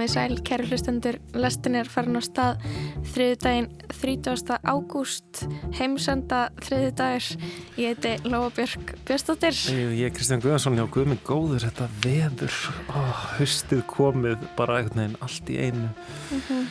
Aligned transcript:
komið 0.00 0.12
sæl, 0.14 0.38
kæru 0.48 0.64
hlustendur. 0.70 1.16
Lestin 1.36 1.74
er 1.76 1.88
farin 1.92 2.16
á 2.16 2.24
stað 2.24 2.62
þriðdægin 3.12 3.66
30. 3.92 4.54
ágúst, 4.64 5.42
heimsenda 5.76 6.38
þriðdægir. 6.64 7.26
Ég 7.76 7.98
heiti 7.98 8.14
Lóa 8.24 8.48
Björk 8.56 8.94
Björnstóttir. 9.04 9.58
Ég 9.68 10.06
er 10.08 10.14
Kristján 10.16 10.40
Guðarsson 10.40 10.78
hjá 10.80 10.86
Guðminn 10.88 11.20
Góður, 11.20 11.66
þetta 11.66 11.90
veður, 12.00 12.56
ó, 12.88 13.00
höstið 13.36 13.84
komið 13.92 14.48
bara 14.56 14.78
einhvern 14.80 15.02
veginn 15.02 15.20
allt 15.20 15.52
í 15.52 15.60
einu. 15.66 15.90
Mm 15.90 16.40
-hmm. 16.48 16.64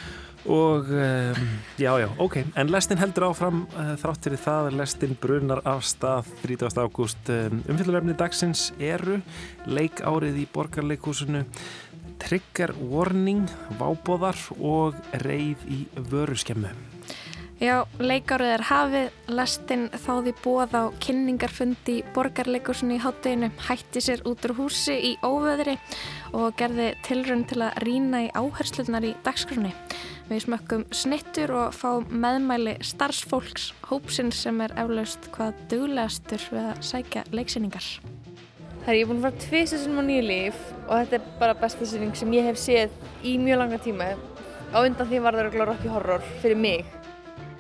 Og 0.46 0.88
um, 0.90 1.48
já, 1.78 2.00
já, 2.00 2.08
ok, 2.18 2.38
en 2.56 2.72
lestin 2.72 2.98
heldur 2.98 3.28
áfram 3.28 3.66
uh, 3.76 3.92
þrátt 4.00 4.24
fyrir 4.24 4.40
það, 4.40 4.70
lestin 4.80 5.18
brunar 5.20 5.60
af 5.68 5.84
stað 5.84 6.30
30. 6.42 6.80
ágúst. 6.80 7.30
Um, 7.30 7.60
Umfylgurlefni 7.68 8.16
dagsins 8.18 8.70
eru 8.80 9.20
leikárið 9.68 10.40
í 10.40 10.48
borgarleikúsinu 10.54 11.44
trigger 12.22 12.76
warning, 12.92 13.50
vábóðar 13.80 14.38
og 14.60 14.98
reyð 15.24 15.66
í 15.72 15.84
vöruskemmu. 16.12 16.72
Já, 17.60 17.84
leikárið 18.00 18.54
er 18.54 18.62
hafið, 18.70 19.08
lastinn 19.36 19.90
þáði 19.92 20.32
bóð 20.40 20.76
á 20.80 20.84
kynningarfundi 21.04 21.98
borgarleikursunni 22.16 22.96
í 22.96 23.02
hátteginu, 23.04 23.50
hætti 23.68 24.00
sér 24.06 24.24
út 24.30 24.48
úr 24.48 24.54
húsi 24.62 24.96
í 25.10 25.12
óveðri 25.28 25.76
og 26.32 26.56
gerði 26.56 26.94
tilrönd 27.04 27.50
til 27.52 27.60
að 27.66 27.82
rína 27.84 28.24
í 28.30 28.32
áherslunar 28.32 29.10
í 29.10 29.12
dagskrunni. 29.28 29.74
Við 30.30 30.46
smökkum 30.46 30.88
snittur 30.96 31.52
og 31.58 31.76
fáum 31.76 32.08
meðmæli 32.08 32.78
starfsfólks 32.86 33.74
hópsinn 33.90 34.32
sem 34.32 34.64
er 34.64 34.78
eflaust 34.80 35.28
hvað 35.36 35.60
duglegastur 35.74 36.48
við 36.54 36.72
að 36.72 36.84
sækja 36.94 37.28
leiksýningar. 37.36 37.92
Það 38.80 38.94
er 38.94 39.00
ég 39.00 39.10
búin 39.10 39.20
að 39.20 39.26
fara 39.28 39.42
tvið 39.44 39.66
sessunum 39.70 40.00
á 40.00 40.04
nýju 40.08 40.22
líf 40.26 40.62
og 40.86 40.94
þetta 40.94 41.18
er 41.18 41.26
bara 41.42 41.58
besta 41.60 41.84
sessuning 41.84 42.16
sem 42.16 42.32
ég 42.34 42.48
hef 42.48 42.60
séð 42.62 42.94
í 43.28 43.36
mjög 43.42 43.60
langa 43.62 43.80
tíma. 43.84 44.14
Á 44.72 44.78
undan 44.80 45.10
því 45.10 45.20
var 45.26 45.36
það 45.36 45.46
örgulega 45.48 45.68
Rocky 45.70 45.92
Horror 45.92 46.26
fyrir 46.40 46.58
mig. 46.58 46.96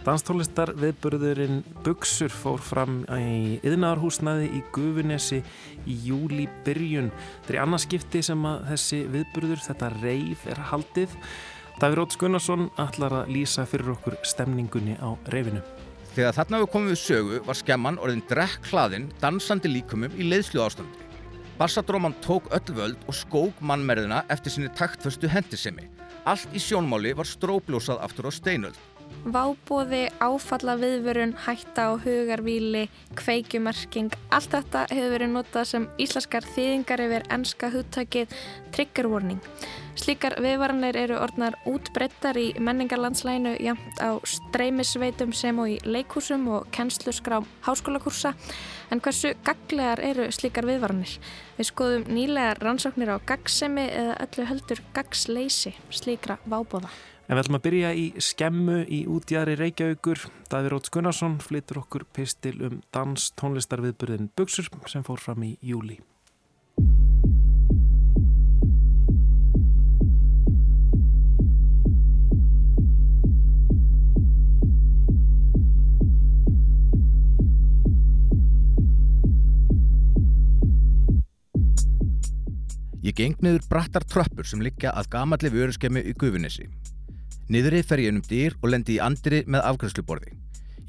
Danstólistar 0.05 0.71
viðburðurinn 0.79 1.59
Bugsur 1.83 2.31
fór 2.31 2.61
fram 2.63 3.01
í 3.11 3.59
yðnaðarhúsnaði 3.67 4.47
í 4.55 4.61
Gufunesi 4.73 5.41
í 5.83 5.97
júli 6.07 6.47
byrjun. 6.65 7.11
Þetta 7.11 7.53
er 7.53 7.57
í 7.57 7.61
annarskipti 7.65 8.21
sem 8.25 8.47
að 8.47 8.63
þessi 8.71 9.01
viðburður, 9.11 9.65
þetta 9.67 9.91
reif 9.99 10.47
er 10.47 10.63
haldið. 10.71 11.17
Davíð 11.81 11.99
Róts 11.99 12.21
Gunnarsson 12.21 12.71
ætlar 12.79 13.17
að 13.19 13.35
lýsa 13.35 13.67
fyrir 13.67 13.91
okkur 13.97 14.17
stemningunni 14.23 14.95
á 15.03 15.13
reifinu. 15.35 15.61
Þegar 16.15 16.39
þarna 16.39 16.63
við 16.63 16.71
komum 16.73 16.89
við 16.93 17.03
sögu 17.03 17.43
var 17.45 17.59
skemman 17.59 17.99
orðin 18.01 18.25
drekk 18.31 18.71
hlaðinn 18.71 19.11
dansandi 19.21 19.71
líkumum 19.75 20.15
í 20.15 20.31
leiðslu 20.31 20.63
ástandi. 20.63 21.08
Bassadróman 21.59 22.15
tók 22.19 22.45
öll 22.55 22.73
völd 22.75 22.97
og 23.05 23.13
skók 23.13 23.57
mannmerðina 23.59 24.21
eftir 24.31 24.53
sinni 24.53 24.69
taktföstu 24.71 25.27
hendisemi. 25.27 25.89
Allt 26.23 26.53
í 26.55 26.59
sjónmáli 26.63 27.11
var 27.11 27.27
stróblósað 27.27 27.99
aftur 28.05 28.29
á 28.29 28.31
steinöld. 28.31 28.77
Vábóði, 29.27 30.05
áfalla 30.23 30.77
viðvörun, 30.79 31.33
hætta 31.43 31.89
á 31.91 31.99
hugarvíli, 31.99 32.85
kveikjumerking, 33.19 34.13
allt 34.31 34.53
þetta 34.53 34.85
hefur 34.93 35.11
verið 35.11 35.33
notað 35.33 35.67
sem 35.67 35.87
íslenskar 35.99 36.47
þýðingar 36.55 37.03
yfir 37.03 37.25
ennska 37.35 37.69
hugtakið 37.73 38.37
trigger 38.71 39.09
warning. 39.11 39.41
Slíkar 39.99 40.37
viðvaranir 40.39 40.95
eru 40.95 41.17
orðnar 41.19 41.57
útbrettar 41.67 42.39
í 42.39 42.53
menningarlandslæinu 42.63 43.57
jæmt 43.59 43.99
á 43.99 44.15
streymisveitum 44.23 45.35
sem 45.35 45.59
og 45.59 45.73
í 45.73 45.77
leikúsum 45.83 46.47
og 46.55 46.71
kennsluskrám 46.71 47.47
háskólakursa. 47.67 48.31
En 48.89 49.03
hversu 49.03 49.35
gaglegar 49.43 49.99
eru 49.99 50.31
slíkar 50.31 50.69
viðvaranir? 50.69 51.19
Við 51.59 51.73
skoðum 51.73 52.07
nýlegar 52.07 52.63
rannsóknir 52.63 53.11
á 53.11 53.19
gagsemi 53.19 53.89
eða 53.91 54.17
öllu 54.23 54.49
heldur 54.53 54.85
gagsleysi 54.95 55.75
slíkra 55.91 56.39
vábóða. 56.47 56.95
En 57.29 57.37
við 57.37 57.43
ætlum 57.43 57.57
að 57.59 57.65
byrja 57.67 57.89
í 57.93 58.03
skemmu 58.25 58.75
í 58.89 59.03
útjæðri 59.05 59.53
Reykjavíkur. 59.59 60.23
Davíð 60.49 60.71
Róts 60.73 60.89
Gunnarsson 60.89 61.35
flyttur 61.45 61.83
okkur 61.83 62.07
pistil 62.09 62.55
um 62.65 62.79
dans 62.89 63.27
tónlistarviðburðin 63.37 64.31
Bugsur 64.33 64.65
sem 64.89 65.05
fór 65.05 65.21
fram 65.21 65.45
í 65.45 65.53
júli. 65.61 65.99
Ég 83.05 83.13
geng 83.13 83.37
niður 83.45 83.69
brattar 83.69 84.01
tröppur 84.01 84.49
sem 84.49 84.65
liggja 84.65 84.97
að 84.97 85.13
gamalli 85.13 85.53
vöruskemmu 85.53 86.01
í 86.09 86.17
Gufunessi. 86.17 86.65
Niðri 87.49 87.79
fer 87.81 87.97
ég 88.03 88.13
um 88.13 88.21
dyr 88.21 88.53
og 88.61 88.69
lendi 88.69 88.99
í 88.99 89.01
andri 89.01 89.39
með 89.49 89.63
afgrænsluborði. 89.71 90.35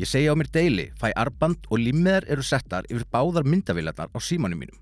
Ég 0.00 0.09
segja 0.09 0.32
á 0.32 0.37
mér 0.37 0.50
deili, 0.53 0.91
fæ 1.00 1.09
arband 1.16 1.65
og 1.72 1.81
limmiðar 1.81 2.26
eru 2.28 2.44
settar 2.44 2.84
yfir 2.93 3.06
báðar 3.09 3.48
myndavillarnar 3.48 4.12
á 4.12 4.19
símanum 4.21 4.60
mínum. 4.60 4.76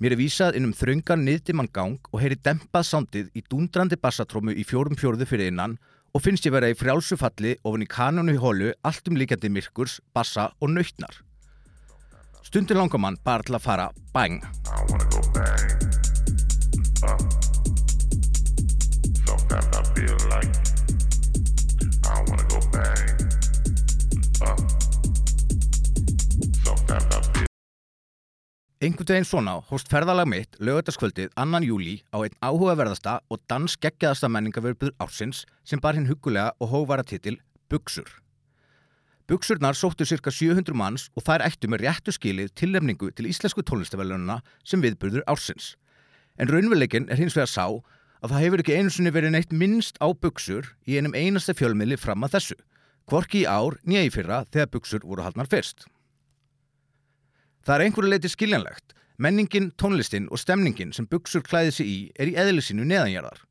Mér 0.00 0.16
er 0.16 0.20
vísað 0.20 0.56
inn 0.56 0.68
um 0.68 0.76
þröngan 0.76 1.24
niðdimann 1.24 1.72
gang 1.72 2.12
og 2.12 2.20
heyri 2.20 2.36
dempað 2.36 2.86
sándið 2.90 3.32
í 3.36 3.44
dúndrandi 3.48 3.96
bassatrómu 4.00 4.52
í 4.52 4.64
fjórum 4.68 5.00
fjórðu 5.00 5.28
fyrir 5.28 5.48
innan 5.48 5.78
og 6.12 6.24
finnst 6.24 6.44
ég 6.48 6.52
vera 6.56 6.68
í 6.68 6.76
frjálsu 6.76 7.16
falli 7.20 7.56
ofin 7.64 7.84
í 7.84 7.88
kanonu 7.88 8.36
í 8.36 8.40
hólu 8.40 8.72
allt 8.84 9.08
um 9.08 9.16
líkandi 9.16 9.52
myrkurs, 9.52 10.00
bassa 10.12 10.50
og 10.60 10.72
nöytnar. 10.76 11.22
Stundir 12.44 12.76
langar 12.76 13.00
mann 13.00 13.20
bara 13.24 13.44
til 13.44 13.56
að 13.56 13.64
fara 13.64 13.92
bang. 14.12 14.40
Einhvern 28.80 29.10
veginn 29.10 29.26
svona 29.28 29.58
hóst 29.68 29.90
ferðalag 29.92 30.24
mitt 30.32 30.54
lögutaskvöldið 30.56 31.34
annan 31.42 31.66
júli 31.68 31.98
á 32.16 32.24
einn 32.24 32.36
áhugaverðasta 32.40 33.18
og 33.28 33.42
dansgeggjaðasta 33.52 34.30
menningarverðbúður 34.32 34.94
ársins 35.04 35.42
sem 35.68 35.82
bar 35.84 35.98
hinn 35.98 36.08
hugulega 36.08 36.54
og 36.64 36.72
hóvara 36.72 37.04
titil 37.04 37.34
Bugsur. 37.68 38.08
Bugsurnar 39.28 39.76
sóttu 39.76 40.08
cirka 40.08 40.32
700 40.32 40.72
manns 40.72 41.10
og 41.12 41.26
þær 41.28 41.44
ættu 41.50 41.68
með 41.68 41.84
réttu 41.84 42.16
skilið 42.16 42.54
tilnefningu 42.56 43.12
til 43.12 43.28
íslensku 43.28 43.60
tónlistafælununa 43.68 44.40
sem 44.64 44.80
viðburður 44.80 45.28
ársins. 45.28 45.74
En 46.40 46.48
raunveruleikin 46.48 47.12
er 47.12 47.20
hins 47.20 47.36
vegar 47.36 47.52
sá 47.52 47.66
að 47.68 48.32
það 48.32 48.44
hefur 48.46 48.64
ekki 48.64 48.80
einu 48.80 48.96
sinni 48.96 49.12
verið 49.12 49.36
neitt 49.36 49.52
minnst 49.52 50.00
á 50.00 50.08
buksur 50.08 50.72
í 50.88 50.96
einum 50.96 51.12
einasta 51.12 51.52
fjölmiðli 51.52 52.00
fram 52.00 52.24
að 52.24 52.38
þessu, 52.38 52.60
hvorki 53.04 53.44
í 53.44 53.48
ár 53.60 53.76
nýja 53.84 54.08
í 54.08 54.14
fyrra 54.16 54.46
þegar 54.48 54.72
buksur 54.72 55.04
voru 55.04 55.28
haldnar 55.28 55.52
fyrst. 55.52 55.84
Það 57.66 57.74
er 57.76 57.84
einhverju 57.84 58.10
leiti 58.10 58.30
skiljanlegt. 58.32 58.94
Menningin, 59.20 59.68
tónlistin 59.76 60.30
og 60.32 60.40
stemningin 60.40 60.94
sem 60.96 61.04
buksur 61.04 61.42
klæði 61.44 61.72
sig 61.76 61.88
í 61.88 61.96
er 62.16 62.30
í 62.30 62.36
eðlisínu 62.40 62.86
neðanjarðar. 62.88 63.42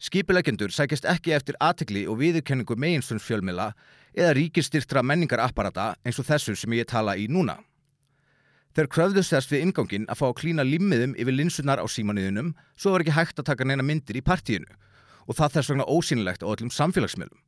Skipilegendur 0.00 0.70
sækist 0.72 1.04
ekki 1.04 1.34
eftir 1.34 1.58
aðtegli 1.60 2.04
og 2.08 2.20
viðurkenningu 2.20 2.76
meginstunns 2.78 3.26
fjölmiðla 3.26 3.72
eða 4.14 4.36
ríkistyrtra 4.38 5.02
menningarapparata 5.02 5.96
eins 6.06 6.20
og 6.22 6.28
þessu 6.30 6.54
sem 6.56 6.78
ég 6.78 6.86
tala 6.88 7.16
í 7.18 7.26
núna. 7.28 7.58
Þeir 8.70 8.86
kröfðust 8.94 9.34
þess 9.34 9.50
við 9.50 9.66
ingangin 9.66 10.06
að 10.06 10.20
fá 10.20 10.26
að 10.28 10.36
klína 10.44 10.64
limmiðum 10.64 11.16
yfir 11.18 11.34
linsunar 11.34 11.82
á 11.82 11.86
símanuðunum 11.90 12.54
svo 12.78 12.94
var 12.94 13.02
ekki 13.02 13.16
hægt 13.18 13.42
að 13.42 13.50
taka 13.50 13.66
neina 13.66 13.82
myndir 13.82 14.20
í 14.20 14.22
partíinu 14.22 14.78
og 15.26 15.36
það 15.36 15.56
þess 15.56 15.72
vegna 15.72 15.90
ósýnilegt 15.90 16.46
á 16.46 16.50
öllum 16.54 16.70
samfélagsmiðlum. 16.70 17.42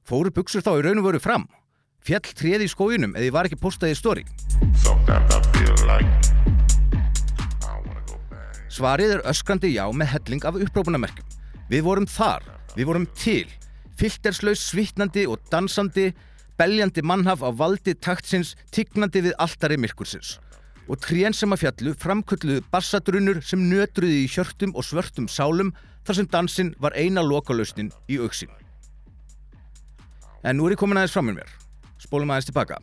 Fóru 0.00 0.32
buksur 0.32 0.64
þá 0.64 0.78
í 0.78 0.84
raun 0.86 1.04
og 1.04 1.10
veru 1.10 1.20
fram? 1.20 1.44
Fjall 2.06 2.22
treði 2.38 2.68
í 2.68 2.70
skójunum 2.70 3.16
eða 3.16 3.26
ég 3.26 3.32
var 3.34 3.48
ekki 3.48 3.56
postaði 3.58 3.96
í 3.96 3.98
stóri? 3.98 4.22
Svarið 8.70 9.16
er 9.16 9.22
öskrandi 9.26 9.72
já 9.72 9.82
með 9.90 10.12
helling 10.12 10.46
af 10.46 10.58
upprópunamerkjum. 10.60 11.26
Við 11.66 11.82
vorum 11.82 12.06
þar, 12.06 12.46
við 12.76 12.88
vorum 12.92 13.08
til, 13.18 13.50
filterslaus, 13.98 14.62
svitnandi 14.68 15.26
og 15.26 15.42
dansandi, 15.50 16.12
beljandi 16.60 17.02
mannhaf 17.02 17.42
á 17.42 17.50
valdi 17.50 17.96
taktsins, 17.98 18.54
tignandi 18.70 19.24
við 19.26 19.34
alltari 19.42 19.80
myrkursins. 19.80 20.36
Og 20.86 21.02
trén 21.02 21.34
sem 21.34 21.50
að 21.50 21.64
fjallu 21.64 21.98
framkölluðu 21.98 22.62
bassadrunur 22.70 23.42
sem 23.42 23.66
nötruði 23.66 24.22
í 24.22 24.30
hjörtum 24.30 24.78
og 24.78 24.86
svörtum 24.86 25.26
sálum 25.26 25.74
þar 26.06 26.22
sem 26.22 26.30
dansinn 26.30 26.74
var 26.78 26.94
eina 26.94 27.26
lokalösnin 27.26 27.90
í 28.06 28.22
auksin. 28.22 28.52
En 30.46 30.60
nú 30.60 30.68
er 30.68 30.76
ég 30.76 30.84
komin 30.86 31.02
aðeins 31.02 31.18
fram 31.18 31.32
með 31.32 31.42
mér. 31.42 31.56
Spólum 32.02 32.30
aðeins 32.30 32.50
tilbaka. 32.50 32.80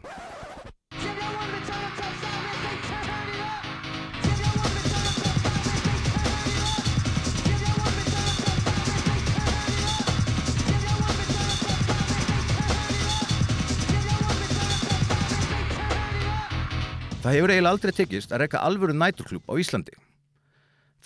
Það 17.24 17.38
hefur 17.38 17.51
eiginlega 17.54 17.71
aldrei 17.71 17.94
tekist 17.95 18.33
að 18.36 18.42
rekka 18.44 18.59
alvöru 18.68 18.94
næturklub 18.98 19.45
á 19.48 19.56
Íslandi. 19.56 19.94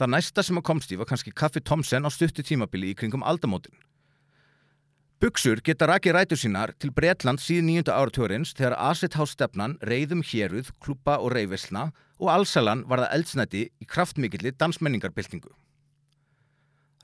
Það 0.01 0.09
næsta 0.15 0.43
sem 0.43 0.57
að 0.57 0.65
komst 0.65 0.89
í 0.89 0.97
var 0.97 1.05
kannski 1.09 1.29
Kaffi 1.29 1.61
Thomsen 1.61 2.05
á 2.05 2.09
stuttu 2.09 2.41
tímabili 2.41 2.89
í 2.89 2.97
kringum 2.97 3.21
aldamótin. 3.21 3.77
Buxur 5.17 5.57
geta 5.65 5.87
rakið 5.89 6.13
rætur 6.13 6.37
sínar 6.37 6.75
til 6.77 6.91
Bretland 6.93 7.41
síðan 7.41 7.65
nýjunda 7.71 7.95
áratörins 7.97 8.51
þegar 8.53 8.75
Asset-hástefnan 8.85 9.71
reyðum 9.81 10.19
héruð, 10.21 10.67
klúpa 10.77 11.15
og 11.17 11.31
reyfislna 11.33 11.87
og 12.21 12.29
allsalan 12.29 12.83
var 12.85 13.01
það 13.01 13.15
eldsnætti 13.15 13.63
í 13.81 13.87
kraftmikilli 13.89 14.51
dansmenningarbyltingu. 14.61 15.49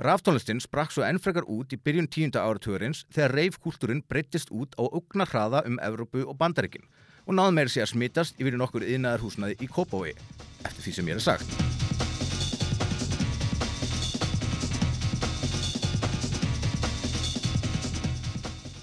Ráftónlistinn 0.05 0.61
sprakk 0.61 0.93
svo 0.93 1.07
ennfrekar 1.07 1.49
út 1.49 1.73
í 1.73 1.79
byrjun 1.81 2.05
tíunda 2.13 2.45
áratörins 2.45 3.01
þegar 3.09 3.33
reyfkúltúrin 3.39 4.05
breyttist 4.05 4.53
út 4.53 4.77
á 4.77 4.85
ugna 4.85 5.25
hraða 5.25 5.63
um 5.65 5.81
Evrópu 5.81 6.21
og 6.27 6.37
Bandaríkin 6.37 6.85
og 7.25 7.33
náðu 7.33 7.55
meiri 7.57 7.73
sig 7.73 7.81
að 7.81 7.95
smittast 7.95 8.37
yfir 8.37 8.59
nokkur 8.61 8.85
yðnaðarhúsnaði 8.85 9.57
í 9.57 9.71
Kópavói, 9.73 10.13
eftir 10.61 10.85
því 10.85 10.95
sem 10.99 11.09
ég 11.09 11.17
er 11.17 11.25
sagt. 11.31 11.82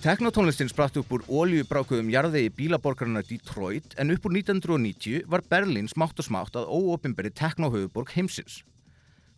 Teknotónlistin 0.00 0.70
spratt 0.72 0.94
upp 0.96 1.10
úr 1.12 1.26
óljubrákuðum 1.28 2.08
jarðegi 2.08 2.48
bílaborgarna 2.56 3.20
Detroit 3.20 3.92
en 4.00 4.14
upp 4.14 4.24
úr 4.24 4.32
1990 4.32 5.26
var 5.28 5.42
Berlín 5.44 5.90
smátt 5.92 6.22
og 6.22 6.24
smátt 6.24 6.54
að 6.56 6.70
óopimberi 6.72 7.28
teknohauðuborg 7.36 8.14
heimsins. 8.14 8.62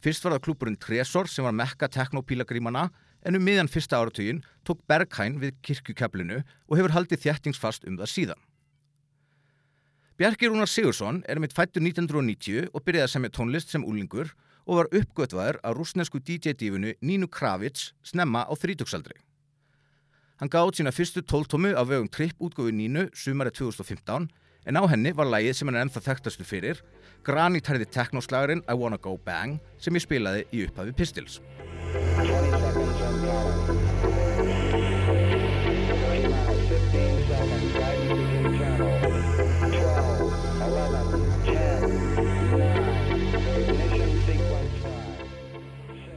Fyrst 0.06 0.22
var 0.22 0.36
það 0.36 0.44
klúpurinn 0.44 0.78
Tresor 0.78 1.26
sem 1.26 1.42
var 1.42 1.56
mekka 1.58 1.88
teknopílagrímana 1.90 2.84
en 3.26 3.38
um 3.40 3.42
miðjan 3.42 3.70
fyrsta 3.74 3.98
áratugin 3.98 4.38
tók 4.62 4.84
Berghain 4.86 5.40
við 5.42 5.58
kirkjukeflinu 5.66 6.38
og 6.44 6.78
hefur 6.78 6.94
haldið 6.94 7.24
þjættingsfast 7.24 7.90
um 7.90 7.98
það 7.98 8.12
síðan. 8.14 8.46
Bjarki 10.14 10.46
Rúnar 10.46 10.70
Sigursson 10.70 11.24
er 11.26 11.42
mitt 11.42 11.58
fættur 11.58 11.82
1990 11.82 12.70
og 12.70 12.86
byrjaði 12.86 13.08
að 13.08 13.14
semja 13.16 13.34
tónlist 13.34 13.74
sem 13.74 13.82
úlingur 13.82 14.30
og 14.70 14.78
var 14.78 14.94
uppgötvaður 14.94 15.58
á 15.66 15.74
rúsnesku 15.74 16.22
DJ-dífunu 16.22 16.94
Nínu 17.02 17.26
Kravits 17.26 17.90
snemma 18.06 18.46
á 18.46 18.54
þrítöksaldri. 18.54 19.18
Hann 20.42 20.50
gáð 20.50 20.72
sína 20.74 20.90
fyrstu 20.90 21.22
tóltómu 21.22 21.70
á 21.70 21.86
vögum 21.86 22.08
Tripp 22.10 22.40
útgóðu 22.42 22.72
nínu 22.74 23.04
sumari 23.14 23.52
2015 23.54 24.26
en 24.66 24.74
á 24.74 24.82
henni 24.90 25.12
var 25.14 25.30
lægið 25.30 25.54
sem 25.54 25.70
hann 25.70 25.78
er 25.78 25.86
ennþá 25.86 26.02
þekktastu 26.02 26.42
fyrir, 26.42 26.82
granítærði 27.22 27.86
teknoslagurinn 27.86 28.66
I 28.66 28.74
Wanna 28.74 28.98
Go 28.98 29.14
Bang 29.22 29.62
sem 29.78 29.94
ég 29.94 30.02
spilaði 30.02 30.42
í 30.50 30.66
upphafi 30.66 30.98
Pistils. 30.98 31.38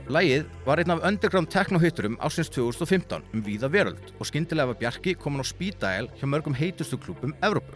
Lægið 0.05 0.43
var 0.67 0.77
einn 0.77 0.91
af 0.93 0.99
underground 1.01 1.47
techno-hitturum 1.49 2.19
ásins 2.21 2.51
2015 2.53 3.23
um 3.33 3.41
víða 3.41 3.65
veröld 3.73 4.11
og 4.19 4.27
skindilega 4.29 4.69
var 4.69 4.77
Bjarki 4.77 5.15
komin 5.17 5.41
á 5.41 5.45
spídæl 5.49 6.11
hjá 6.13 6.27
mörgum 6.29 6.53
heitustu 6.53 6.99
klúpum 7.01 7.33
Evrópu. 7.41 7.73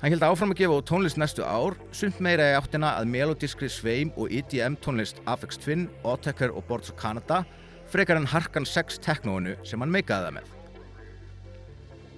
Hann 0.00 0.14
held 0.14 0.24
áfram 0.24 0.54
að 0.54 0.62
gefa 0.62 0.78
á 0.80 0.88
tónlist 0.88 1.20
næstu 1.20 1.44
ár, 1.44 1.76
sumt 1.92 2.16
meira 2.24 2.48
í 2.48 2.56
áttina 2.56 2.94
að 2.96 3.10
melodískri 3.12 3.68
sveim 3.68 4.08
og 4.16 4.32
EDM 4.32 4.78
tónlist 4.80 5.20
Afex 5.28 5.60
Twin, 5.60 5.90
Otecker 6.02 6.48
og 6.56 6.64
Boards 6.64 6.88
of 6.88 6.96
Canada 6.96 7.42
frekar 7.92 8.16
en 8.16 8.30
harkan 8.32 8.64
6 8.64 8.96
techno-inu 9.04 9.52
sem 9.68 9.80
hann 9.80 9.92
meikaði 9.92 10.30
það 10.30 10.36
með. 10.38 10.48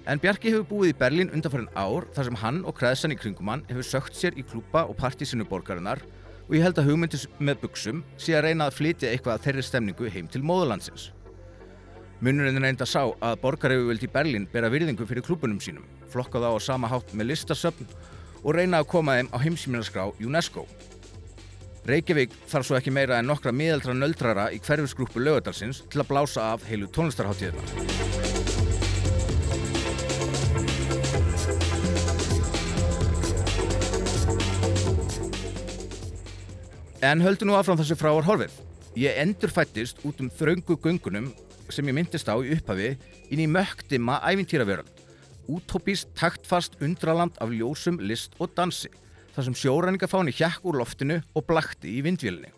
En 0.07 0.23
Bjarki 0.23 0.53
hefur 0.53 0.69
búið 0.71 0.93
í 0.93 0.97
Berlín 1.03 1.33
undanfærin 1.35 1.67
ár 1.75 2.07
þar 2.15 2.29
sem 2.29 2.39
hann 2.45 2.63
og 2.63 2.79
kreðsan 2.79 3.11
í 3.11 3.19
kringum 3.19 3.51
hann 3.51 3.67
hefur 3.67 3.83
sökt 3.83 4.15
sér 4.15 4.39
í 4.39 4.47
klúpa 4.47 4.87
og 4.87 4.95
partísinu 4.95 5.43
borgarinnar 5.43 5.99
og 6.49 6.55
ég 6.57 6.65
held 6.65 6.79
að 6.81 6.89
hugmyndis 6.89 7.27
með 7.37 7.61
buksum 7.61 8.01
sé 8.17 8.33
að 8.33 8.47
reyna 8.47 8.65
að 8.65 8.79
flytja 8.79 9.11
eitthvað 9.13 9.35
að 9.35 9.43
þeirri 9.45 9.65
stemningu 9.67 10.09
heim 10.09 10.29
til 10.33 10.41
móðurlandsins. 10.41 11.11
Munurinn 12.25 12.59
reynda 12.59 12.87
sá 12.89 13.03
að 13.05 13.37
borgareifuvöld 13.43 14.01
í 14.03 14.09
Berlín 14.11 14.47
bera 14.51 14.71
virðingu 14.73 15.05
fyrir 15.07 15.23
klúbunum 15.23 15.61
sínum, 15.63 15.85
flokka 16.11 16.41
þá 16.41 16.49
á 16.51 16.59
sama 16.59 16.89
hátt 16.91 17.13
með 17.13 17.31
listasöfn 17.31 17.87
og 18.41 18.57
reyna 18.57 18.81
að 18.81 18.89
koma 18.95 19.19
þeim 19.19 19.29
á 19.31 19.37
heimsýminaskrá 19.45 20.09
UNESCO. 20.19 20.65
Reykjavík 21.89 22.33
þarf 22.49 22.67
svo 22.67 22.79
ekki 22.79 22.91
meira 22.93 23.21
en 23.21 23.29
nokkra 23.29 23.53
miðaldra 23.55 23.95
nöldrara 23.95 24.49
í 24.51 24.59
hverfisgrúpu 24.65 25.21
lögadalsins 25.23 25.85
til 25.87 26.03
að 26.03 26.11
blása 26.11 26.51
af 26.55 26.67
heilu 26.67 26.89
tónlistarháttíðina. 26.91 28.28
En 36.99 37.21
höldu 37.23 37.47
nú 37.47 37.53
áfram 37.55 37.77
þessu 37.79 37.95
fráar 37.95 38.25
horfið. 38.27 38.51
Ég 38.99 39.15
endur 39.21 39.51
fættist 39.55 40.01
út 40.03 40.17
um 40.19 40.27
þraungu 40.27 40.75
gungunum 40.83 41.29
sem 41.71 41.87
ég 41.87 41.95
myndist 41.95 42.27
á 42.27 42.35
í 42.35 42.51
upphafi 42.51 42.89
inn 43.31 43.39
í 43.39 43.47
mögdima 43.47 44.17
ævintýraveröld. 44.27 44.89
Útópist, 45.47 46.11
taktfast 46.19 46.75
undraland 46.83 47.39
af 47.39 47.55
ljósum, 47.55 48.01
list 48.03 48.35
og 48.39 48.51
dansi. 48.51 48.91
þar 49.31 49.45
sem 49.47 49.55
sjóræningafáni 49.55 50.33
hjekk 50.35 50.65
úr 50.67 50.81
loftinu 50.81 51.21
og 51.37 51.45
blakti 51.47 51.93
í 51.95 52.03
vindvílinni. 52.03 52.49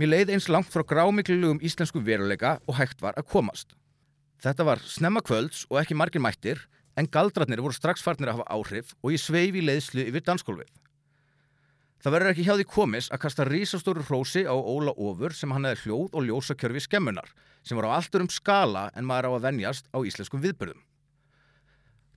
Mér 0.00 0.10
leið 0.10 0.32
eins 0.34 0.48
langt 0.50 0.72
frá 0.72 0.82
grámiklugum 0.82 1.60
íslensku 1.62 2.02
veruleika 2.02 2.56
og 2.66 2.80
hægt 2.80 3.04
var 3.04 3.14
að 3.14 3.28
komast. 3.30 3.76
Þetta 4.42 4.66
var 4.66 4.82
snemma 4.82 5.22
kvölds 5.22 5.68
og 5.70 5.78
ekki 5.78 5.94
margir 5.94 6.24
mættir 6.24 6.64
en 6.98 7.06
galdratnir 7.06 7.62
voru 7.62 7.76
strax 7.76 8.02
farnir 8.02 8.32
að 8.32 8.40
hafa 8.40 8.56
áhrif 8.56 8.96
og 9.04 9.14
ég 9.14 9.22
sveif 9.22 9.54
í 9.54 9.62
leiðslu 9.62 10.08
yfir 10.08 10.26
danskólfið. 10.26 10.72
Það 12.04 12.12
verður 12.12 12.30
ekki 12.34 12.42
hjá 12.44 12.56
því 12.58 12.64
komis 12.68 13.06
að 13.16 13.20
kasta 13.22 13.44
rísastóru 13.48 14.02
hrósi 14.04 14.42
á 14.44 14.52
Óla 14.52 14.92
Ófur 14.92 15.32
sem 15.32 15.54
hann 15.56 15.64
hefði 15.64 15.86
hljóð 15.86 16.18
og 16.18 16.26
ljósakjörfi 16.26 16.82
skemmunar 16.84 17.30
sem 17.64 17.80
var 17.80 17.88
á 17.88 17.96
alltur 17.96 18.20
um 18.20 18.28
skala 18.28 18.90
en 18.92 19.08
maður 19.08 19.30
á 19.32 19.36
að 19.38 19.46
venjast 19.46 19.88
á 19.88 20.04
íslenskum 20.04 20.42
viðbyrðum. 20.44 20.82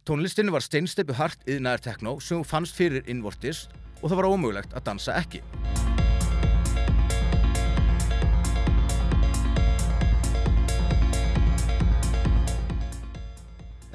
Tónlistinni 0.04 0.52
var 0.52 0.68
steinsteipu 0.68 1.16
hart 1.16 1.40
yðnaðar 1.48 1.86
tekno 1.88 2.18
sem 2.20 2.44
fannst 2.44 2.76
fyrir 2.76 3.08
innvortis 3.08 3.70
og 4.02 4.10
það 4.12 4.20
var 4.20 4.28
ómögulegt 4.28 4.76
að 4.76 4.90
dansa 4.92 5.16
ekki. 5.24 5.40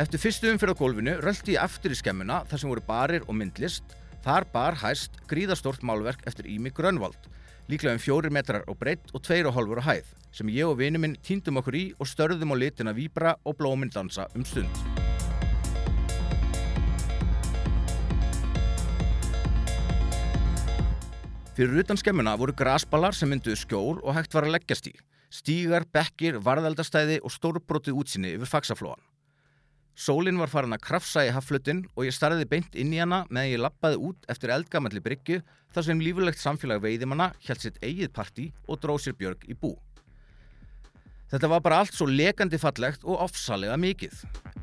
Eftir 0.00 0.25
fyrstu 0.25 0.57
umfyrð 0.57 0.73
á 0.73 0.81
gólfinu 0.81 1.21
röldi 1.21 1.61
ég 1.61 1.69
aftur 1.69 1.93
í 1.93 2.00
skemmuna 2.00 2.47
þar 2.49 2.64
sem 2.64 2.73
voru 2.73 2.88
barir 2.88 3.28
og 3.28 3.37
myndlist 3.37 4.00
Þar 4.23 4.45
bar 4.52 4.76
hæst 4.79 5.17
gríðastort 5.26 5.83
málverk 5.83 6.21
eftir 6.31 6.47
Ími 6.47 6.71
Grönvald, 6.71 7.25
líklega 7.67 7.97
um 7.97 8.02
fjóri 8.02 8.31
metrar 8.31 8.62
á 8.62 8.73
breytt 8.79 9.11
og 9.11 9.25
tveir 9.26 9.49
og 9.50 9.57
hálfur 9.57 9.81
á 9.83 9.88
hæð, 9.88 10.12
sem 10.31 10.52
ég 10.55 10.69
og 10.69 10.76
vinnu 10.79 11.00
minn 11.02 11.17
týndum 11.26 11.59
okkur 11.59 11.75
í 11.75 11.83
og 11.99 12.07
störðum 12.07 12.55
á 12.55 12.57
litina 12.62 12.95
víbra 12.95 13.35
og 13.43 13.59
blóminn 13.59 13.91
dansa 13.91 14.29
um 14.38 14.47
stund. 14.47 14.71
Fyrir 21.59 21.83
utan 21.83 21.99
skemmuna 21.99 22.38
voru 22.38 22.55
grasballar 22.55 23.19
sem 23.19 23.29
mynduðu 23.29 23.59
skjól 23.59 23.99
og 24.05 24.14
hægt 24.14 24.38
var 24.38 24.47
að 24.47 24.55
leggjast 24.55 24.87
í, 24.87 24.95
stígar, 25.35 25.83
bekkir, 25.91 26.38
varðaldastæði 26.38 27.19
og 27.26 27.35
stórbrotið 27.35 27.99
útsinni 27.99 28.37
yfir 28.38 28.55
faksaflóan. 28.55 29.02
Sólinn 29.93 30.41
var 30.41 30.49
farin 30.49 30.73
að 30.73 30.85
krafsa 30.87 31.27
í 31.27 31.33
haflutin 31.35 31.83
og 31.93 32.07
ég 32.07 32.17
starfiði 32.17 32.49
beint 32.49 32.77
inn 32.81 32.95
í 32.97 33.01
hana 33.03 33.23
meðan 33.29 33.51
ég 33.51 33.61
lappaði 33.61 34.01
út 34.09 34.29
eftir 34.33 34.55
eldgamalli 34.55 35.05
bryggju 35.05 35.43
þar 35.75 35.89
sem 35.89 36.01
lífulegt 36.01 36.41
samfélag 36.41 36.81
veiðimanna 36.85 37.33
held 37.45 37.61
sitt 37.61 37.81
eigið 37.85 38.13
parti 38.17 38.49
og 38.67 38.81
dróð 38.81 39.05
sér 39.05 39.19
björg 39.21 39.45
í 39.53 39.57
bú. 39.57 39.75
Þetta 41.33 41.49
var 41.49 41.65
bara 41.65 41.81
allt 41.85 41.97
svo 41.97 42.09
lekandi 42.09 42.61
fallegt 42.61 43.05
og 43.05 43.21
ofsalega 43.29 43.77
mikið. 43.81 44.17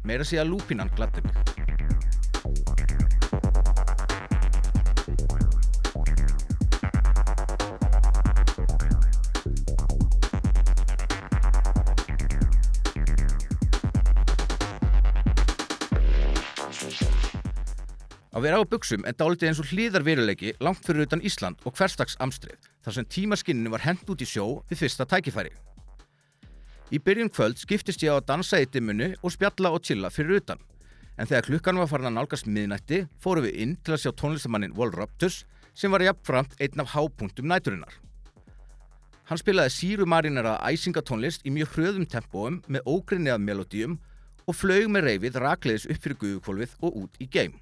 Meira 0.06 0.26
sé 0.26 0.42
að 0.42 0.54
lúpinan 0.54 0.94
glattu 0.98 1.26
Að 18.39 18.46
vera 18.46 18.60
á 18.63 18.72
buksum 18.72 19.01
er 19.03 19.15
dálítið 19.19 19.50
eins 19.50 19.60
og 19.60 19.67
hlýðar 19.67 20.03
veruleiki 20.08 20.53
langt 20.63 20.86
fyrir 20.88 21.03
utan 21.03 21.19
Ísland 21.27 21.60
og 21.67 21.74
hverstags 21.75 22.13
amstrið 22.24 22.69
þar 22.86 22.96
sem 22.96 23.08
tímaskinninu 23.12 23.74
var 23.74 23.84
hend 23.84 24.05
út 24.08 24.24
í 24.24 24.27
sjó 24.31 24.46
við 24.69 24.79
fyrsta 24.79 25.03
tækifæri. 25.12 25.51
Í 26.96 27.01
byrjun 27.03 27.34
kvöld 27.36 27.60
skiptist 27.60 28.00
ég 28.08 28.15
á 28.15 28.24
að 28.24 28.29
dansa 28.31 28.63
í 28.63 28.69
dimunu 28.72 29.10
og 29.19 29.36
spjalla 29.36 29.74
og 29.75 29.84
chilla 29.84 30.08
fyrir 30.08 30.39
utan 30.39 30.63
en 31.19 31.27
þegar 31.27 31.50
klukkan 31.50 31.84
var 31.84 31.91
farin 31.91 32.13
að 32.13 32.15
nálgast 32.15 32.48
miðnætti 32.48 33.03
fórum 33.19 33.50
við 33.50 33.60
inn 33.60 33.77
til 33.84 33.98
að 33.98 34.05
sjá 34.05 34.12
tónlistamannin 34.24 34.79
Wall 34.79 34.96
Raptors 34.96 35.43
sem 35.75 35.91
var 35.91 36.08
jafnframt 36.08 36.55
einn 36.63 36.79
af 36.79 36.96
hápunktum 36.96 37.51
næturinnar. 37.51 37.91
Hann 39.27 39.43
spilaði 39.43 39.75
síru 39.81 40.08
marinara 40.08 40.62
æsingatónlist 40.63 41.43
í 41.43 41.51
mjög 41.51 41.75
hröðum 41.75 42.08
tempóum 42.08 42.63
með 42.72 42.88
ógrinniðað 42.88 43.50
melodíum 43.51 44.03
og 44.48 44.55
flög 44.55 44.88
með 44.88 45.10
reyfið 45.12 45.41
rakleiðis 45.43 45.91
upp 45.91 46.05
fyrir 46.05 46.24
guðukvolvið 46.24 46.79
og 46.79 47.03
út 47.03 47.19
í 47.19 47.27
geim. 47.27 47.60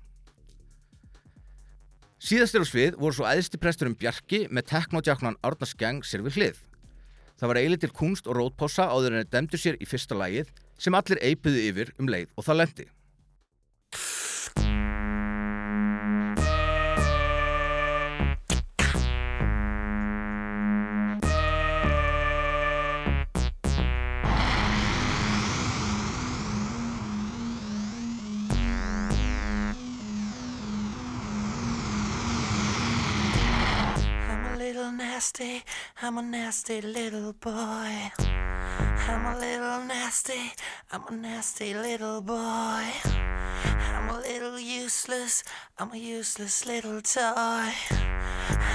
Síðastir 2.17 2.63
á 2.65 2.67
svið 2.67 2.95
voru 2.97 3.13
svo 3.13 3.27
æðsti 3.29 3.59
presturinn 3.61 3.93
Bjarki 3.93 4.47
með 4.49 4.71
teknodjáknan 4.71 5.35
Árna 5.45 5.67
Skjang 5.69 6.01
sér 6.01 6.23
við 6.25 6.39
hlið. 6.39 6.61
Það 7.37 7.51
var 7.51 7.59
eiginlega 7.61 7.83
til 7.83 7.93
kunst 7.99 8.25
og 8.25 8.39
rótpása 8.39 8.87
áður 8.89 9.13
en 9.13 9.21
þeir 9.21 9.33
demdu 9.35 9.59
sér 9.61 9.77
í 9.77 9.85
fyrsta 9.85 10.17
lagið 10.17 10.49
sem 10.81 10.97
allir 10.97 11.21
eipiðu 11.21 11.61
yfir 11.69 11.91
um 12.01 12.09
leið 12.09 12.31
og 12.33 12.47
það 12.47 12.59
lendi. 12.63 12.85
Nasty, 35.27 35.63
I'm 36.01 36.17
a 36.17 36.21
nasty 36.21 36.79
little 36.79 37.33
boy. 37.33 37.51
I'm 37.51 39.25
a 39.25 39.37
little 39.37 39.83
nasty, 39.85 40.53
I'm 40.91 41.03
a 41.09 41.11
nasty 41.11 41.73
little 41.73 42.21
boy. 42.21 42.85
I'm 43.93 44.09
a 44.09 44.19
little 44.19 44.57
useless, 44.57 45.43
I'm 45.77 45.91
a 45.91 45.97
useless 45.97 46.65
little 46.65 47.01
toy. 47.01 47.73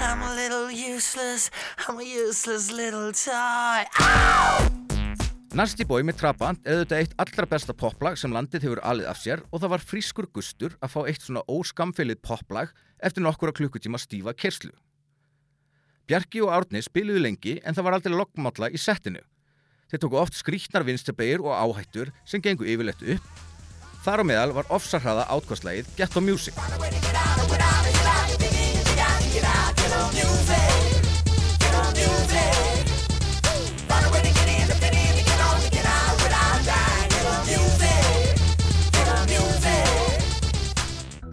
I'm 0.03 0.23
a 0.23 0.35
little 0.35 0.71
useless, 0.71 1.51
I'm 1.89 1.99
a 1.99 2.05
useless 2.05 2.71
little 2.71 3.13
toy. 3.13 3.89
Nasty 5.55 5.85
Boy 5.85 6.03
með 6.05 6.21
Trabant 6.21 6.61
er 6.65 6.83
auðvitað 6.83 7.01
eitt 7.01 7.19
allra 7.21 7.49
besta 7.49 7.73
poplag 7.73 8.21
sem 8.21 8.33
landið 8.33 8.69
hefur 8.69 8.85
alið 8.85 9.09
af 9.09 9.25
sér 9.25 9.41
og 9.51 9.61
það 9.61 9.73
var 9.73 9.89
frískur 9.89 10.29
gustur 10.33 10.77
að 10.81 10.97
fá 10.97 11.03
eitt 11.09 11.25
svona 11.25 11.45
óskamfilið 11.49 12.21
poplag 12.25 12.73
eftir 13.01 13.25
nokkura 13.25 13.57
klukkutíma 13.57 14.01
stífa 14.01 14.37
kerslu. 14.37 14.73
Bjarki 16.11 16.43
og 16.43 16.51
Árni 16.55 16.83
spiluðu 16.83 17.23
lengi 17.23 17.59
en 17.63 17.77
það 17.77 17.87
var 17.87 17.97
aldrei 17.99 18.17
loggmálla 18.17 18.71
í 18.75 18.81
settinu. 18.81 19.23
Þeir 19.93 20.03
tóku 20.03 20.19
oft 20.19 20.39
skrítnar 20.39 20.87
vinsterbegir 20.89 21.45
og 21.45 21.53
áhættur 21.53 22.11
sem 22.25 22.43
gengu 22.43 22.67
yfirleitt 22.67 23.05
upp. 23.15 23.43
Þar 24.03 24.25
á 24.25 24.25
meðal 24.27 24.55
var 24.57 24.71
ofsarhraða 24.75 25.29
átkvæðslægið 25.37 25.93
Ghetto 25.99 26.25
Music. 26.25 26.59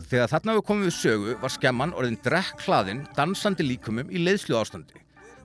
Þegar 0.10 0.32
þarna 0.32 0.54
við 0.58 0.64
komum 0.66 0.88
við 0.88 0.96
sögu 0.96 1.34
var 1.38 1.52
skemman 1.54 1.92
orðin 1.94 2.18
drekk 2.26 2.64
hlaðin 2.66 3.04
dansandi 3.14 3.66
líkumum 3.68 4.08
í 4.10 4.22
leiðslu 4.24 4.56
ástandi. 4.58 5.04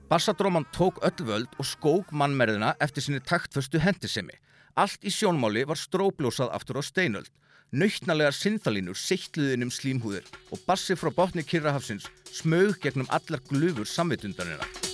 Bassadróman 0.09 0.65
tók 0.73 0.97
öll 1.05 1.25
völd 1.27 1.53
og 1.61 1.67
skók 1.69 2.09
mannmerðina 2.09 2.71
eftir 2.81 3.05
sinni 3.05 3.21
taktföstu 3.21 3.81
hendisemi. 3.81 4.33
Allt 4.73 5.05
í 5.05 5.13
sjónmáli 5.13 5.67
var 5.69 5.77
stróblósað 5.77 6.49
aftur 6.57 6.81
á 6.81 6.83
steinöld. 6.85 7.29
Nautnalegar 7.77 8.33
sinnþalínur 8.33 8.97
sittluðin 8.97 9.67
um 9.67 9.73
slímhúðir 9.73 10.25
og 10.49 10.65
bassi 10.65 10.97
frá 10.97 11.13
botni 11.13 11.45
Kirrahafsins 11.45 12.09
smög 12.33 12.81
gegnum 12.81 13.09
allar 13.13 13.45
glufur 13.45 13.85
samvitundanina. 13.85 14.84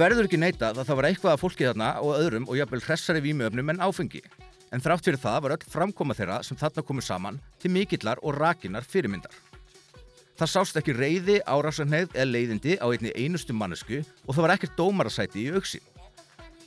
Verður 0.00 0.28
ekki 0.28 0.40
neita 0.40 0.70
að 0.70 0.84
það 0.88 0.98
var 0.98 1.08
eitthvað 1.08 1.34
að 1.34 1.42
fólki 1.42 1.66
þarna 1.68 1.90
og 2.00 2.16
öðrum 2.16 2.48
og 2.48 2.56
jafnvel 2.56 2.82
hressari 2.86 3.22
vímuöfnum 3.24 3.72
en 3.72 3.82
áfengi. 3.84 4.22
En 4.70 4.82
þrátt 4.82 5.06
fyrir 5.06 5.20
það 5.20 5.38
var 5.44 5.54
öll 5.56 5.68
framkoma 5.72 6.16
þeirra 6.16 6.40
sem 6.46 6.58
þarna 6.58 6.84
komu 6.86 7.04
saman 7.04 7.40
til 7.60 7.72
mikillar 7.74 8.22
og 8.22 8.38
rakinar 8.38 8.86
fyrirmyndar. 8.86 9.34
Það 10.40 10.52
sást 10.54 10.78
ekki 10.80 10.94
reyði, 10.96 11.36
árásarneið 11.44 12.14
eða 12.14 12.28
leiðindi 12.30 12.78
á 12.80 12.86
einni 12.88 13.12
einustu 13.12 13.52
mannesku 13.52 14.00
og 14.00 14.32
það 14.32 14.42
var 14.46 14.54
ekkert 14.54 14.78
dómarasæti 14.78 15.44
í 15.44 15.52
auksín. 15.52 15.84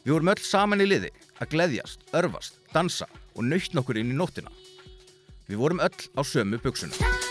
Við 0.03 0.13
vorum 0.13 0.33
öll 0.35 0.43
saman 0.43 0.83
í 0.83 0.89
liði, 0.91 1.13
að 1.39 1.53
gleðjast, 1.55 2.05
örfast, 2.13 2.59
dansa 2.75 3.07
og 3.33 3.47
nautn 3.47 3.81
okkur 3.81 4.03
inn 4.03 4.11
í 4.13 4.19
nóttina. 4.19 4.51
Við 5.47 5.63
vorum 5.63 5.81
öll 5.81 6.09
á 6.13 6.21
sömu 6.27 6.59
buksuna. 6.61 7.22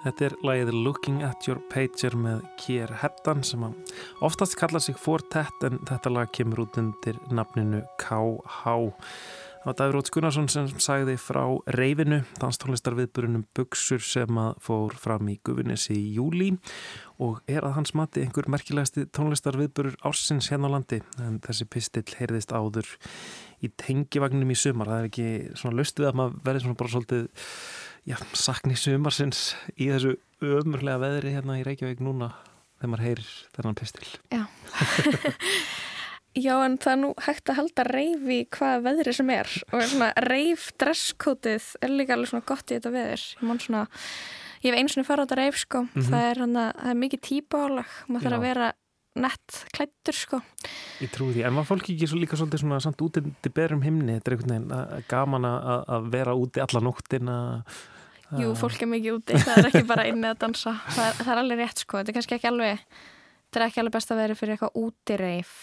Þetta 0.00 0.24
er 0.30 0.34
lagið 0.40 0.70
Looking 0.80 1.18
at 1.26 1.44
Your 1.44 1.58
Pager 1.68 2.14
með 2.16 2.40
Kier 2.56 2.88
Heddan 3.02 3.42
sem 3.44 3.66
oftast 4.24 4.56
kalla 4.56 4.80
sig 4.80 4.96
Fortet 4.96 5.66
en 5.66 5.76
þetta 5.84 6.12
lag 6.14 6.30
kemur 6.32 6.62
út 6.64 6.78
undir 6.80 7.18
nafninu 7.28 7.82
KH. 8.00 8.78
Það 9.60 9.68
var 9.68 9.76
Davíð 9.76 9.92
Róts 9.92 10.12
Gunnarsson 10.14 10.46
sem 10.48 10.70
sagði 10.80 11.18
frá 11.20 11.42
reyfinu, 11.76 12.22
danstónlistarviðburunum 12.40 13.42
Bugsur 13.52 14.00
sem 14.00 14.40
að 14.40 14.54
fór 14.64 14.96
fram 14.96 15.28
í 15.28 15.36
Gufinnesi 15.44 15.98
í 15.98 16.14
júli 16.16 16.54
og 17.20 17.42
er 17.44 17.68
að 17.68 17.76
hans 17.76 17.92
mati 17.92 18.24
einhver 18.24 18.48
merkilegasti 18.48 19.04
tónlistarviðburur 19.12 20.00
ársins 20.08 20.48
hérna 20.48 20.72
á 20.72 20.74
landi 20.78 21.02
en 21.20 21.36
þessi 21.44 21.68
pistill 21.68 22.08
heyrðist 22.16 22.56
áður 22.56 22.88
í 23.60 23.68
tengivagnum 23.76 24.48
í 24.48 24.56
sumar. 24.56 24.88
Það 24.88 25.04
er 25.04 25.12
ekki 25.12 25.28
svona 25.60 25.80
löstuð 25.82 26.08
að 26.08 26.20
maður 26.22 26.42
verði 26.48 26.64
svona 26.64 26.80
bara 26.80 26.94
svolítið 26.96 27.30
já, 28.08 28.16
sakni 28.36 28.76
sumarsins 28.78 29.50
í 29.76 29.90
þessu 29.90 30.16
ömurlega 30.40 31.02
veðri 31.02 31.34
hérna 31.36 31.58
í 31.60 31.64
Reykjavík 31.66 32.02
núna 32.04 32.32
þegar 32.80 32.92
maður 32.92 33.06
heyrir 33.08 33.30
þennan 33.56 33.78
pistil. 33.80 34.10
Já. 34.32 34.44
Já, 36.38 36.60
en 36.62 36.76
það 36.78 36.92
er 36.92 36.98
nú 37.00 37.08
hægt 37.26 37.50
að 37.50 37.56
halda 37.58 37.84
reif 37.88 38.28
í 38.30 38.36
hvaða 38.54 38.82
veðri 38.84 39.14
sem 39.16 39.30
er 39.34 39.48
og 39.74 39.80
svona 39.90 40.10
reif 40.28 40.68
dresskótið 40.78 41.64
er 41.82 41.90
líka 41.90 42.14
alveg 42.14 42.30
svona 42.30 42.46
gott 42.46 42.70
í 42.70 42.76
þetta 42.76 42.92
veður. 42.94 43.24
Ég 43.34 43.64
svona, 43.64 43.80
ég 44.62 44.68
hef 44.70 44.78
einu 44.78 44.92
svona 44.94 45.08
fara 45.08 45.24
á 45.24 45.26
þetta 45.26 45.38
reif 45.40 45.58
sko, 45.58 45.80
það 45.96 46.26
er 46.28 46.42
hann 46.44 46.54
að, 46.62 46.70
það 46.78 46.92
er 46.92 47.00
mikið 47.00 47.22
típaálag, 47.26 47.96
maður 48.06 48.26
þarf 48.28 48.38
að 48.38 48.46
vera 48.46 48.68
nett 49.18 49.64
klættur 49.74 50.14
sko. 50.14 50.38
Ég 51.02 51.10
trúi 51.10 51.32
því, 51.34 51.42
en 51.48 51.56
var 51.58 51.66
fólk 51.66 51.88
ekki 51.90 52.06
svo 52.08 52.20
líka 52.20 52.38
svolítið 52.38 52.62
svona 52.62 52.78
samt 52.84 53.00
út 53.02 53.18
til 53.18 53.52
berum 53.56 53.82
himni, 53.82 54.18
þetta 54.18 54.30
er 54.30 54.36
einhvern 54.36 54.52
veginn 54.54 54.74
að- 54.76 55.06
gaman 55.10 55.48
að, 55.48 55.80
að 55.96 56.10
vera 56.14 56.36
úti 56.38 56.62
alla 56.62 56.80
nóttina 56.86 57.38
Jú, 58.38 58.52
fólk 58.54 58.78
er 58.84 58.86
mikið 58.86 59.16
úti, 59.16 59.34
það 59.42 59.56
er 59.58 59.66
ekki 59.72 59.86
bara 59.88 60.04
inni 60.06 60.28
að 60.30 60.36
dansa, 60.44 60.76
það 60.94 61.06
er, 61.08 61.16
það 61.18 61.30
er 61.32 61.40
alveg 61.40 61.58
rétt 61.64 61.80
sko, 61.82 61.96
þetta 61.98 62.12
er 62.12 62.14
kannski 62.14 62.36
ekki 62.36 62.46
alveg, 62.52 62.84
þetta 63.48 63.58
er 63.58 63.64
ekki 63.66 63.80
alveg 63.82 63.94
best 63.96 64.12
að 64.14 64.20
vera 64.22 64.36
fyrir 64.38 64.54
eitthvað 64.54 64.76
úti 64.78 65.16
reif. 65.18 65.56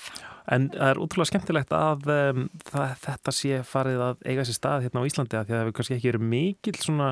En 0.51 0.65
það 0.73 0.91
er 0.91 0.99
útrúlega 1.05 1.29
skemmtilegt 1.31 1.71
að 1.77 2.09
um, 2.11 2.41
það, 2.67 2.91
þetta 3.05 3.33
sé 3.39 3.61
farið 3.71 4.03
að 4.09 4.27
eiga 4.27 4.45
sér 4.49 4.57
stað 4.59 4.83
hérna 4.83 4.99
á 4.99 5.07
Íslandi 5.07 5.39
að 5.39 5.47
því 5.47 5.55
að 5.55 5.55
það 5.55 5.63
hefur 5.63 5.77
kannski 5.79 5.95
ekki 5.97 6.11
verið 6.11 6.27
mikill 6.35 6.75
svona 6.83 7.09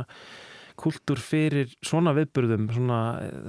kultúr 0.79 1.21
fyrir 1.21 1.71
svona 1.85 2.15
viðburðum, 2.17 2.67
svona, 2.75 2.99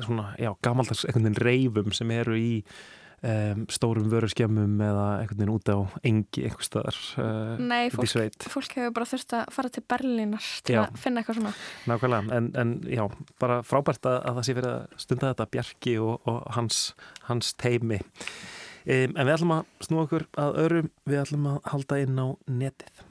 svona 0.05 0.29
já, 0.41 0.53
gamaldags 0.65 1.07
einhvern 1.07 1.31
veginn 1.31 1.43
reifum 1.47 1.97
sem 1.97 2.13
eru 2.15 2.39
í 2.39 2.53
um, 3.25 3.65
stórum 3.73 4.09
vöruskemmum 4.11 4.81
eða 4.83 5.07
einhvern 5.21 5.41
veginn 5.41 5.55
út 5.55 5.71
á 5.73 5.79
engi 6.07 6.45
einhvers 6.47 6.69
staðar 6.71 6.99
uh, 7.23 7.57
Nei, 7.61 7.89
fólk, 7.95 8.47
fólk 8.53 8.77
hefur 8.79 8.95
bara 8.99 9.09
þurft 9.11 9.35
að 9.39 9.57
fara 9.57 9.73
til 9.73 9.85
Berlínar 9.89 10.51
til 10.67 10.77
Já. 10.77 10.83
að 10.85 11.01
finna 11.03 11.23
eitthvað 11.23 11.41
svona. 11.41 11.55
Nákvæmlega, 11.91 12.37
en, 12.39 12.53
en 12.63 12.77
já, 12.91 13.05
bara 13.43 13.61
frábært 13.67 14.09
að, 14.09 14.21
að 14.21 14.39
það 14.39 14.49
sé 14.49 14.57
verið 14.61 14.75
að 14.75 15.03
stunda 15.07 15.33
þetta 15.33 15.49
Bjarki 15.57 15.99
og, 16.03 16.15
og 16.31 16.41
hans, 16.57 16.85
hans 17.31 17.53
teimi. 17.61 18.01
Um, 18.87 19.17
en 19.17 19.25
við 19.25 19.35
ætlum 19.35 19.57
að 19.57 19.87
snúa 19.89 20.07
okkur 20.07 20.29
að 20.39 20.63
örum, 20.63 20.91
við 21.09 21.23
ætlum 21.25 21.51
að 21.51 21.61
halda 21.73 22.03
inn 22.05 22.21
á 22.23 22.27
netið. 22.47 23.06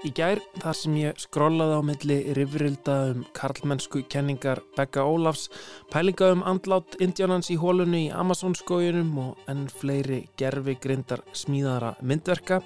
Í 0.00 0.08
gær 0.16 0.38
þar 0.62 0.76
sem 0.78 0.94
ég 0.96 1.18
skrollaði 1.20 1.76
á 1.76 1.82
milli 1.84 2.14
rifrilda 2.32 2.94
um 3.10 3.18
karlmennsku 3.36 4.00
kenningar 4.08 4.62
Begga 4.72 5.02
Ólafs, 5.04 5.50
pælinga 5.92 6.30
um 6.32 6.44
andlát 6.48 6.96
indjánans 7.04 7.50
í 7.52 7.58
hólunni 7.60 8.06
í 8.06 8.14
Amazonskójunum 8.16 9.10
og 9.20 9.50
enn 9.52 9.66
fleiri 9.68 10.22
gerfi 10.40 10.78
grindar 10.80 11.20
smíðara 11.36 11.92
myndverka, 12.00 12.62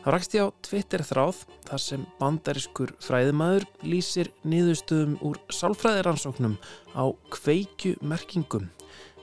þá 0.00 0.08
rakst 0.14 0.38
ég 0.38 0.48
á 0.48 0.56
Twitter 0.64 1.04
þráð 1.04 1.42
þar 1.68 1.84
sem 1.84 2.08
bandariskur 2.22 2.94
fræðimæður 3.04 3.68
lýsir 3.84 4.32
niðurstöðum 4.48 5.18
úr 5.20 5.36
sálfræðiransóknum 5.52 6.56
á 6.96 7.04
kveikjumerkingum. 7.36 8.70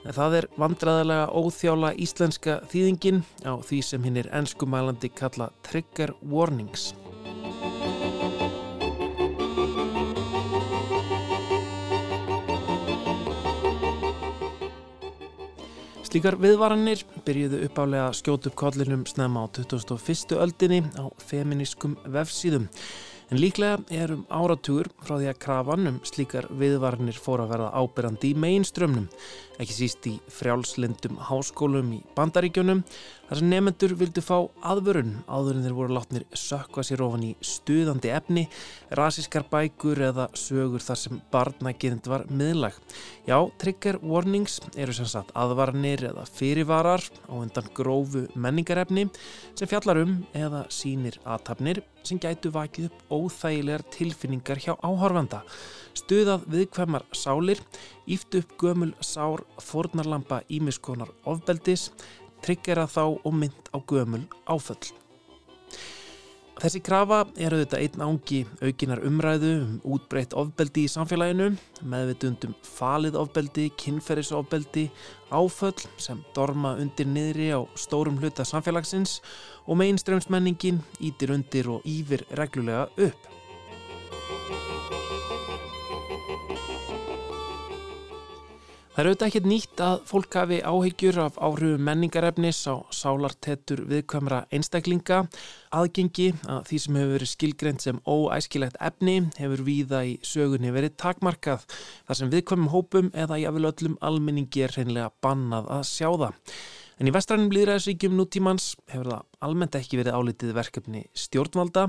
En 0.06 0.14
það 0.14 0.44
er 0.44 0.52
vandræðilega 0.62 1.34
óþjála 1.34 1.96
íslenska 2.06 2.62
þýðingin 2.70 3.26
á 3.50 3.58
því 3.66 3.82
sem 3.82 4.06
hinn 4.06 4.22
er 4.22 4.30
enskumælandi 4.44 5.10
kalla 5.18 5.50
trigger 5.66 6.14
warnings. 6.22 6.92
Slíkar 16.08 16.38
viðvaranir 16.40 17.02
byrjuðu 17.26 17.58
uppálega 17.66 18.06
að 18.08 18.14
skjóta 18.22 18.48
upp 18.48 18.56
kollinum 18.62 19.02
snemma 19.10 19.42
á 19.44 19.52
2001. 19.58 20.38
öldinni 20.40 20.78
á 20.96 21.12
feminískum 21.20 21.98
vefsíðum. 22.08 22.70
En 23.28 23.42
líklega 23.44 23.82
er 23.92 24.14
um 24.16 24.22
áratugur 24.32 24.88
frá 25.04 25.18
því 25.18 25.28
að 25.28 25.42
krafan 25.44 25.90
um 25.92 25.98
slíkar 26.08 26.48
viðvaranir 26.62 27.20
fór 27.20 27.44
að 27.44 27.52
verða 27.52 27.74
ábyrrandi 27.76 28.32
í 28.32 28.40
mainströmmnum, 28.40 29.10
ekki 29.58 29.74
síst 29.74 30.06
í 30.10 30.14
frjálslindum 30.32 31.18
háskólum 31.28 31.90
í 31.98 32.00
bandaríkjunum 32.18 32.84
þar 33.28 33.40
sem 33.40 33.50
nefnendur 33.52 33.96
vildu 34.00 34.22
fá 34.24 34.36
aðvörun 34.70 35.16
áður 35.26 35.58
en 35.58 35.66
þeir 35.66 35.76
voru 35.78 35.96
látnir 35.98 36.26
sökva 36.38 36.86
sér 36.86 37.02
ofan 37.04 37.26
í 37.28 37.32
stuðandi 37.44 38.12
efni, 38.16 38.46
rasískar 39.00 39.48
bækur 39.52 40.04
eða 40.10 40.28
sögur 40.38 40.84
þar 40.86 41.02
sem 41.02 41.20
barnagirind 41.34 42.08
var 42.08 42.28
miðlag. 42.30 42.78
Já, 43.28 43.38
trigger 43.60 44.00
warnings 44.04 44.62
eru 44.78 44.96
sem 44.96 45.10
sagt 45.10 45.34
aðvarnir 45.36 46.06
eða 46.12 46.28
fyrirvarar 46.30 47.04
á 47.28 47.34
undan 47.36 47.74
grófu 47.76 48.28
menningarefni 48.36 49.08
sem 49.58 49.68
fjallar 49.68 50.04
um 50.06 50.22
eða 50.38 50.64
sínir 50.72 51.20
aðtapnir 51.26 51.82
sem 52.08 52.22
gætu 52.24 52.54
vakið 52.56 52.92
upp 52.92 53.12
óþægilegar 53.12 53.84
tilfinningar 53.92 54.62
hjá 54.64 54.78
áhorfanda 54.80 55.42
stuðað 55.98 56.46
viðkvæmar 56.52 57.06
sálir, 57.16 57.62
íft 58.08 58.36
upp 58.40 58.56
gömul 58.62 58.94
sár 59.02 59.44
fornarlampa 59.62 60.42
ímiskonar 60.50 61.12
ofbeldis, 61.28 61.92
tryggjara 62.42 62.88
þá 62.88 63.04
og 63.18 63.34
mynd 63.34 63.72
á 63.76 63.78
gömul 63.84 64.24
áföll. 64.48 64.94
Þessi 66.58 66.80
krafa 66.82 67.20
er 67.38 67.54
auðvitað 67.54 67.84
einn 67.84 68.02
ángi 68.02 68.38
aukinar 68.66 69.04
umræðu 69.06 69.52
um 69.60 69.76
útbreytt 69.94 70.34
ofbeldi 70.34 70.88
í 70.88 70.90
samfélaginu, 70.90 71.52
meðvitundum 71.86 72.56
falið 72.66 73.20
ofbeldi, 73.22 73.68
kynferðisofbeldi, 73.78 74.88
áföll 75.30 75.86
sem 76.02 76.24
dorma 76.34 76.74
undir 76.82 77.06
niðri 77.14 77.52
á 77.54 77.62
stórum 77.78 78.18
hluta 78.18 78.42
samfélagsins 78.42 79.20
og 79.68 79.78
mainströmsmenningin 79.84 80.82
ítir 80.98 81.36
undir 81.38 81.70
ogýfir 81.78 82.26
reglulega 82.42 82.88
upp. 83.06 83.37
Það 88.98 89.04
er 89.04 89.08
auðvitað 89.12 89.28
ekkert 89.30 89.46
nýtt 89.46 89.82
að 89.86 90.00
fólk 90.10 90.36
hafi 90.40 90.58
áhyggjur 90.66 91.18
af 91.22 91.36
áhrifum 91.38 91.84
menningarefnis 91.86 92.64
á 92.66 92.82
sálartettur 92.90 93.84
viðkvæmra 93.92 94.40
einstaklinga. 94.50 95.20
Aðgengi 95.70 96.32
að 96.50 96.64
því 96.72 96.80
sem 96.82 96.98
hefur 96.98 97.12
verið 97.14 97.30
skilgreynd 97.30 97.86
sem 97.86 98.00
óæskilegt 98.10 98.80
efni 98.90 99.20
hefur 99.38 99.62
víða 99.68 100.02
í 100.02 100.16
sögunni 100.26 100.74
verið 100.74 100.98
takmarkað 100.98 101.68
þar 101.78 102.22
sem 102.24 102.34
viðkvæmum 102.34 102.74
hópum 102.74 103.14
eða 103.14 103.38
jáfnvel 103.44 103.70
öllum 103.70 104.02
almenningi 104.10 104.66
er 104.66 104.74
hreinlega 104.74 105.14
bannað 105.22 105.70
að 105.78 105.88
sjá 105.92 106.10
það. 106.24 106.58
En 106.98 107.06
í 107.06 107.12
vestrænum 107.14 107.52
líðræðisríkjum 107.54 108.16
nútímans 108.18 108.72
hefur 108.90 109.12
það 109.12 109.26
almennt 109.46 109.76
ekki 109.78 110.00
verið 110.00 110.16
álitið 110.18 110.54
verkefni 110.58 111.04
stjórnvalda 111.14 111.84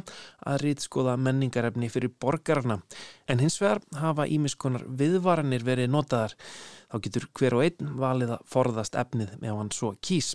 að 0.44 0.58
rýtskoða 0.66 1.14
menningarefni 1.24 1.88
fyrir 1.92 2.12
borgarna. 2.20 2.76
En 3.24 3.40
hins 3.40 3.56
vegar 3.62 3.80
hafa 3.96 4.28
ímiskonar 4.28 4.84
viðvaranir 5.00 5.64
verið 5.64 5.88
notaðar. 5.94 6.36
Þá 6.92 7.00
getur 7.06 7.28
hver 7.40 7.56
og 7.56 7.64
einn 7.64 7.96
valið 8.02 8.36
að 8.36 8.44
forðast 8.52 9.00
efnið 9.00 9.38
með 9.40 9.56
hann 9.62 9.72
svo 9.72 9.94
kýs. 10.04 10.34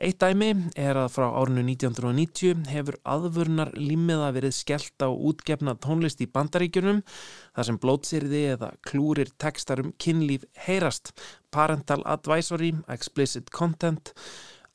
Eitt 0.00 0.16
dæmi 0.16 0.46
er 0.80 0.96
að 0.96 1.10
frá 1.12 1.26
árinu 1.28 1.60
1990 1.60 2.62
hefur 2.72 2.96
aðvörnar 3.04 3.74
límiða 3.76 4.30
verið 4.32 4.54
skellt 4.56 5.04
á 5.04 5.12
útgefna 5.12 5.74
tónlist 5.76 6.22
í 6.24 6.28
bandaríkjunum 6.32 7.02
þar 7.04 7.68
sem 7.68 7.78
blótsýrði 7.82 8.40
eða 8.54 8.70
klúrir 8.88 9.28
tekstar 9.36 9.82
um 9.84 9.90
kynlíf 10.00 10.46
heyrast, 10.64 11.12
parental 11.52 12.00
advisory, 12.08 12.72
explicit 12.88 13.52
content, 13.52 14.14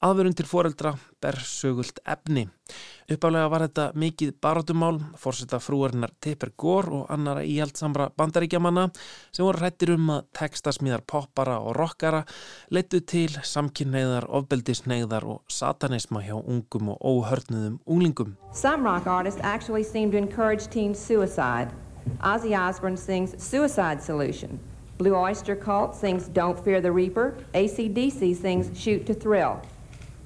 aðvörun 0.06 0.36
til 0.38 0.46
foreldra, 0.46 0.94
bersögult 1.24 1.98
efni. 2.06 2.46
Uppálega 3.10 3.50
var 3.50 3.64
þetta 3.66 3.86
mikið 4.02 4.32
barátumál, 4.42 5.00
fórseta 5.22 5.60
frúarinnar 5.62 6.14
Tipper 6.22 6.52
Gore 6.58 6.94
og 7.00 7.12
annara 7.14 7.44
íhaldsamra 7.46 8.08
bandaríkjamanna 8.18 8.88
sem 9.30 9.46
voru 9.46 9.62
hrættir 9.62 9.94
um 9.94 10.10
að 10.16 10.24
tekstasmíðar 10.40 11.06
poppara 11.10 11.60
og 11.62 11.76
rockara 11.78 12.24
leittu 12.74 13.02
til 13.06 13.38
samkynneiðar, 13.46 14.26
ofbeldisneiðar 14.30 15.28
og 15.36 15.44
satanisma 15.50 16.24
hjá 16.26 16.38
ungum 16.38 16.94
og 16.96 17.02
óhörnuðum 17.02 17.80
unglingum. 17.86 18.36
Some 18.54 18.84
rock 18.86 19.08
artists 19.08 19.42
actually 19.44 19.84
seem 19.84 20.12
to 20.12 20.18
encourage 20.18 20.68
teen 20.70 20.96
suicide. 20.96 21.70
Ozzy 22.22 22.54
Osbourne 22.56 22.98
sings 22.98 23.36
Suicide 23.38 24.02
Solution. 24.02 24.60
Blue 24.98 25.16
Oyster 25.16 25.56
Cult 25.56 25.94
sings 25.94 26.30
Don't 26.30 26.60
Fear 26.64 26.82
the 26.82 26.92
Reaper. 26.92 27.36
ACDC 27.54 28.36
sings 28.36 28.72
Shoot 28.80 29.06
to 29.06 29.14
Thrill. 29.14 29.62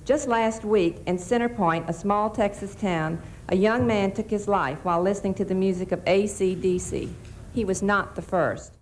Just 0.10 0.28
last 0.28 0.66
week 0.66 0.96
in 1.06 1.18
Centerpoint, 1.20 1.88
a 1.88 1.94
small 1.94 2.32
Texas 2.32 2.74
town, 2.74 3.22
a 3.50 3.56
young 3.56 3.86
man 3.86 4.12
took 4.12 4.28
his 4.28 4.48
life 4.48 4.80
while 4.82 5.04
listening 5.04 5.36
to 5.36 5.46
the 5.46 5.54
music 5.54 5.92
of 5.92 6.04
ACDC. 6.06 7.10
He 7.54 7.64
was 7.64 7.84
not 7.84 8.16
the 8.16 8.24
first. 8.24 8.74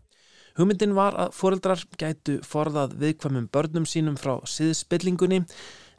Hugmyndin 0.55 0.95
var 0.95 1.17
að 1.19 1.35
foreldrar 1.35 1.83
gætu 1.99 2.37
forðað 2.47 2.95
viðkvæmum 3.01 3.49
börnum 3.51 3.83
sínum 3.83 4.15
frá 4.15 4.37
siðspillingunni 4.47 5.41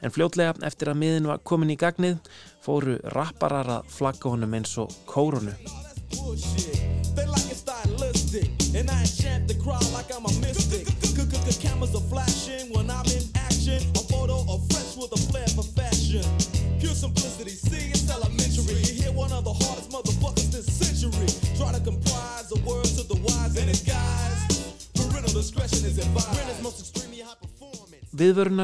en 0.01 0.15
fljótlega 0.15 0.65
eftir 0.65 0.89
að 0.89 1.01
miðin 1.03 1.29
var 1.29 1.45
komin 1.45 1.75
í 1.75 1.77
gagnið 1.77 2.17
fóru 2.65 2.97
rapparar 3.13 3.69
að 3.77 3.93
flagga 3.99 4.33
honum 4.33 4.57
eins 4.57 4.73
og 4.81 4.89
kórunu. 5.05 5.53
They 7.13 7.27
like 7.29 7.51
it 7.53 7.61
stylistic, 7.61 8.49
and 8.73 8.89
I 8.89 9.05
enchant 9.05 9.47
the 9.47 9.61
crowd 9.61 9.85
like 9.93 10.09
I'm 10.09 10.25
a 10.25 10.33
mystic. 10.41 10.88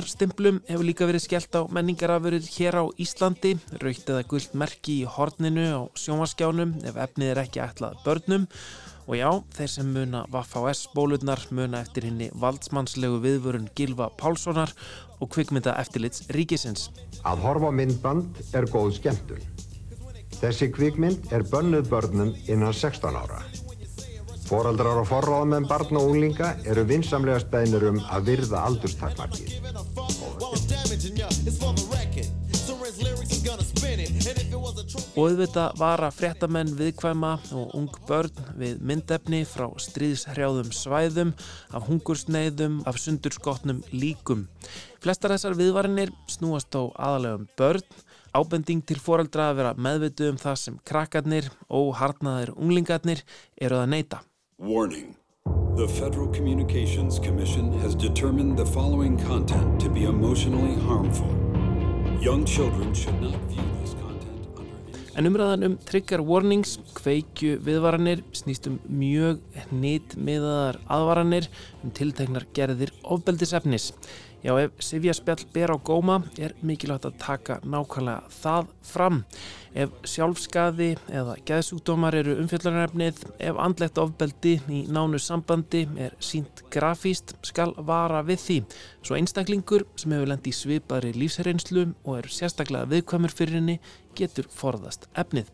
Stimplum 0.10 0.58
hefur 0.66 0.86
líka 0.88 1.06
verið 1.06 1.24
skellt 1.26 1.54
á 1.54 1.62
menningarafurur 1.70 2.48
hér 2.56 2.78
á 2.82 2.84
Íslandi, 2.98 3.52
raukt 3.84 4.10
eða 4.10 4.24
gullt 4.30 4.56
merki 4.58 4.96
í 5.04 5.10
horninu 5.10 5.66
á 5.70 5.82
sjómaskjánum 6.00 6.74
ef 6.90 6.98
efnið 7.06 7.32
er 7.34 7.42
ekki 7.44 7.62
ætlað 7.64 8.00
börnum 8.06 8.48
og 9.06 9.18
já, 9.20 9.30
þeir 9.54 9.72
sem 9.76 9.92
muna 9.94 10.24
Vafs 10.34 10.88
bólurnar 10.96 11.44
muna 11.54 11.84
eftir 11.86 12.08
henni 12.10 12.32
valdsmannslegu 12.34 13.20
viðvörun 13.22 13.70
Gilva 13.78 14.10
Pálssonar 14.18 14.74
og 15.20 15.30
kvikmynda 15.36 15.76
eftirlits 15.78 16.26
ríkisins. 16.34 16.90
Að 17.22 17.46
horfa 17.46 17.70
myndband 17.70 18.42
er 18.58 18.66
góð 18.66 18.96
skemmtun. 18.98 19.46
Þessi 20.42 20.72
kvikmynd 20.74 21.30
er 21.32 21.46
bönnuð 21.48 21.92
börnum 21.94 22.34
innan 22.50 22.74
16 22.74 23.14
ára. 23.14 23.44
Foreldrar 24.46 25.00
og 25.02 25.08
forráðamenn 25.10 25.66
barna 25.66 25.98
og 25.98 26.12
unglinga 26.12 26.52
eru 26.70 26.84
vinsamlega 26.86 27.42
speðnir 27.42 27.88
um 27.90 28.02
að 28.14 28.28
virða 28.30 28.62
aldurstakmarkið. 28.70 29.56
Og 35.16 35.30
auðvitað 35.32 35.80
vara 35.80 36.12
fréttamenn 36.14 36.76
viðkvæma 36.78 37.32
og 37.58 37.74
ung 37.78 37.98
börn 38.06 38.44
við 38.60 38.84
myndefni 38.86 39.42
frá 39.50 39.66
stríðshrjáðum 39.82 40.70
svæðum, 40.76 41.34
af 41.74 41.90
hungursneiðum, 41.90 42.84
af 42.86 43.00
sundurskotnum 43.02 43.82
líkum. 43.96 44.46
Flestar 45.02 45.34
þessar 45.34 45.58
viðvarinir 45.58 46.14
snúast 46.30 46.78
á 46.78 46.86
aðalegum 46.94 47.50
börn, 47.58 47.98
ábending 48.36 48.86
til 48.86 49.00
foreldra 49.02 49.50
að 49.50 49.60
vera 49.64 49.74
meðvitu 49.80 50.30
um 50.30 50.40
það 50.42 50.62
sem 50.62 50.80
krakkarnir 50.86 51.50
og 51.70 51.96
harnaðir 51.98 52.54
unglingarnir 52.54 53.26
eru 53.58 53.82
að 53.82 53.92
neyta. 53.96 54.22
Warning. 54.58 55.18
The 55.76 55.86
Federal 55.86 56.30
Communications 56.30 57.20
Commission 57.20 57.78
has 57.80 57.94
determined 57.94 58.58
the 58.58 58.66
following 58.66 59.18
content 59.18 59.82
to 59.82 59.90
be 59.90 60.06
emotionally 60.06 60.80
harmful. 60.80 61.28
Young 62.22 62.46
children 62.46 62.94
should 62.94 63.22
not 63.22 63.36
view 63.52 63.66
this 63.82 63.94
content 63.96 64.48
under 64.56 65.18
En 65.18 65.28
umræðan 65.28 65.66
um 65.66 65.78
trigger 65.84 66.22
warnings, 66.24 66.78
kveikju 66.96 67.60
viðvaranir, 67.68 68.24
snýst 68.32 68.70
um 68.72 68.80
mjög 68.88 69.44
nýtt 69.76 70.16
miðaðar 70.16 70.80
aðvaranir 70.88 71.50
um 71.84 71.92
tilteknar 71.92 72.48
gerðir 72.56 72.96
ofbeldisefnis. 73.04 73.92
Já, 74.46 74.52
ef 74.62 74.76
sifjaspjall 74.78 75.42
ber 75.56 75.72
á 75.74 75.78
góma 75.82 76.20
er 76.38 76.52
mikilvægt 76.62 77.08
að 77.08 77.16
taka 77.18 77.56
nákvæmlega 77.66 78.28
það 78.30 78.68
fram. 78.86 79.18
Ef 79.74 79.96
sjálfskaði 80.06 80.92
eða 81.10 81.34
geðsúkdómar 81.50 82.20
eru 82.20 82.36
umfjöllunarefnið, 82.44 83.24
ef 83.42 83.64
andlegt 83.66 83.98
ofbeldi 83.98 84.54
í 84.70 84.84
nánu 84.86 85.18
sambandi 85.18 85.88
er 85.98 86.14
sínt 86.22 86.62
grafíst, 86.70 87.34
skal 87.42 87.74
vara 87.90 88.22
við 88.30 88.44
því. 88.46 88.62
Svo 89.02 89.18
einstaklingur 89.18 89.90
sem 89.98 90.14
hefur 90.14 90.36
lent 90.36 90.46
í 90.46 90.54
svipaðri 90.54 91.16
lífsreynslu 91.18 91.90
og 92.06 92.22
er 92.22 92.30
sérstaklega 92.30 92.92
viðkvæmur 92.94 93.34
fyrir 93.34 93.64
henni 93.64 93.80
getur 94.14 94.46
forðast 94.54 95.10
efnið. 95.18 95.50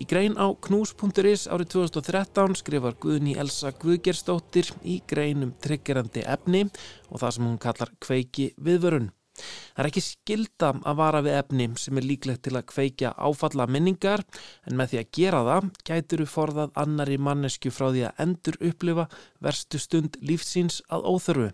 Í 0.00 0.06
grein 0.08 0.36
á 0.38 0.46
knús.is 0.66 1.48
árið 1.48 1.72
2013 1.76 2.58
skrifar 2.60 2.98
Guðni 3.02 3.38
Elsa 3.40 3.72
Guðgersdóttir 3.76 4.70
í 4.82 5.00
greinum 5.08 5.54
triggerandi 5.62 6.26
efni 6.26 6.66
og 7.10 7.22
það 7.22 7.34
sem 7.36 7.50
hún 7.50 7.58
kallar 7.62 7.92
kveiki 8.02 8.52
viðvörun. 8.58 9.10
Það 9.32 9.82
er 9.82 9.88
ekki 9.88 10.02
skilda 10.04 10.68
að 10.76 10.98
vara 11.00 11.20
við 11.24 11.36
efni 11.38 11.66
sem 11.80 11.98
er 11.98 12.06
líklegt 12.06 12.42
til 12.46 12.54
að 12.58 12.68
kveikja 12.72 13.14
áfalla 13.16 13.66
minningar 13.70 14.24
en 14.68 14.76
með 14.78 14.92
því 14.92 15.00
að 15.00 15.12
gera 15.18 15.42
það 15.48 15.68
gætur 15.88 16.22
við 16.22 16.32
forðað 16.34 16.74
annari 16.84 17.18
mannesku 17.28 17.72
frá 17.72 17.88
því 17.88 18.06
að 18.08 18.24
endur 18.26 18.58
upplifa 18.68 19.06
verstu 19.46 19.80
stund 19.80 20.18
lífsins 20.20 20.82
að 20.92 21.08
óþörfu. 21.14 21.52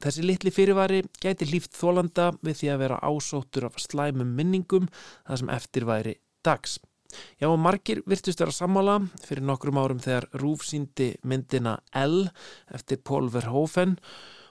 Þessi 0.00 0.22
litli 0.24 0.52
fyrirvari 0.54 1.02
gæti 1.20 1.48
líft 1.50 1.74
þólanda 1.76 2.30
við 2.40 2.62
því 2.62 2.70
að 2.72 2.82
vera 2.84 3.00
ásóttur 3.04 3.66
af 3.68 3.82
slæmum 3.82 4.30
minningum 4.38 4.88
það 4.94 5.42
sem 5.42 5.52
eftir 5.56 5.88
væri 5.90 6.14
dags. 6.46 6.78
Já 7.40 7.48
margir 7.56 8.02
virtust 8.08 8.42
vera 8.42 8.54
sammála 8.54 8.98
fyrir 9.24 9.46
nokkrum 9.46 9.80
árum 9.80 10.02
þegar 10.02 10.28
Rúf 10.40 10.66
síndi 10.68 11.14
myndina 11.22 11.78
L 11.96 12.28
eftir 12.74 13.00
Paul 13.04 13.30
Verhoeven 13.32 13.98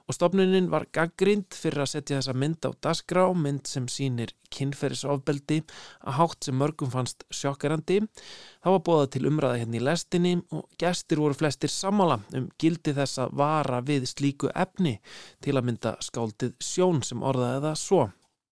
og 0.09 0.15
stopnunin 0.17 0.71
var 0.73 0.87
gaggrind 0.89 1.53
fyrir 1.53 1.83
að 1.83 1.91
setja 1.91 2.17
þessa 2.17 2.33
mynd 2.33 2.65
á 2.65 2.73
dasgrá, 2.81 3.27
mynd 3.37 3.69
sem 3.69 3.85
sýnir 3.85 4.33
kynferðisofbeldi 4.55 5.59
að 6.01 6.15
hátt 6.17 6.47
sem 6.47 6.57
mörgum 6.57 6.89
fannst 6.89 7.27
sjokkarandi. 7.29 7.99
Það 8.63 8.75
var 8.75 8.83
bóðað 8.87 9.11
til 9.13 9.29
umræða 9.29 9.59
hérna 9.61 9.77
í 9.77 9.83
lestinni 9.85 10.33
og 10.49 10.65
gestir 10.81 11.21
voru 11.21 11.37
flestir 11.37 11.69
sammála 11.69 12.23
um 12.33 12.49
gildi 12.57 12.95
þess 12.97 13.21
að 13.21 13.37
vara 13.43 13.83
við 13.85 14.09
slíku 14.09 14.49
efni 14.57 14.97
til 15.45 15.53
að 15.53 15.69
mynda 15.69 15.93
skáldið 16.01 16.57
sjón 16.57 17.03
sem 17.05 17.21
orðaði 17.21 17.67
það 17.67 17.81
svo. 17.83 18.07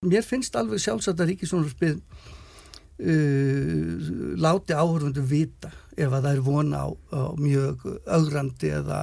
Mér 0.06 0.22
finnst 0.30 0.54
alveg 0.60 0.84
sjálfsagt 0.84 1.24
að 1.24 1.34
Ríkisvonarspið 1.34 1.98
uh, 3.00 4.08
láti 4.42 4.74
áhörfundu 4.74 5.24
vita 5.28 5.72
ef 5.98 6.14
að 6.14 6.24
það 6.28 6.32
er 6.32 6.44
vona 6.46 6.84
á, 6.86 6.88
á 7.14 7.22
mjög 7.40 7.84
augrandi 8.06 8.72
eða, 8.78 9.02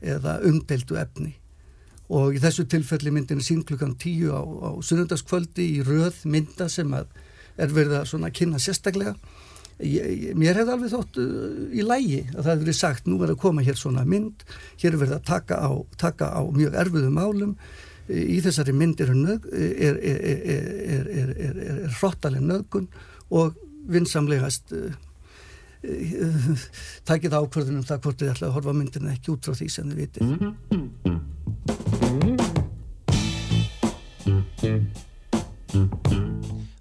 eða 0.00 0.38
umdeldu 0.46 0.98
efni. 1.00 1.34
Og 2.08 2.38
í 2.38 2.40
þessu 2.40 2.64
tilfelli 2.70 3.12
myndinu 3.12 3.44
sín 3.44 3.64
klukkan 3.68 3.96
tíu 4.00 4.32
á, 4.32 4.40
á 4.40 4.70
sunnundaskvöldi 4.80 5.66
í 5.76 5.82
röð 5.84 6.22
mynda 6.30 6.70
sem 6.72 6.94
er 6.94 7.74
verið 7.74 7.98
að 8.00 8.30
kynna 8.38 8.62
sérstaklega. 8.62 9.16
Ég, 9.78 10.32
mér 10.34 10.58
hefði 10.58 10.72
alveg 10.74 10.90
þótt 10.90 11.18
uh, 11.22 11.58
í 11.70 11.84
lægi 11.86 12.22
að 12.32 12.40
það 12.40 12.48
hefði 12.48 12.64
verið 12.64 12.78
sagt 12.80 13.04
nú 13.06 13.20
er 13.22 13.30
að 13.30 13.42
koma 13.44 13.62
hér 13.62 13.76
svona 13.78 14.02
mynd 14.02 14.40
hér 14.80 14.96
er 14.96 15.02
verið 15.04 15.18
að 15.20 15.28
taka 15.28 15.58
á, 15.62 15.70
taka 16.00 16.30
á 16.34 16.42
mjög 16.50 16.78
erfiðum 16.82 17.14
málum. 17.14 17.52
Í 18.08 18.40
þessari 18.42 18.72
mynd 18.72 19.02
er, 19.04 19.12
er, 19.12 19.98
er, 20.00 21.08
er 21.12 21.96
hrottaleg 21.98 22.42
nögun 22.42 22.88
og 23.30 23.54
vinsamlegast 23.88 24.72
uh, 24.76 24.92
uh, 25.84 26.66
takið 27.08 27.32
ákvörðunum 27.38 27.86
það 27.88 28.02
hvort 28.04 28.20
þið 28.22 28.32
ætla 28.34 28.46
að 28.50 28.56
horfa 28.58 28.72
myndina 28.76 29.14
ekki 29.14 29.34
út 29.34 29.44
frá 29.48 29.54
því 29.58 29.68
sem 29.72 29.86
þið 29.92 29.98
vitið 30.02 30.26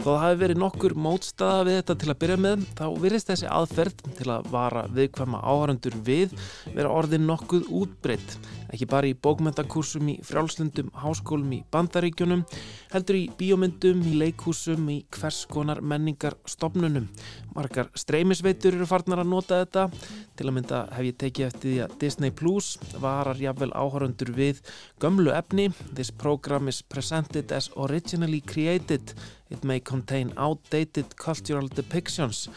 Þó 0.08 0.13
það 0.13 0.22
hafi 0.24 0.38
verið 0.39 0.60
nokkur 0.62 0.93
mótstaða 1.04 1.63
við 1.67 1.74
þetta 1.78 1.93
til 2.00 2.08
að 2.13 2.17
byrja 2.22 2.36
með, 2.39 2.62
þá 2.78 2.84
virðist 3.04 3.28
þessi 3.28 3.48
aðferð 3.52 4.04
til 4.15 4.28
að 4.32 4.46
vara 4.54 4.84
viðkvæma 4.96 5.41
áhærandur 5.43 5.98
við 6.08 6.36
vera 6.78 6.93
orðin 6.96 7.26
nokkuð 7.28 7.65
útbreytt, 7.82 8.38
ekki 8.72 8.88
bara 8.88 9.10
í 9.12 9.17
bókmentakursum 9.28 10.13
í 10.13 10.15
frjálslundum 10.24 10.93
háskólum 10.96 11.52
í 11.58 11.60
bandaríkjunum, 11.76 12.46
heldur 12.93 13.20
í 13.20 13.26
bíómyndum, 13.36 14.00
í 14.08 14.15
leikhúsum, 14.24 14.88
í 14.96 15.02
hvers 15.12 15.41
konar 15.52 15.84
menningar 15.84 16.39
stopnunum. 16.48 17.12
Margar 17.58 17.88
streymisveitur 17.98 18.76
eru 18.78 18.86
farnar 18.86 19.24
að 19.24 19.32
nota 19.32 19.62
þetta, 19.63 19.88
til 20.38 20.46
að 20.46 20.56
mynda 20.60 20.82
hef 20.93 21.08
ég 21.08 21.15
tekið 21.24 21.48
eftir 21.48 21.72
því 21.72 21.80
að 21.88 21.96
Disney 22.04 22.34
Plus 22.38 22.67
varar 23.02 23.41
jafnvel 23.41 23.72
áhærandur 23.74 24.30
við 24.38 24.62
gömlu 25.02 25.34
efni, 25.34 25.72
this 25.98 26.13
program 26.13 26.70
is 26.70 26.84
presented 26.86 27.52
as 27.52 27.72
originally 27.76 28.43
created 28.46 29.15
It 29.50 29.63
may 29.63 29.80
contain 29.80 30.34
outdated 30.36 31.15
cultural 31.15 31.70
depictions. 31.72 32.48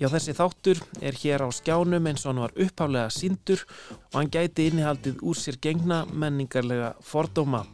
Já, 0.00 0.08
þessi 0.08 0.32
þáttur 0.36 0.80
er 1.04 1.18
hér 1.20 1.44
á 1.44 1.48
skjánum 1.52 2.08
eins 2.08 2.24
og 2.24 2.32
hann 2.32 2.44
var 2.46 2.54
upphaflega 2.56 3.12
síndur 3.12 3.64
og 4.08 4.16
hann 4.16 4.32
gæti 4.32 4.70
innihaldið 4.70 5.20
úr 5.20 5.36
sér 5.36 5.60
gengna 5.60 6.06
menningarlega 6.08 6.94
fordóma. 7.04 7.66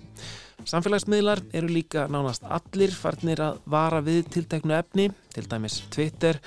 Samfélagsmiðlar 0.65 1.43
eru 1.53 1.69
líka 1.69 2.07
nánast 2.09 2.45
allir 2.49 2.95
farnir 2.97 3.43
að 3.45 3.59
vara 3.69 3.99
við 4.05 4.31
tilteknu 4.33 4.73
efni, 4.73 5.11
til 5.35 5.45
dæmis 5.51 5.83
Twitter, 5.93 6.39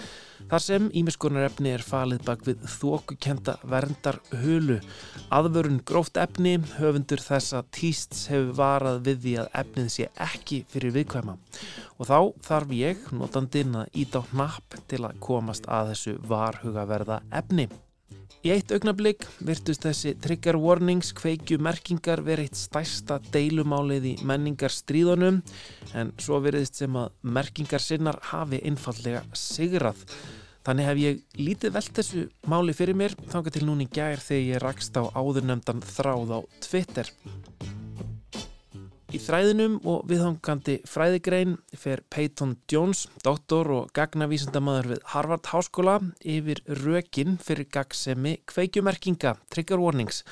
þar 0.49 0.63
sem 0.63 0.87
ímiskunar 0.97 1.45
efni 1.45 1.75
er 1.75 1.85
falið 1.85 2.23
bak 2.25 2.41
við 2.47 2.65
þókukenda 2.79 3.57
verndar 3.69 4.17
hulu. 4.41 4.79
Aðvörun 5.29 5.83
gróft 5.85 6.17
efni, 6.17 6.55
höfundur 6.79 7.21
þessa 7.21 7.61
týsts 7.69 8.25
hefur 8.31 8.55
varað 8.57 9.03
við 9.05 9.23
því 9.25 9.35
að 9.43 9.51
efnið 9.63 9.89
sé 9.93 10.11
ekki 10.29 10.63
fyrir 10.71 10.95
viðkvæma. 10.97 11.37
Og 11.97 12.09
þá 12.09 12.17
þarf 12.49 12.77
ég, 12.77 13.09
notandinn, 13.13 13.83
að 13.83 14.01
íta 14.01 14.25
á 14.25 14.29
hnapp 14.33 14.79
til 14.89 15.03
að 15.05 15.19
komast 15.29 15.69
að 15.69 15.93
þessu 15.93 16.17
varhugaverða 16.25 17.21
efni. 17.37 17.69
Í 18.45 18.51
eitt 18.53 18.69
augnablík 18.71 19.25
virtust 19.43 19.83
þessi 19.83 20.13
trigger 20.23 20.55
warnings 20.61 21.09
kveikju 21.17 21.57
merkingar 21.59 22.21
verið 22.23 22.51
eitt 22.51 22.59
stærsta 22.59 23.17
deilumálið 23.33 24.05
í 24.11 24.13
menningar 24.29 24.71
stríðunum 24.71 25.41
en 25.97 26.13
svo 26.21 26.39
veriðist 26.45 26.79
sem 26.79 26.95
að 26.95 27.09
merkingar 27.37 27.83
sinnar 27.83 28.21
hafi 28.29 28.61
einfallega 28.69 29.25
sigrað. 29.35 30.05
Þannig 30.67 30.87
hef 30.89 31.01
ég 31.01 31.19
lítið 31.39 31.75
velt 31.77 31.93
þessu 31.95 32.25
máli 32.51 32.75
fyrir 32.75 32.97
mér 32.99 33.17
þanga 33.31 33.53
til 33.55 33.65
núni 33.67 33.87
gær 33.87 34.19
þegar 34.19 34.47
ég 34.53 34.63
rakst 34.63 34.99
á 34.99 35.03
áðurnefndan 35.15 35.83
þráð 35.95 36.33
á 36.37 36.39
Twitter. 36.63 37.11
Í 39.07 39.21
þræðinum 39.23 39.77
og 39.87 40.01
viðhangandi 40.09 40.81
fræðigrein 40.83 41.53
fer 41.79 42.01
Peyton 42.11 42.57
Jones, 42.67 43.05
doktor 43.23 43.69
og 43.71 43.93
gagnavísendamaður 43.95 44.89
við 44.91 44.99
Harvard 45.13 45.47
Háskóla 45.47 45.93
yfir 46.27 46.59
rökin 46.81 47.37
fyrir 47.39 47.69
gagsemi 47.71 48.35
kveikjumerkinga, 48.51 49.37
trigger 49.47 49.79
warnings. 49.79 50.25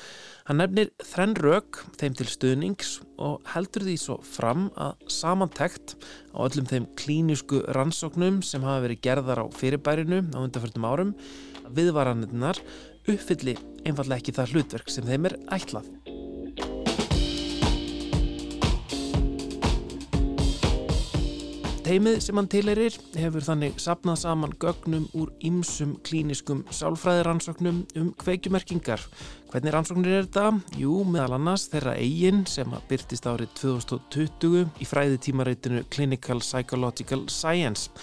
Hann 0.44 0.60
nefnir 0.60 0.92
þrenn 1.00 1.32
rök 1.40 1.80
þeim 1.96 2.20
til 2.20 2.28
stuðnings 2.28 2.92
og 3.16 3.40
heldur 3.54 3.88
því 3.88 3.96
svo 4.04 4.20
fram 4.28 4.68
að 4.76 5.08
samantekt 5.08 5.96
á 6.36 6.44
öllum 6.44 6.68
þeim 6.68 6.92
klínisku 7.00 7.64
rannsóknum 7.72 8.42
sem 8.44 8.66
hafa 8.66 8.84
verið 8.84 9.04
gerðar 9.08 9.40
á 9.40 9.46
fyrirbærinu 9.56 10.20
á 10.36 10.38
undanförnum 10.44 10.90
árum 10.92 11.16
viðvaranirnar 11.72 12.60
uppfylli 13.08 13.56
einfallega 13.86 14.20
ekki 14.20 14.36
það 14.36 14.52
hlutverk 14.52 14.92
sem 14.92 15.08
þeim 15.08 15.30
er 15.32 15.40
ætlað. 15.56 15.95
Teimið 21.86 22.16
sem 22.18 22.34
hann 22.34 22.48
tileirir 22.50 22.94
hefur 23.14 23.44
þannig 23.46 23.76
sapnað 23.78 24.16
saman 24.24 24.54
gögnum 24.58 25.04
úr 25.14 25.28
ýmsum 25.46 25.92
klíniskum 26.02 26.64
sálfræðiransóknum 26.74 27.78
um 28.00 28.08
kveikjumerkingar. 28.18 29.04
Hvernig 29.52 29.70
rannsóknir 29.76 30.16
er 30.16 30.26
þetta? 30.26 30.80
Jú, 30.80 30.96
meðal 31.06 31.36
annars 31.36 31.68
þeirra 31.70 31.94
eigin 31.94 32.42
sem 32.50 32.74
að 32.74 32.90
byrtist 32.90 33.30
árið 33.30 33.54
2020 33.62 34.82
í 34.82 34.90
fræðitímareitinu 34.90 35.86
Clinical 35.94 36.42
Psychological 36.42 37.28
Science. 37.30 37.94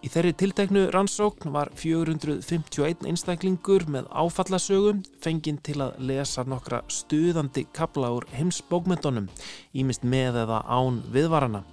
Í 0.00 0.08
þeirri 0.08 0.32
tilteknu 0.40 0.88
rannsókn 0.96 1.52
var 1.52 1.68
451 1.76 3.04
einstaklingur 3.12 3.90
með 3.92 4.08
áfallasögum 4.08 5.04
fenginn 5.20 5.60
til 5.60 5.82
að 5.84 6.00
lesa 6.00 6.48
nokkra 6.48 6.80
stuðandi 6.88 7.68
kabla 7.76 8.14
úr 8.16 8.24
heimsbókmyndunum, 8.38 9.28
ímist 9.76 10.08
með 10.08 10.46
eða 10.46 10.64
án 10.64 11.02
viðvarana 11.12 11.66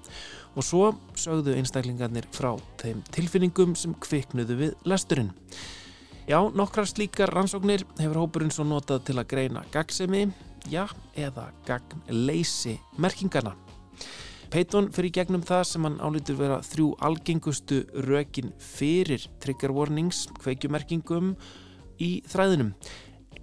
og 0.56 0.64
svo 0.64 0.92
sögðu 1.20 1.56
einstaklingarnir 1.60 2.28
frá 2.36 2.54
þeim 2.82 3.02
tilfinningum 3.16 3.76
sem 3.80 3.96
kviknuðu 4.02 4.60
við 4.60 4.76
lesturinn. 4.88 5.34
Já, 6.26 6.40
nokkrar 6.58 6.88
slíkar 6.90 7.30
rannsóknir 7.36 7.84
hefur 8.00 8.24
hópurinn 8.24 8.54
svo 8.54 8.66
notað 8.66 9.04
til 9.10 9.20
að 9.20 9.30
greina 9.30 9.62
gagsemi, 9.74 10.24
já, 10.72 10.88
eða 11.14 11.52
gagnleysi 11.68 12.80
merkingarna. 12.98 13.54
Peyton 14.50 14.88
fyrir 14.96 15.12
gegnum 15.12 15.44
það 15.46 15.64
sem 15.68 15.86
hann 15.86 16.00
álítur 16.00 16.38
vera 16.40 16.62
þrjú 16.64 16.94
algengustu 17.04 17.82
rökin 18.08 18.54
fyrir 18.62 19.26
trigger 19.44 19.74
warnings, 19.76 20.26
kveikjumerkingum 20.40 21.34
í 22.02 22.10
þræðinum. 22.32 22.74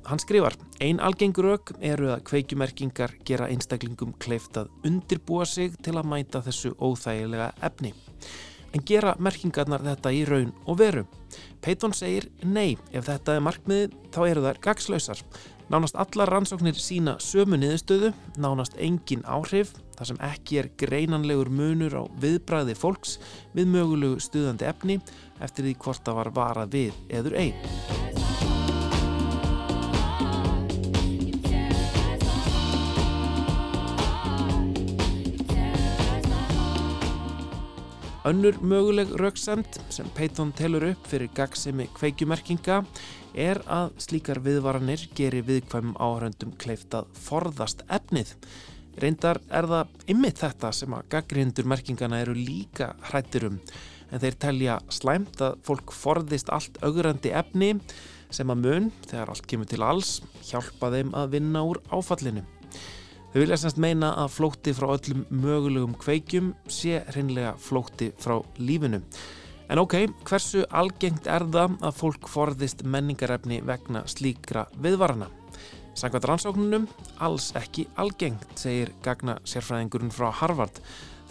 Hann 0.02 0.18
skrifar, 0.18 0.56
ein 0.82 0.98
algengur 0.98 1.46
rauk 1.46 1.70
eru 1.78 2.08
að 2.10 2.24
kveikjumerkingar 2.26 3.14
gera 3.26 3.46
einstaklingum 3.52 4.16
kleift 4.22 4.56
að 4.58 4.72
undirbúa 4.88 5.46
sig 5.46 5.76
til 5.78 5.94
að 5.94 6.08
mæta 6.10 6.42
þessu 6.42 6.72
óþægilega 6.82 7.52
efni. 7.62 7.92
En 8.72 8.82
gera 8.88 9.12
merkingarnar 9.20 9.84
þetta 9.84 10.12
í 10.16 10.24
raun 10.26 10.50
og 10.66 10.78
veru? 10.80 11.04
Peyton 11.62 11.94
segir 11.94 12.26
nei, 12.42 12.74
ef 12.90 13.06
þetta 13.06 13.36
er 13.36 13.44
markmiðið 13.46 13.98
þá 14.14 14.20
eru 14.26 14.46
þær 14.46 14.60
gagslausar. 14.66 15.22
Nánast 15.72 15.96
allar 15.96 16.32
rannsóknir 16.34 16.76
sína 16.76 17.14
sömu 17.22 17.56
niðurstöðu, 17.60 18.10
nánast 18.42 18.74
engin 18.82 19.22
áhrif, 19.24 19.70
þar 19.96 20.10
sem 20.10 20.20
ekki 20.26 20.58
er 20.60 20.70
greinanlegur 20.82 21.52
munur 21.52 21.94
á 21.94 22.02
viðbræði 22.20 22.74
fólks 22.76 23.20
við 23.54 23.70
mögulegu 23.76 24.18
stuðandi 24.20 24.68
efni 24.68 24.98
eftir 25.38 25.68
því 25.68 25.78
hvort 25.86 26.04
það 26.04 26.20
var 26.20 26.34
varað 26.42 26.76
við 26.76 27.00
eður 27.20 27.38
einn. 27.44 28.21
Önnur 38.22 38.54
möguleg 38.62 39.08
rauksend 39.18 39.66
sem 39.90 40.06
Peyton 40.14 40.52
telur 40.54 40.84
upp 40.92 41.08
fyrir 41.10 41.30
gagsemi 41.34 41.88
kveikjumerkinga 41.96 42.76
er 43.34 43.58
að 43.66 43.96
slíkar 44.04 44.38
viðvaranir 44.44 45.08
gerir 45.18 45.42
viðkvæmum 45.48 45.96
áhöröndum 45.98 46.52
kleift 46.62 46.94
að 46.94 47.08
forðast 47.18 47.82
efnið. 47.90 48.30
Reyndar 49.02 49.42
er 49.50 49.66
það 49.66 50.06
ymmið 50.14 50.38
þetta 50.44 50.70
sem 50.78 50.94
að 50.94 51.10
gaggrindur 51.16 51.66
merkingana 51.74 52.22
eru 52.22 52.38
líka 52.38 52.92
hrættir 53.10 53.48
um 53.50 53.58
en 54.12 54.22
þeir 54.22 54.40
telja 54.46 54.80
slæmt 54.92 55.42
að 55.42 55.58
fólk 55.66 55.90
forðist 55.90 56.54
allt 56.54 56.78
augrandi 56.86 57.34
efni 57.34 57.74
sem 58.30 58.54
að 58.54 58.62
mun, 58.68 58.90
þegar 59.08 59.34
allt 59.34 59.50
kemur 59.50 59.66
til 59.66 59.82
alls, 59.82 60.20
hjálpa 60.46 60.94
þeim 60.94 61.10
að 61.18 61.34
vinna 61.34 61.66
úr 61.66 61.82
áfallinu. 61.90 62.46
Þau 63.32 63.38
vilja 63.40 63.56
semst 63.56 63.78
meina 63.80 64.10
að 64.20 64.34
flótti 64.34 64.72
frá 64.76 64.90
öllum 64.92 65.22
mögulegum 65.32 65.94
kveikjum 65.96 66.50
sé 66.68 66.98
hreinlega 67.14 67.54
flótti 67.56 68.10
frá 68.20 68.34
lífinu. 68.60 68.98
En 69.72 69.80
ok, 69.80 69.94
hversu 70.28 70.66
algengt 70.68 71.24
er 71.32 71.46
það 71.48 71.78
að 71.80 71.96
fólk 71.96 72.28
forðist 72.28 72.82
menningarefni 72.84 73.62
vegna 73.64 74.02
slíkra 74.04 74.66
viðvarana? 74.84 75.30
Sankvæmt 75.96 76.28
rannsóknunum, 76.28 76.84
alls 77.24 77.54
ekki 77.56 77.86
algengt, 77.96 78.44
segir 78.60 78.92
gagna 79.00 79.38
sérfræðingurinn 79.48 80.12
frá 80.12 80.28
Harvard. 80.42 80.82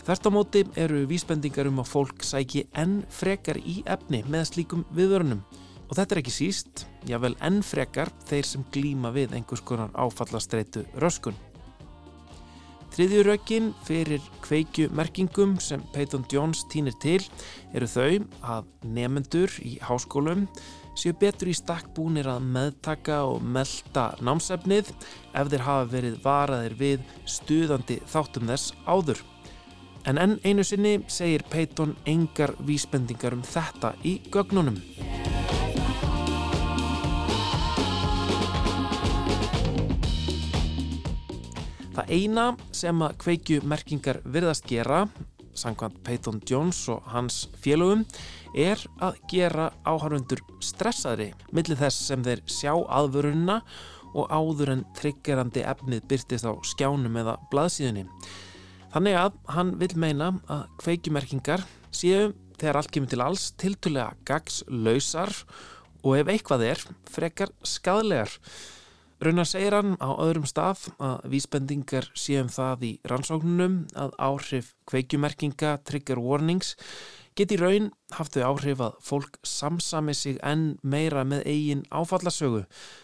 Þert 0.02 0.26
á 0.26 0.30
móti 0.34 0.66
eru 0.82 1.04
vísbendingar 1.06 1.70
um 1.70 1.84
að 1.84 1.92
fólk 1.92 2.26
sæki 2.26 2.66
enn 2.74 3.04
frekar 3.14 3.62
í 3.62 3.84
efni 3.86 4.24
með 4.26 4.48
slíkum 4.56 4.88
viðvörunum. 4.98 5.46
Og 5.86 5.94
þetta 6.00 6.18
er 6.18 6.24
ekki 6.24 6.34
síst, 6.34 6.88
jável 7.06 7.36
enn 7.46 7.62
frekar 7.62 8.10
þeir 8.26 8.52
sem 8.56 8.66
glýma 8.74 9.14
við 9.14 9.38
einhvers 9.38 9.62
konar 9.62 9.94
áfallastreitu 9.94 10.88
röskun. 10.98 11.38
Þriðju 12.92 13.22
rökin 13.24 13.70
fyrir 13.88 14.24
kveikjumerkingum 14.44 15.56
sem 15.64 15.84
Peyton 15.94 16.26
Jones 16.32 16.66
týnir 16.68 16.98
til 17.00 17.22
eru 17.72 17.88
þau 17.88 18.26
að 18.44 18.68
nefendur 18.84 19.54
í 19.64 19.78
háskólum 19.80 20.44
séu 21.00 21.16
betur 21.16 21.48
í 21.48 21.56
stakk 21.56 21.94
búnir 21.96 22.28
að 22.28 22.44
meðtaka 22.52 23.22
og 23.30 23.40
melda 23.48 24.10
námsefnið 24.20 24.92
ef 24.92 25.52
þeir 25.54 25.68
hafa 25.70 25.90
verið 25.96 26.20
varaðir 26.26 26.76
við 26.84 27.10
stuðandi 27.24 28.02
þáttum 28.12 28.52
þess 28.52 28.76
áður. 28.84 29.24
En 30.04 30.20
enn 30.20 30.40
einu 30.44 30.66
sinni 30.68 30.98
segir 31.08 31.48
Peyton 31.48 31.96
engar 32.10 32.58
vísbendingar 32.60 33.38
um 33.38 33.46
þetta 33.46 33.96
í 34.04 34.18
gögnunum. 34.34 34.82
Það 41.92 42.12
eina 42.16 42.46
sem 42.72 43.02
að 43.04 43.18
kveikju 43.20 43.64
merkingar 43.68 44.22
virðast 44.24 44.68
gera, 44.70 45.02
sangkvæmt 45.58 45.98
Peyton 46.08 46.40
Jones 46.48 46.80
og 46.92 47.04
hans 47.12 47.44
félögum, 47.60 48.06
er 48.56 48.80
að 49.04 49.18
gera 49.32 49.72
áhörfundur 49.84 50.40
stressaðri 50.64 51.32
millir 51.52 51.80
þess 51.80 52.08
sem 52.08 52.24
þeir 52.24 52.44
sjá 52.48 52.72
aðvörunna 52.72 53.60
og 54.16 54.32
áður 54.32 54.74
en 54.76 54.86
triggerandi 54.96 55.66
efnið 55.68 56.08
byrtist 56.08 56.48
á 56.48 56.56
skjánum 56.68 57.20
eða 57.20 57.38
blaðsíðunni. 57.52 58.08
Þannig 58.92 59.20
að 59.20 59.38
hann 59.56 59.76
vil 59.80 59.94
meina 60.00 60.34
að 60.52 60.66
kveikjumerkingar 60.84 61.64
séu 61.96 62.32
þegar 62.60 62.82
allt 62.82 62.92
kemur 62.96 63.12
til 63.12 63.24
alls 63.24 63.46
tiltulega 63.60 64.16
gagslausar 64.28 65.32
og 66.02 66.18
ef 66.20 66.32
eitthvað 66.32 66.68
er 66.72 66.84
frekar 67.10 67.52
skadlegar. 67.68 68.32
Raunar 69.22 69.46
segir 69.46 69.76
hann 69.78 70.00
á 70.02 70.18
öðrum 70.18 70.48
stað 70.50 70.88
að 70.98 71.28
vísbendingar 71.30 72.08
séum 72.18 72.48
það 72.50 72.86
í 72.88 72.90
rannsóknunum 73.06 73.76
að 73.94 74.16
áhrif 74.18 74.72
kveikjumerkinga, 74.90 75.76
trigger 75.86 76.18
warnings, 76.18 76.72
geti 77.38 77.60
raun 77.62 77.92
haft 78.18 78.34
þau 78.34 78.48
áhrif 78.48 78.82
að 78.82 78.98
fólk 79.06 79.38
samsami 79.46 80.18
sig 80.18 80.42
enn 80.42 80.80
meira 80.82 81.22
með 81.22 81.46
eigin 81.54 81.86
áfallasögu 81.94 82.64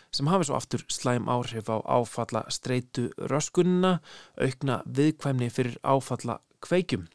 sem 0.09 0.33
hafi 0.33 0.49
svo 0.49 0.57
aftur 0.57 0.87
slæm 0.89 1.29
áhrif 1.29 1.69
á 1.69 1.77
áfalla 1.85 2.47
streitu 2.49 3.11
röskunna, 3.29 3.99
aukna 4.41 4.81
viðkvæmni 4.89 5.53
fyrir 5.53 5.77
áfalla 5.85 6.41
kveikjum. 6.65 7.05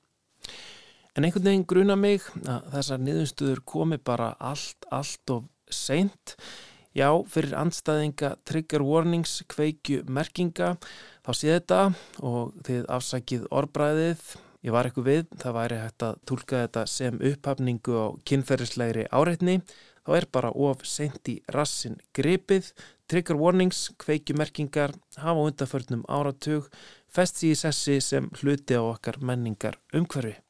En 1.18 1.26
einhvern 1.26 1.50
veginn 1.50 1.66
gruna 1.66 1.98
mig 1.98 2.22
að 2.46 2.70
þessar 2.76 3.02
niðurstuður 3.02 3.66
komi 3.66 3.98
bara 3.98 4.36
allt, 4.38 4.86
allt 4.94 5.34
of 5.34 5.50
seint 5.66 6.38
Já, 6.92 7.09
fyrir 7.24 7.55
andstæðinga 7.57 8.35
trigger 8.44 8.83
warnings, 8.85 9.38
kveikju 9.48 10.02
merkinga, 10.12 10.74
þá 11.24 11.31
sé 11.33 11.55
þetta 11.55 11.78
og 12.20 12.50
þið 12.66 12.83
afsækið 12.92 13.46
orðbræðið. 13.48 14.26
Ég 14.62 14.74
var 14.76 14.87
eitthvað 14.87 15.09
við, 15.09 15.24
það 15.40 15.57
væri 15.57 15.78
hægt 15.81 16.05
að 16.07 16.20
tólka 16.28 16.61
þetta 16.66 16.85
sem 16.92 17.16
upphafningu 17.33 17.96
á 17.96 18.07
kynferðislegri 18.28 19.09
áreitni. 19.09 19.57
Þá 20.02 20.12
er 20.18 20.28
bara 20.37 20.52
of 20.52 20.85
sent 20.85 21.33
í 21.33 21.38
rassin 21.57 21.96
gripið. 22.12 22.68
Trigger 23.09 23.40
warnings, 23.40 23.87
kveikju 24.02 24.37
merkingar, 24.37 24.92
hafa 25.16 25.48
undanförnum 25.48 26.05
áratug, 26.12 26.68
fest 27.09 27.40
í 27.48 27.57
sessi 27.57 28.02
sem 28.05 28.28
hluti 28.42 28.76
á 28.76 28.85
okkar 28.85 29.22
menningar 29.24 29.81
umhverfi. 29.96 30.41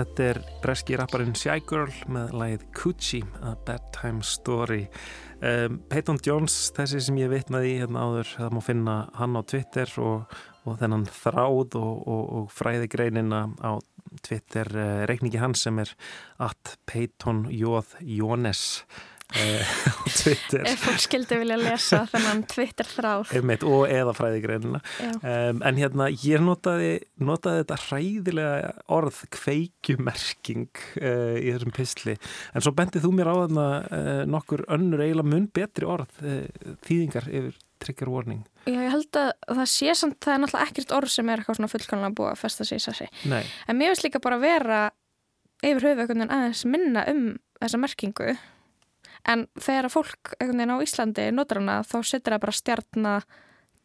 Þetta 0.00 0.24
er 0.24 0.38
breski 0.62 0.96
rapparinn 0.96 1.34
Shy 1.36 1.58
Girl 1.68 1.90
með 2.08 2.30
lagið 2.40 2.62
Coochie, 2.72 3.26
A 3.44 3.50
Bedtime 3.66 4.24
Story. 4.24 4.86
Um, 5.44 5.76
Peyton 5.92 6.16
Jones, 6.24 6.54
þessi 6.72 7.02
sem 7.04 7.18
ég 7.20 7.28
vitnaði 7.28 7.74
hérna 7.82 8.06
áður, 8.08 8.30
það 8.32 8.56
má 8.56 8.60
finna 8.64 8.94
hann 9.18 9.36
á 9.36 9.42
Twitter 9.52 9.92
og, 10.00 10.32
og 10.64 10.78
þennan 10.80 11.04
þráð 11.04 11.76
og, 11.82 11.92
og, 12.00 12.24
og 12.38 12.48
fræðigreinina 12.56 13.42
á 13.60 13.76
Twitter 14.24 14.72
uh, 14.72 15.04
reikningi 15.10 15.42
hans 15.42 15.66
sem 15.66 15.82
er 15.84 15.92
at 16.48 16.78
Peyton 16.88 17.44
Jóð 17.52 17.98
Jónes. 18.00 18.64
Ef 20.70 20.82
fólk 20.82 21.00
skildi 21.04 21.38
vilja 21.40 21.56
lesa 21.60 22.02
þennan 22.10 22.42
Twitter 22.50 22.88
þráð. 22.88 23.32
Og 23.68 23.84
eða 23.86 24.14
fræðigreinina 24.16 24.80
um, 25.06 25.62
en 25.66 25.78
hérna 25.78 26.08
ég 26.10 26.42
notaði, 26.44 26.92
notaði 27.22 27.62
þetta 27.62 27.78
hræðilega 27.86 28.74
orð 28.90 29.22
kveikjumerking 29.36 30.68
uh, 31.00 31.38
í 31.38 31.48
þessum 31.54 31.74
pistli 31.76 32.16
en 32.54 32.64
svo 32.64 32.74
bendið 32.76 33.06
þú 33.06 33.14
mér 33.16 33.32
á 33.32 33.34
þarna 33.44 33.66
uh, 33.80 34.22
nokkur 34.30 34.66
önnur 34.68 35.04
eiginlega 35.04 35.32
mun 35.34 35.50
betri 35.54 35.88
orð 35.88 36.22
uh, 36.24 36.46
þýðingar 36.88 37.30
yfir 37.30 37.58
trigger 37.80 38.10
warning 38.12 38.44
Já, 38.68 38.76
ég 38.76 38.92
held 38.92 39.16
að 39.16 39.30
það 39.48 39.68
sé 39.72 39.94
samt, 39.96 40.18
það 40.20 40.34
er 40.34 40.40
náttúrulega 40.42 40.68
ekkert 40.68 40.96
orð 40.98 41.12
sem 41.14 41.30
er 41.30 41.40
eitthvað 41.40 41.56
svona 41.58 41.70
fullkonlega 41.72 42.16
búið 42.18 42.32
að 42.34 42.40
festa 42.42 42.66
sig 42.68 42.80
í 42.80 42.82
sassi. 42.84 43.06
En 43.24 43.78
mér 43.78 43.94
finnst 43.94 44.04
líka 44.04 44.20
bara 44.22 44.36
að 44.36 44.44
vera 44.44 44.80
yfir 45.64 45.86
höfu 45.88 46.00
veginn 46.02 46.28
aðeins 46.28 46.64
minna 46.68 47.04
um 47.08 47.22
þessa 47.60 47.80
merkingu. 47.80 48.34
En 49.28 49.46
þegar 49.60 49.90
fólk 49.92 50.34
á 50.40 50.76
Íslandi 50.82 51.30
notar 51.32 51.58
hana 51.60 51.82
þá 51.82 51.96
setur 52.04 52.32
það 52.36 52.40
bara 52.40 52.52
stjarna 52.52 53.14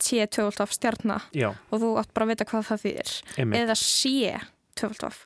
T12 0.01 0.67
stjarna 0.75 1.21
já, 1.33 1.49
og 1.71 1.79
þú 1.81 1.89
átt 1.99 2.13
bara 2.13 2.25
að 2.25 2.29
vita 2.33 2.45
hvað 2.49 2.65
það 2.69 2.81
þýðir. 2.83 3.11
einmitt 3.39 3.59
Eða 3.61 3.75
C12 3.79 5.25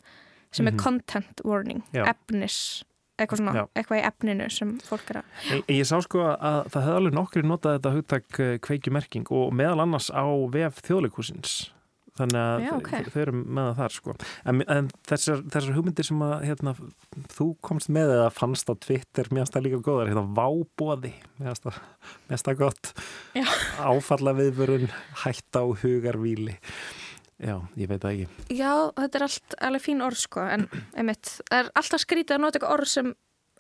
sem 0.52 0.66
Mhm. 0.66 0.74
er 0.74 0.78
content 0.84 1.42
warning, 1.46 1.84
Já. 1.94 2.06
efnis, 2.10 2.84
eitthvað 3.20 3.38
svona, 3.38 3.54
Já. 3.54 3.68
eitthvað 3.76 4.00
í 4.02 4.06
efninu 4.08 4.50
sem 4.52 4.78
fólk 4.80 5.10
er 5.12 5.16
að... 5.22 5.24
Ég, 5.52 5.64
ég 5.68 5.86
sá 5.86 6.02
sko 6.02 6.20
að 6.38 6.70
það 6.70 6.84
hefði 6.86 6.96
alveg 6.98 7.14
nokkri 7.14 7.42
notað 7.44 7.76
þetta 7.80 7.94
hugtak 7.94 8.40
uh, 8.40 8.58
kveikjumerking 8.58 9.28
og 9.32 9.54
meðal 9.54 9.82
annars 9.86 10.10
á 10.10 10.26
vef 10.50 10.82
þjóðleikúsins 10.82 11.72
þannig 12.20 12.40
að 12.44 12.64
Já, 12.66 12.72
ok. 12.76 12.90
þau 13.10 13.20
eru 13.24 13.34
með 13.40 13.68
það 13.70 13.80
þar 13.80 13.96
sko 13.96 14.16
en, 14.52 14.62
en 14.76 14.90
þessar, 15.10 15.44
þessar 15.56 15.78
hugmyndir 15.78 16.08
sem 16.10 16.24
að 16.28 16.36
hérna, 16.50 16.74
þú 17.36 17.48
komst 17.70 17.92
með 17.96 18.14
eða 18.18 18.30
fannst 18.36 18.72
á 18.72 18.74
Twitter, 18.86 19.30
mér 19.32 19.44
finnst 19.46 19.58
það 19.58 19.68
líka 19.68 19.82
góðar 19.90 20.12
hérna 20.12 20.26
vábóði, 20.40 21.14
mér 21.40 21.62
finnst 21.64 22.50
það 22.50 22.60
gott 22.64 22.92
Já. 23.38 23.46
áfalla 23.80 24.36
viðvörun, 24.40 24.90
hætta 25.24 25.64
á 25.64 25.68
hugarvíli 25.84 26.58
já, 27.40 27.56
ég 27.80 27.88
veit 27.88 28.04
það 28.04 28.12
ekki 28.18 28.60
Já, 28.60 28.74
þetta 29.00 29.20
er 29.22 29.28
allt 29.30 29.58
alveg 29.70 29.86
fín 29.88 30.06
orð 30.06 30.22
sko, 30.26 30.44
en 30.44 30.68
einmitt, 30.94 31.34
það 31.48 31.64
er 31.64 31.74
alltaf 31.80 32.04
skrítið 32.04 32.36
að 32.38 32.46
nota 32.46 32.60
eitthvað 32.60 32.78
orð 32.80 32.94
sem 32.98 33.12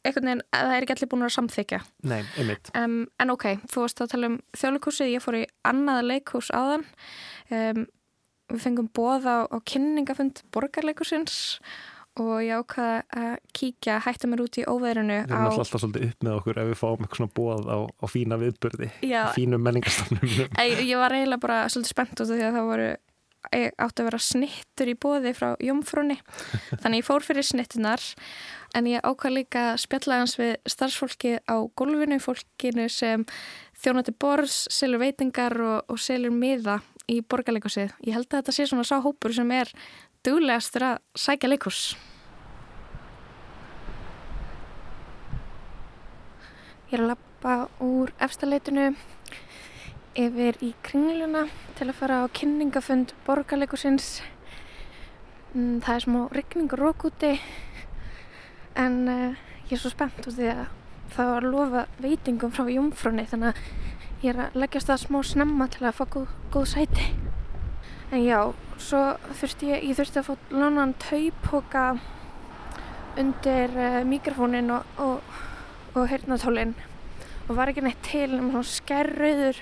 einhvern 0.05 0.29
veginn, 0.29 0.43
að 0.55 0.65
það 0.67 0.73
er 0.77 0.85
ekki 0.85 0.95
allir 0.95 1.09
búin 1.11 1.25
að 1.27 1.33
samþykja. 1.35 1.79
nei, 2.07 2.19
einmitt, 2.39 2.69
Um, 2.79 2.97
en 3.19 3.33
ok, 3.33 3.45
þú 3.67 3.83
varst 3.83 4.01
að 4.03 4.11
tala 4.13 4.29
um 4.31 4.37
þjóðleikúsið, 4.55 5.13
ég 5.13 5.23
fór 5.25 5.37
í 5.41 5.45
annað 5.67 6.01
leikhús 6.07 6.51
áðan. 6.55 6.85
Um, 7.51 7.81
við 8.49 8.65
fengum 8.65 8.89
bóð 8.95 9.29
á, 9.29 9.37
á 9.49 9.57
kynningafund 9.67 10.43
borgarleikusins 10.53 11.39
og 12.19 12.39
ég 12.43 12.57
ákvaða 12.59 12.95
að 13.15 13.35
kíkja, 13.55 13.99
hætta 14.03 14.29
mér 14.29 14.43
út 14.43 14.57
í 14.59 14.65
óveðrunu 14.67 15.19
við 15.21 15.29
erum 15.29 15.45
alltaf, 15.45 15.61
alltaf 15.63 15.83
svolítið 15.83 16.07
upp 16.09 16.25
með 16.25 16.39
okkur 16.39 16.61
ef 16.61 16.71
við 16.71 16.79
fáum 16.79 17.03
eitthvað 17.03 17.21
svona 17.21 17.35
bóð 17.37 17.69
á, 17.69 17.77
á 17.87 18.05
fína 18.09 18.39
viðburði 18.41 18.89
Já. 19.05 19.21
fínum 19.35 19.63
menningarstofnum 19.63 20.33
Ég, 20.33 20.81
ég 20.89 20.97
var 20.99 21.15
eiginlega 21.15 21.45
bara 21.45 21.61
svolítið 21.69 21.93
spennt 21.93 22.17
út 22.17 22.25
af 22.25 22.33
því 22.33 22.47
að 22.49 22.57
það 22.57 22.69
voru 22.71 22.89
ég 23.55 23.79
átti 23.79 24.03
að 24.03 24.09
vera 24.09 24.19
snittur 24.19 24.91
í 24.91 24.95
bóði 24.99 25.33
frá 25.37 25.53
Jómfrúni 25.63 26.19
þannig 26.81 27.01
ég 27.01 27.07
fór 27.07 27.25
fyrir 27.25 27.47
snittunar 27.47 28.03
en 28.75 28.89
ég 28.89 29.05
ákvað 29.05 29.37
líka 29.37 29.65
að 29.71 29.81
spjalla 29.85 30.21
hans 30.21 30.35
við 30.39 30.57
starfsfólki 30.69 31.37
á 31.47 31.55
gólfinu 31.79 32.19
fólkinu 32.21 32.89
sem 32.91 33.23
þjónati 33.79 34.13
borðs, 34.19 34.65
selur 34.73 35.01
veitingar 35.05 35.55
og, 35.63 35.77
og 35.87 36.01
selur 36.03 36.35
miða 36.35 36.81
í 37.09 37.19
borgarleikusið 37.25 37.95
ég 38.05 38.15
held 38.15 38.29
að 38.29 38.39
þetta 38.39 38.55
sé 38.55 38.69
svona 38.69 38.87
sá 38.87 38.99
hópur 39.01 39.33
sem 39.35 39.51
er 39.55 39.71
duglegastur 40.25 40.85
að 40.91 41.01
sækja 41.17 41.51
leikus 41.51 41.83
Ég 46.89 46.97
er 46.97 47.03
að 47.03 47.11
lappa 47.11 47.55
úr 47.85 48.09
efstaleitinu 48.17 48.87
yfir 50.17 50.55
í 50.65 50.71
kringluna 50.81 51.43
til 51.77 51.85
að 51.85 51.99
fara 51.99 52.15
á 52.25 52.33
kynningafund 52.33 53.13
borgarleikusins. 53.27 54.23
Mm, 55.53 55.83
Það 55.85 55.93
er 55.93 56.05
smá 56.07 56.17
rigning 56.33 56.73
og 56.73 56.81
rók 56.81 57.05
úti 57.11 57.35
en 58.73 58.97
uh, 59.05 59.37
ég 59.69 59.75
er 59.77 59.83
svo 59.83 59.93
spennt 59.93 60.25
út 60.25 60.33
því 60.33 60.49
að 60.55 60.63
það 61.13 61.31
var 61.35 61.47
lofa 61.53 61.85
veitingum 62.01 62.57
frá 62.57 62.65
Jómfrúni 62.73 63.27
þannig 63.29 63.53
að 63.53 63.61
ég 64.19 64.33
er 64.33 64.39
að 64.45 64.57
leggjast 64.59 64.89
það 64.89 65.01
smá 65.05 65.19
snemma 65.23 65.67
til 65.71 65.85
að 65.87 65.95
fá 65.95 66.05
góð, 66.11 66.31
góð 66.51 66.65
sæti. 66.73 67.05
En 68.11 68.23
já, 68.25 68.39
svo 68.81 69.01
þurfti 69.39 69.69
ég, 69.69 69.85
ég 69.87 69.99
þurfti 69.99 70.19
að 70.19 70.27
fá 70.27 70.55
lánan 70.55 70.95
taupoka 70.99 71.83
undir 73.19 73.75
uh, 73.75 73.99
mikrofónin 74.07 74.71
og, 74.75 74.99
og, 74.99 75.37
og 75.95 76.09
heyrnatólinn 76.11 76.75
og 77.49 77.55
var 77.57 77.71
ekki 77.71 77.83
neitt 77.85 78.01
til 78.05 78.35
um 78.37 78.51
svona 78.51 78.67
skerrauður 78.69 79.61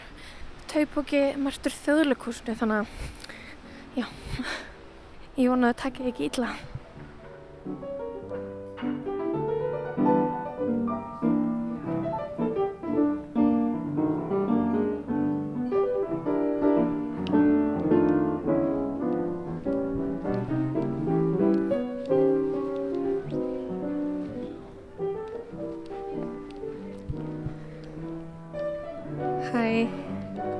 taupoki 0.71 1.21
mertur 1.39 1.75
þjóðleikúsinu 1.75 2.57
þannig 2.59 2.81
að 2.81 4.01
já, 4.01 4.07
ég 5.37 5.53
vonaði 5.53 5.69
að 5.71 5.79
taka 5.83 6.09
ekki 6.11 6.31
illa. 6.31 6.55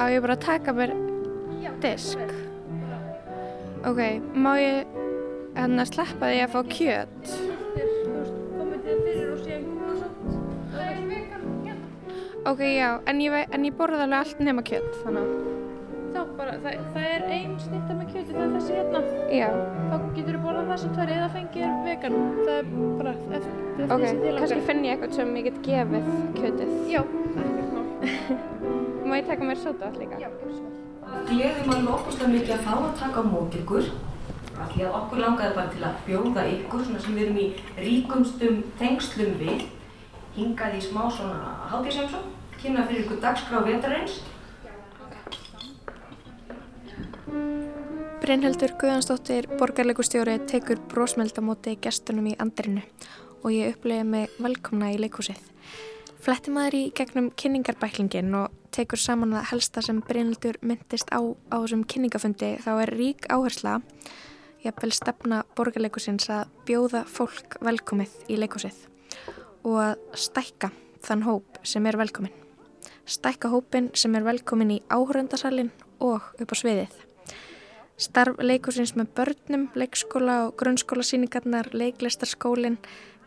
Á 0.08 0.10
ég 0.16 0.24
bara 0.24 0.38
að 0.38 0.46
taka 0.46 0.74
mér 0.76 0.94
disk? 1.84 2.22
Ok, 3.88 4.00
má 4.34 4.54
ég 4.60 4.88
hérna 5.58 5.86
sleppa 5.88 6.32
því 6.32 6.40
að 6.46 6.54
fá 6.54 6.62
kjöt? 6.72 7.36
Ok, 12.48 12.62
já, 12.64 13.02
en 13.12 13.20
ég, 13.20 13.34
en 13.52 13.66
ég 13.68 13.76
borða 13.76 14.06
alveg 14.06 14.22
allt 14.22 14.40
nema 14.40 14.64
kjöt, 14.64 14.94
þannig 15.04 15.26
að... 15.26 15.56
Þá 16.14 16.22
bara, 16.38 16.54
það, 16.64 16.78
það 16.94 17.08
er 17.10 17.26
ein 17.36 17.58
snitta 17.60 17.98
með 17.98 18.14
kjöti, 18.14 18.30
það 18.32 18.46
er 18.46 18.54
þessi 18.54 18.78
hérna. 18.78 19.02
Já, 19.36 19.50
Þá 19.92 19.98
getur 20.16 20.38
þú 20.38 20.42
borðað 20.46 20.72
það 20.72 20.82
sem 20.86 20.96
tvær 20.96 21.14
eða 21.18 21.28
fengir 21.36 21.76
vegan. 21.90 22.18
Það 22.40 22.54
er 22.56 22.72
bara 23.02 23.14
eftir, 23.18 23.46
ok, 23.84 23.92
því 23.92 24.08
sem 24.08 24.24
þið 24.24 24.40
kannski 24.40 24.56
langar. 24.56 24.66
finn 24.72 24.88
ég 24.88 24.96
eitthvað 24.96 25.20
sem 25.20 25.38
ég 25.42 25.52
get 25.52 25.62
gefið 25.68 26.10
kjötið. 26.40 26.76
Já, 26.96 27.02
ekkert 27.44 27.76
mál. 27.76 28.74
Má 29.18 29.22
ég 29.22 29.30
taka 29.30 29.44
mér 29.44 29.58
sóta 29.58 29.90
líka? 29.98 30.18
Já, 30.22 30.30
vel. 30.30 30.58
Gleðum 31.26 31.72
að 31.74 31.86
lókuslega 31.88 32.28
mikið 32.30 32.52
að 32.54 32.66
fá 32.68 32.74
að 32.78 32.98
taka 33.00 33.18
á 33.18 33.24
mót 33.26 33.56
ykkur 33.58 33.86
af 34.62 34.68
því 34.74 34.84
að 34.86 34.98
okkur 34.98 35.22
langaði 35.24 35.56
bara 35.56 35.72
til 35.74 35.86
að 35.88 35.96
bjóða 36.06 36.44
ykkur 36.52 36.84
svona 36.86 37.00
sem 37.02 37.16
við 37.18 37.24
erum 37.24 37.40
í 37.42 37.48
ríkumstum 37.82 38.60
tengslum 38.78 39.32
við 39.40 39.64
hingað 40.36 40.76
í 40.78 40.82
smá 40.86 41.00
svona 41.16 41.56
hátíðsheimsum 41.72 42.28
kynna 42.60 42.84
fyrir 42.86 43.08
ykkur 43.08 43.24
dagskrá 43.24 43.64
vetarins 43.66 44.20
Brynhildur 48.22 48.76
Guðansdóttir, 48.78 49.50
borgarleikustjóri, 49.58 50.38
tekur 50.46 50.84
brósmeld 50.94 51.34
á 51.34 51.42
móti 51.42 51.74
gestunum 51.82 52.30
í 52.30 52.38
andrinu 52.38 52.86
og 53.42 53.50
ég 53.50 53.74
upplegi 53.74 54.06
mig 54.06 54.38
velkomna 54.38 54.94
í 54.94 55.02
leikhúsið. 55.02 55.42
Fletti 56.22 56.54
maður 56.54 56.78
í 56.84 56.86
gegnum 56.94 57.34
kynningarbæklingin 57.34 58.34
og 58.44 58.54
tekur 58.78 59.00
saman 59.02 59.34
það 59.34 59.48
helsta 59.52 59.82
sem 59.82 60.00
Brynhildur 60.06 60.58
myndist 60.62 61.10
á 61.10 61.18
á 61.50 61.56
þessum 61.58 61.84
kynningafundi 61.90 62.50
þá 62.62 62.72
er 62.84 62.92
rík 62.94 63.26
áhersla, 63.34 63.80
jafnvel 64.62 64.92
stefna 64.94 65.40
borgarleikusins 65.58 66.28
að 66.30 66.52
bjóða 66.68 67.02
fólk 67.10 67.58
velkomið 67.66 68.14
í 68.30 68.38
leikhúsið 68.38 68.84
og 69.66 69.80
að 69.82 70.04
stækka 70.14 70.70
þann 71.08 71.26
hóp 71.26 71.58
sem 71.66 71.90
er 71.90 71.98
velkomin. 71.98 72.36
Stækka 73.08 73.50
hópin 73.50 73.90
sem 73.98 74.14
er 74.20 74.26
velkomin 74.28 74.76
í 74.78 74.82
áhörundasalinn 74.94 75.72
og 76.04 76.22
upp 76.38 76.54
á 76.54 76.56
sviðið. 76.60 76.94
Starf 77.98 78.38
leikusins 78.44 78.94
með 78.94 79.10
börnum, 79.18 79.70
leikskóla 79.74 80.44
og 80.48 80.58
grunnskóla 80.60 81.06
síningarnar, 81.08 81.72
leiklistarskólinn 81.74 82.78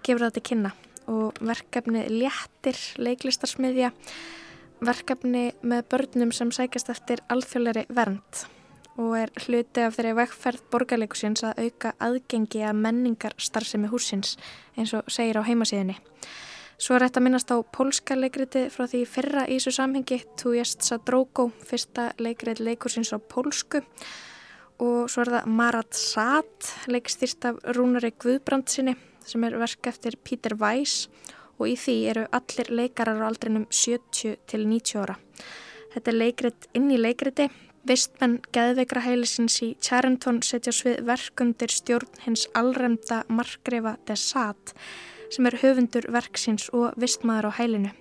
gefur 0.06 0.28
það 0.28 0.36
til 0.36 0.44
kynna 0.50 0.72
og 1.10 1.40
verkefni 1.42 2.04
léttir 2.12 2.78
leiklistarsmiðja, 3.02 3.90
verkefni 4.84 5.50
með 5.62 5.84
börnum 5.92 6.32
sem 6.32 6.50
sækjast 6.54 6.90
eftir 6.92 7.20
alþjóðleiri 7.32 7.86
vernd 7.92 8.44
og 9.00 9.14
er 9.16 9.30
hluti 9.44 9.84
af 9.84 9.96
þeirri 9.96 10.12
vegferð 10.18 10.62
borgarleikusins 10.72 11.44
að 11.46 11.60
auka 11.64 11.92
aðgengi 12.02 12.62
að 12.66 12.80
menningar 12.84 13.36
starfsemi 13.40 13.88
húsins 13.92 14.36
eins 14.76 14.92
og 14.96 15.08
segir 15.08 15.40
á 15.40 15.46
heimasíðinni. 15.46 15.96
Svo 16.80 16.96
er 16.96 17.06
þetta 17.06 17.22
minnast 17.24 17.52
á 17.52 17.56
pólska 17.60 18.16
leikriti 18.16 18.66
frá 18.72 18.86
því 18.88 19.02
fyrra 19.08 19.44
í 19.46 19.58
þessu 19.58 19.74
samhengi, 19.76 20.22
Tu 20.36 20.54
jest 20.56 20.84
Sadrogo, 20.84 21.50
fyrsta 21.64 22.10
leikrit 22.18 22.60
leikursins 22.60 23.12
á 23.12 23.20
pólsku 23.20 23.82
og 24.80 25.10
svo 25.12 25.24
er 25.26 25.34
það 25.36 25.50
Marat 25.60 25.96
Sat, 25.96 26.72
leikstýrt 26.88 27.50
af 27.50 27.60
Rúnari 27.76 28.14
Guðbrandsinni 28.16 28.96
sem 29.28 29.44
er 29.44 29.58
verk 29.60 29.92
eftir 29.92 30.16
Peter 30.24 30.56
Weiss 30.56 31.08
og 31.08 31.39
í 31.68 31.76
því 31.78 31.96
eru 32.12 32.26
allir 32.36 32.70
leikarar 32.70 33.20
á 33.20 33.28
aldrinum 33.28 33.66
70 33.70 34.38
til 34.46 34.66
90 34.68 35.02
ára. 35.02 35.16
Þetta 35.94 36.12
er 36.12 36.18
leikrit 36.18 36.68
inn 36.78 36.90
í 36.92 36.98
leikriti. 37.00 37.48
Vistmenn 37.88 38.40
geðveikra 38.52 39.00
heilisins 39.06 39.56
í 39.64 39.70
Charenton 39.80 40.42
setja 40.44 40.72
svið 40.76 41.00
verkundir 41.08 41.72
stjórn 41.72 42.20
hins 42.26 42.44
allremda 42.54 43.22
markgrefa 43.32 43.96
Desat 44.06 44.74
sem 45.30 45.46
er 45.48 45.56
höfundur 45.62 46.10
verksins 46.12 46.68
og 46.76 46.92
vistmaður 47.00 47.48
á 47.48 47.52
heilinu. 47.60 47.92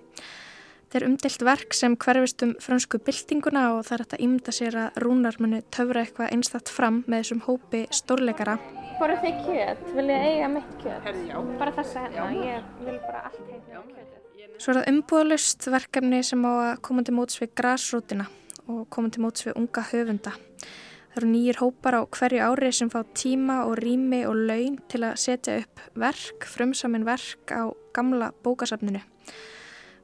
Þetta 0.90 1.04
er 1.04 1.06
umdelt 1.06 1.44
verk 1.46 1.76
sem 1.78 1.94
hverfist 2.02 2.42
um 2.42 2.52
fransku 2.58 2.98
byltinguna 3.06 3.68
og 3.76 3.84
það 3.86 3.94
er 3.94 4.02
þetta 4.04 4.18
ímynda 4.26 4.54
sér 4.58 4.78
að 4.82 4.96
rúnar 5.04 5.36
muni 5.38 5.60
töfra 5.70 6.02
eitthvað 6.02 6.32
einstakt 6.34 6.72
fram 6.74 7.04
með 7.06 7.20
þessum 7.22 7.44
hópi 7.46 7.82
stórleikara. 7.94 8.56
Borðu 8.98 9.20
þið 9.22 9.44
kjöt? 9.46 9.84
Vil 9.94 10.06
ég 10.10 10.26
eiga 10.32 10.48
mitt 10.50 10.72
kjöt? 10.82 11.04
Herri, 11.06 11.22
já. 11.30 11.36
Bara 11.60 11.76
þessa 11.76 12.08
hérna, 12.08 12.26
ég 12.42 12.72
vil 12.88 12.96
bara 13.04 13.22
allt 13.30 13.52
heita 13.52 13.84
kjötið. 13.84 14.56
Svo 14.58 14.74
er 14.74 14.80
það 14.80 14.90
umbúðalust 14.96 15.70
verkefni 15.76 16.24
sem 16.32 16.50
á 16.50 16.54
að 16.56 16.82
koma 16.90 17.06
til 17.06 17.16
móts 17.20 17.38
við 17.44 17.54
grásrótina 17.62 18.26
og 18.66 18.82
koma 18.90 19.14
til 19.14 19.24
móts 19.28 19.46
við 19.46 19.62
unga 19.62 19.86
höfunda. 19.92 20.34
Það 20.34 21.22
eru 21.22 21.32
nýjir 21.36 21.62
hópar 21.62 22.00
á 22.00 22.10
hverju 22.18 22.50
ári 22.50 22.74
sem 22.74 22.90
fá 22.90 23.04
tíma 23.14 23.60
og 23.70 23.78
rými 23.78 24.24
og 24.26 24.42
laun 24.50 24.82
til 24.90 25.06
að 25.06 25.22
setja 25.22 25.62
upp 25.62 25.86
verk, 25.94 26.50
frumsamin 26.50 27.06
verk 27.06 27.54
á 27.54 27.70
gamla 27.94 28.34
bókasafninu. 28.42 29.06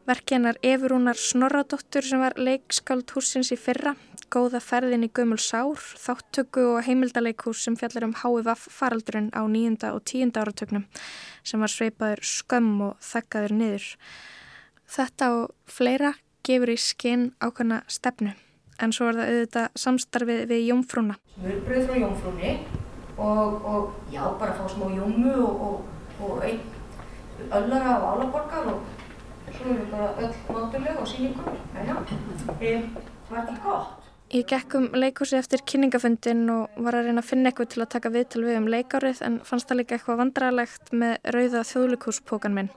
Verkinar 0.06 0.60
Efurúnar 0.62 1.18
Snorradóttur 1.18 2.06
sem 2.06 2.20
var 2.22 2.36
leikskáld 2.38 3.10
húsins 3.10 3.49
í 3.49 3.56
fyrra, 3.58 3.95
góða 4.30 4.60
ferðin 4.62 5.08
í 5.08 5.10
gömul 5.10 5.39
sár, 5.41 5.82
þáttöku 5.97 6.62
og 6.76 6.84
heimildaleikhús 6.86 7.64
sem 7.66 7.74
fjallar 7.74 8.06
um 8.06 8.14
HVF 8.20 8.68
faraldurinn 8.70 9.32
á 9.34 9.41
nýjunda 9.49 9.95
og 9.97 10.03
tíunda 10.06 10.43
áratögnum 10.45 10.84
sem 11.41 11.58
var 11.58 11.74
sveipaður 11.74 12.22
skömm 12.22 12.84
og 12.86 12.99
þekkaður 13.01 13.56
niður. 13.58 13.88
Þetta 14.93 15.30
og 15.39 15.56
fleira 15.66 16.12
gefur 16.45 16.76
í 16.76 16.78
skinn 16.78 17.32
ákvæmna 17.41 17.82
stefnu 17.89 18.36
en 18.78 18.93
svo 18.93 19.08
er 19.10 19.18
það 19.18 19.32
auðvitað 19.32 19.82
samstarfið 19.88 20.43
við 20.51 20.68
Jómfrúna. 20.68 21.16
Smörbröð 21.34 21.88
frá 21.89 21.97
jómfrúni 22.03 22.53
og, 23.18 23.66
og 23.66 24.14
já, 24.14 24.22
bara 24.38 24.53
fá 24.53 24.70
smá 24.70 24.86
jómu 24.93 25.34
og, 25.47 25.66
og, 25.66 26.30
og 26.30 26.45
öllara 27.49 27.97
og 27.97 28.06
álaborgar 28.14 28.70
og 28.76 28.95
svo 29.54 29.76
við 29.76 29.86
bara 29.91 30.10
öll 30.22 30.34
mátuleg 30.50 31.00
og 31.02 31.08
sýningum. 31.08 31.60
Já, 31.76 31.82
já, 31.89 31.96
e, 32.62 32.74
var 33.30 33.46
þetta 33.46 33.62
gott? 33.64 34.06
Ég 34.34 34.48
gekk 34.50 34.74
um 34.80 34.88
leikhúsi 34.98 35.38
eftir 35.38 35.62
kynningafundin 35.70 36.48
og 36.50 36.80
var 36.82 36.98
að 36.98 37.12
reyna 37.12 37.22
að 37.22 37.30
finna 37.30 37.52
eitthvað 37.52 37.70
til 37.74 37.84
að 37.84 37.91
taka 37.93 38.10
viðtal 38.10 38.41
við 38.43 38.58
um 38.58 38.72
leikárið 38.74 39.22
en 39.28 39.38
fannst 39.46 39.70
það 39.70 39.80
líka 39.80 39.96
eitthvað 39.96 40.20
vandrarlegt 40.24 40.89
með 40.91 41.30
rauða 41.36 41.62
þjóðleikúspókan 41.70 42.58
minn. 42.58 42.72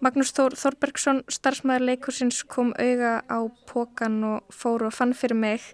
Magnús 0.00 0.32
Þór 0.36 0.56
Þorbergsson, 0.58 1.22
starfsmæður 1.28 1.86
leikhúsins, 1.90 2.40
kom 2.48 2.72
auga 2.80 3.20
á 3.28 3.38
pókan 3.68 4.18
og 4.24 4.48
fór 4.52 4.88
og 4.88 4.96
fann 4.96 5.14
fyrir 5.14 5.38
mig 5.38 5.68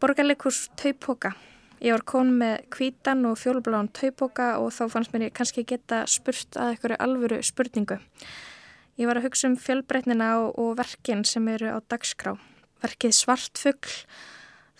borgarleikhús 0.00 0.68
taupóka. 0.78 1.34
Ég 1.80 1.92
var 1.92 2.04
kon 2.08 2.32
með 2.38 2.62
kvítan 2.72 3.26
og 3.28 3.36
fjólubláðan 3.40 3.92
taupóka 3.92 4.54
og 4.62 4.70
þá 4.72 4.86
fannst 4.92 5.12
mér 5.12 5.28
ég 5.28 5.36
kannski 5.36 5.64
geta 5.68 6.04
spurt 6.08 6.56
að 6.56 6.72
einhverju 6.72 6.98
alvöru 7.04 7.42
spurningu. 7.44 7.98
Ég 8.96 9.08
var 9.10 9.18
að 9.20 9.26
hugsa 9.28 9.50
um 9.50 9.58
fjölbreytnina 9.60 10.30
og, 10.40 10.54
og 10.56 10.76
verkin 10.78 11.24
sem 11.28 11.44
eru 11.52 11.68
á 11.68 11.78
dagskrá. 11.84 12.32
Verkið 12.80 13.12
Svartfugl, 13.12 13.92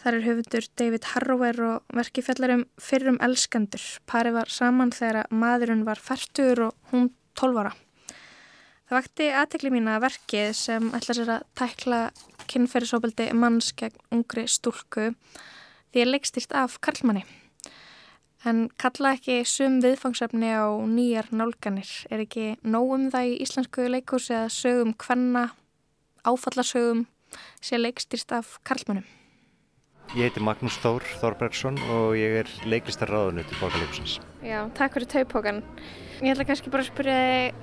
þar 0.01 0.17
er 0.17 0.25
höfundur 0.25 0.69
David 0.81 1.09
Harrower 1.13 1.61
og 1.67 1.97
verkið 1.99 2.31
fjallar 2.31 2.55
um 2.55 2.63
fyrrum 2.81 3.21
elskandur. 3.25 3.85
Pari 4.09 4.33
var 4.33 4.53
saman 4.53 4.95
þegar 4.97 5.29
maðurinn 5.29 5.85
var 5.85 6.01
færtur 6.01 6.69
og 6.71 6.93
hún 6.93 7.11
tólvara. 7.37 7.75
Það 8.87 8.99
vakti 9.01 9.29
aðtekli 9.35 9.75
mín 9.75 9.91
að 9.91 10.05
verkið 10.07 10.51
sem 10.55 10.93
ætla 10.97 11.17
sér 11.19 11.33
að 11.37 11.47
tækla 11.59 12.03
kynferðisóbildi 12.49 13.33
manns 13.37 13.73
gegn 13.77 13.99
ungri 14.15 14.47
stúlku 14.49 15.11
því 15.91 16.05
er 16.05 16.13
leikstýrt 16.15 16.57
af 16.57 16.79
Karlmanni. 16.81 17.27
En 18.47 18.69
kalla 18.79 19.17
ekki 19.17 19.41
sum 19.49 19.81
viðfangsefni 19.83 20.53
á 20.55 20.71
nýjar 20.87 21.33
nálganir. 21.35 21.89
Er 22.15 22.21
ekki 22.23 22.53
nóg 22.63 22.93
um 22.95 23.07
það 23.11 23.31
í 23.33 23.39
íslensku 23.43 23.89
leikúsi 23.91 24.37
að 24.39 24.53
sögum 24.55 24.93
hvenna, 25.03 25.49
áfallarsögum 26.23 27.09
sé 27.59 27.81
leikstýrt 27.81 28.37
af 28.37 28.61
Karlmannum? 28.63 29.07
Ég 30.15 30.29
heiti 30.29 30.43
Magnús 30.47 30.77
Þór 30.79 31.03
Þorbergsson 31.19 31.81
og 31.91 32.15
ég 32.15 32.37
er 32.45 32.53
leiklistarráðunni 32.71 33.43
til 33.49 33.59
Bókaleikusins. 33.59 34.21
Já, 34.47 34.61
takk 34.79 34.95
fyrir 34.95 35.11
taupókan. 35.11 35.59
Ég 36.21 36.31
ætla 36.37 36.47
kannski 36.47 36.71
bara 36.71 36.87
að 36.87 36.93
spyrja 36.93 37.19
þig, 37.25 37.59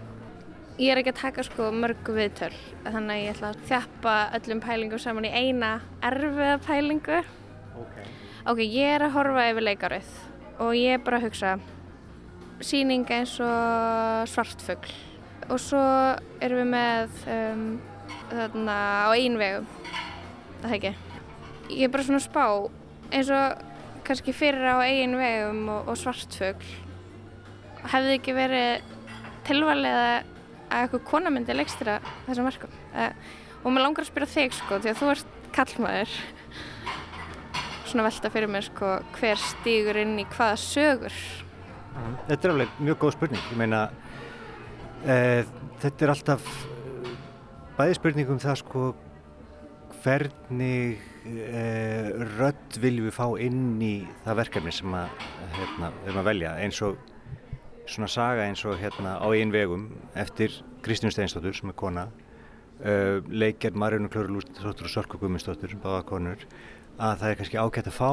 ég 0.83 0.91
er 0.91 0.99
ekki 0.99 1.13
að 1.13 1.21
taka 1.21 1.47
sko 1.47 1.69
mörgu 1.71 2.17
viðtöl, 2.17 2.51
þannig 2.89 3.15
að 3.15 3.23
ég 3.23 3.37
ætla 3.37 3.53
að 3.53 3.63
þjappa 3.71 4.17
öllum 4.41 4.65
pælingum 4.67 5.03
saman 5.05 5.31
í 5.31 5.31
eina 5.31 5.71
erfiða 6.03 6.59
pælingu. 6.67 7.23
Ok. 7.79 7.97
Ok, 8.51 8.63
ég 8.67 8.97
er 8.97 9.07
að 9.07 9.15
horfa 9.15 9.47
yfir 9.53 9.69
leikarið 9.71 10.13
og 10.61 10.75
ég 10.77 10.97
er 10.97 11.03
bara 11.03 11.19
að 11.19 11.29
hugsa 11.29 11.55
síning 12.63 13.07
eins 13.11 13.33
og 13.43 14.29
svartfugl 14.29 14.93
og 15.51 15.59
svo 15.59 15.81
erum 16.43 16.61
við 16.61 16.69
með 16.71 17.17
um, 17.33 17.65
þarna 18.31 18.77
á 19.03 19.09
einvegum, 19.11 19.67
það 20.63 20.75
ekki. 20.77 20.93
Ég 21.73 21.87
er 21.87 21.93
bara 21.93 22.05
svona 22.07 22.23
spá 22.23 22.45
eins 23.13 23.31
og 23.33 23.63
kannski 24.07 24.35
fyrir 24.35 24.63
á 24.63 24.83
eigin 24.83 25.17
vegum 25.19 25.67
og, 25.73 25.91
og 25.91 25.99
svartfugl 25.99 26.71
hefði 27.91 28.17
ekki 28.17 28.35
verið 28.37 28.93
tilvalið 29.47 29.99
að 29.99 30.29
eitthvað 30.73 31.07
kona 31.09 31.31
myndi 31.33 31.55
leikstýra 31.55 31.99
þessum 32.27 32.47
verkum? 32.47 32.77
Uh, 32.95 33.11
og 33.63 33.71
maður 33.71 33.87
langar 33.87 34.05
að 34.05 34.11
spyrja 34.11 34.31
þig 34.37 34.55
sko 34.57 34.79
því 34.79 34.93
að 34.93 35.01
þú 35.01 35.11
ert 35.13 35.35
kallmaður 35.53 36.15
svona 37.93 38.07
velta 38.07 38.31
fyrir 38.33 38.49
mér 38.49 38.65
sko 38.65 38.87
hver 39.19 39.37
stígur 39.37 39.99
inn 40.01 40.15
í 40.17 40.25
hvaða 40.33 40.57
sögur? 40.57 41.17
Þetta 42.25 42.39
er 42.39 42.53
alveg 42.55 42.77
mjög 42.81 42.99
góð 43.03 43.13
spurning. 43.13 43.43
Ég 43.53 43.59
meina, 43.59 43.81
e, 45.05 45.17
þetta 45.83 46.05
er 46.05 46.13
alltaf 46.15 46.47
eh, 46.49 47.11
bæði 47.77 47.97
spurning 47.99 48.31
um 48.33 48.41
það 48.41 48.57
sko 48.63 48.87
hvernig 50.01 51.03
e, 51.21 51.63
rödd 52.33 52.79
viljum 52.81 53.11
við 53.11 53.15
fá 53.19 53.27
inn 53.45 53.77
í 53.85 53.93
það 54.25 54.39
verkefni 54.41 54.73
sem 54.73 54.97
að, 54.97 55.13
hérna, 55.59 55.93
erum 56.07 56.21
að 56.23 56.29
velja? 56.31 56.57
Eins 56.65 56.81
og 56.87 56.97
svona 57.85 58.09
saga 58.09 58.47
eins 58.47 58.65
og 58.65 58.79
hérna 58.81 59.19
á 59.21 59.27
einn 59.29 59.53
vegum 59.53 59.91
eftir 60.17 60.55
Kristján 60.83 61.13
Steinstóttur 61.13 61.53
sem 61.53 61.69
er 61.69 61.77
kona 61.77 62.07
leikjar 62.83 63.77
Marjón 63.79 64.09
Klöru 64.11 64.35
Lústóttur 64.35 64.89
og 64.89 64.91
Sörku 64.91 65.19
Guðmundsdóttur, 65.21 65.77
að 66.99 67.21
það 67.21 67.29
er 67.29 67.37
kannski 67.39 67.57
ágætt 67.57 67.87
að 67.89 67.95
fá 67.95 68.09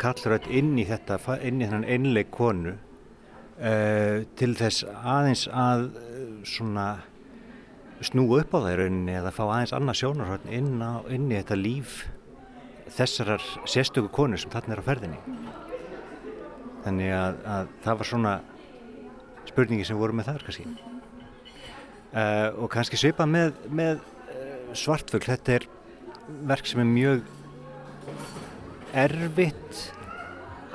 kallrödd 0.00 0.48
inn 0.50 0.74
í 0.78 0.86
þetta 0.88 1.18
inn 1.44 1.60
í 1.60 1.66
þennan 1.68 1.88
einleik 1.88 2.30
konu 2.34 2.74
uh, 2.74 4.24
til 4.38 4.52
þess 4.58 4.84
aðeins 4.84 5.46
að 5.50 5.88
uh, 5.90 6.22
svona 6.48 6.86
snúa 8.04 8.42
upp 8.42 8.56
á 8.56 8.58
það 8.58 8.72
í 8.72 8.78
rauninni 8.80 9.18
eða 9.20 9.34
fá 9.34 9.44
aðeins 9.46 9.74
annað 9.76 10.00
sjónarhörn 10.00 10.50
inn, 10.52 10.72
inn 11.14 11.28
í 11.30 11.38
þetta 11.38 11.60
líf 11.60 12.00
þessarar 12.94 13.44
sérstöku 13.70 14.10
konu 14.12 14.38
sem 14.40 14.52
þarna 14.52 14.76
er 14.76 14.82
á 14.82 14.88
ferðinni. 14.88 15.20
Þannig 16.84 17.14
að, 17.16 17.38
að 17.48 17.70
það 17.86 18.00
var 18.00 18.10
svona 18.10 18.34
spurningi 19.48 19.86
sem 19.88 20.00
voru 20.00 20.16
með 20.16 20.32
þar 20.32 20.44
kannski 20.44 20.66
uh, 22.14 22.48
og 22.62 22.70
kannski 22.72 22.98
svipa 23.00 23.26
með, 23.28 23.58
með 23.70 24.00
uh, 24.00 24.72
svartfugl. 24.76 25.26
Þetta 25.26 25.58
er 25.58 25.68
verk 26.48 26.68
sem 26.68 26.80
er 26.80 26.88
mjög 26.88 27.24
erfitt 28.94 29.80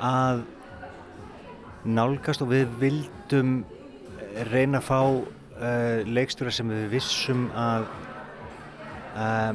að 0.04 0.44
nálgast 1.88 2.44
og 2.44 2.52
við 2.52 2.68
vildum 2.80 3.60
reyna 4.50 4.80
að 4.80 4.86
fá 4.86 5.00
uh, 5.00 6.04
leikstjóra 6.06 6.52
sem 6.54 6.68
við 6.70 6.86
vissum 6.92 7.48
að 7.56 7.88
uh, 9.16 9.52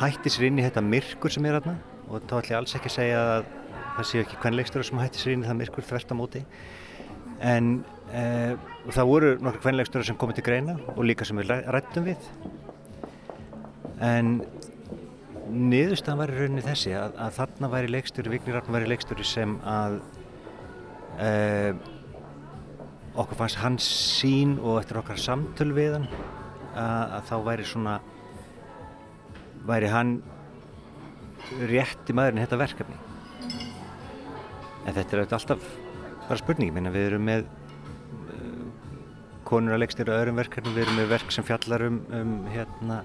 hætti 0.00 0.32
sér 0.32 0.48
inn 0.50 0.60
í 0.60 0.66
þetta 0.66 0.84
myrkur 0.84 1.34
sem 1.34 1.46
er 1.48 1.58
aðna 1.60 1.76
og 2.06 2.22
þá 2.28 2.36
ætlum 2.38 2.52
ég 2.52 2.58
alls 2.60 2.76
ekki 2.78 2.92
að 2.92 2.96
segja 2.96 3.22
að 3.26 3.52
það 3.96 4.08
séu 4.10 4.22
ekki 4.22 4.40
hvern 4.42 4.58
leikstjóra 4.60 4.86
sem 4.86 5.02
hætti 5.02 5.22
sér 5.22 5.34
inn 5.34 5.44
í 5.44 5.48
það 5.48 5.60
myrkur 5.62 5.88
þvert 5.90 6.14
á 6.14 6.16
móti 6.20 6.42
en 7.40 7.72
uh, 8.12 8.54
það 8.92 9.10
voru 9.10 9.32
nokkur 9.40 9.64
hvern 9.64 9.80
leikstjóra 9.80 10.08
sem 10.08 10.18
komið 10.20 10.40
til 10.40 10.46
greina 10.46 10.76
og 10.94 11.02
líka 11.08 11.26
sem 11.28 11.38
við 11.40 11.52
rættum 11.74 12.06
við. 12.06 12.30
En 14.04 14.38
niðurstaðan 15.46 16.20
var 16.20 16.32
í 16.32 16.38
rauninni 16.40 16.64
þessi 16.64 16.94
að, 16.98 17.16
að 17.22 17.36
þarna 17.38 17.70
væri 17.72 17.92
leikstjóri, 17.94 18.32
Vignir 18.34 18.58
Arn 18.60 18.72
væri 18.74 18.90
leikstjóri 18.90 19.26
sem 19.26 19.56
að 19.66 20.00
uh, 21.22 21.70
okkur 23.16 23.40
fannst 23.40 23.60
hans 23.62 23.86
sín 24.18 24.56
og 24.60 24.80
eftir 24.82 25.00
okkar 25.00 25.20
samtöl 25.20 25.70
við 25.76 25.96
hann 25.96 26.08
að, 26.76 27.16
að 27.16 27.28
þá 27.30 27.36
væri 27.46 27.68
svona 27.68 27.96
væri 29.66 29.90
hann 29.90 30.16
rétti 31.70 32.14
maðurinn 32.16 32.42
í 32.42 32.44
þetta 32.44 32.60
verkefni. 32.60 33.02
En 34.86 34.94
þetta 34.94 35.06
er 35.06 35.22
auðvitað 35.22 35.38
alltaf 35.40 35.85
bara 36.26 36.40
spurning, 36.40 36.74
minna 36.74 36.92
við 36.94 37.12
erum 37.12 37.24
með 37.26 37.46
uh, 37.46 38.66
konur 39.48 39.76
að 39.76 39.84
leikstýra 39.84 40.18
öðrum 40.20 40.40
verkefnum, 40.40 40.76
við 40.76 40.86
erum 40.86 41.00
með 41.00 41.10
verk 41.14 41.32
sem 41.34 41.46
fjallar 41.46 41.86
um, 41.86 42.02
um 42.14 42.36
hérna 42.52 43.00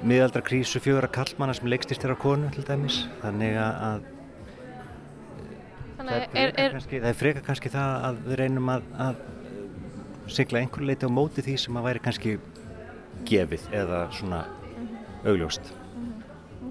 miðaldra 0.00 0.42
krísu 0.44 0.80
fjögur 0.80 1.08
að 1.08 1.16
kallmanna 1.18 1.56
sem 1.56 1.68
leikstýrt 1.68 2.06
á 2.08 2.16
konu 2.20 2.48
til 2.54 2.64
dæmis. 2.68 3.02
Þannig 3.20 3.58
að, 3.60 3.84
að 3.88 4.08
Þannig 6.00 6.14
það, 6.14 6.22
er 6.22 6.40
er, 6.40 6.54
er, 6.56 6.72
kannski, 6.76 7.00
það 7.02 7.10
er 7.10 7.18
freka 7.18 7.42
kannski 7.44 7.72
það 7.74 8.06
að 8.08 8.22
við 8.28 8.38
reynum 8.40 8.70
að, 8.72 8.86
að 9.04 9.18
sigla 10.32 10.62
einhverju 10.62 10.88
leiti 10.88 11.10
á 11.10 11.10
móti 11.12 11.44
því 11.44 11.56
sem 11.60 11.76
að 11.76 11.86
væri 11.88 12.02
kannski 12.06 12.32
gefið 13.28 13.66
eða 13.76 13.98
svona 14.16 14.40
augljóst. 15.28 15.74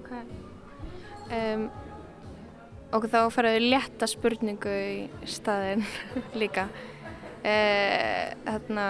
Okay. 0.00 0.24
um, 1.30 1.68
og 2.96 3.06
þá 3.10 3.20
faraðu 3.32 3.62
létta 3.70 4.08
spurningu 4.10 4.74
í 4.74 5.26
staðinn 5.30 5.84
líka 6.40 6.68
uh, 6.70 8.26
þarna 8.46 8.86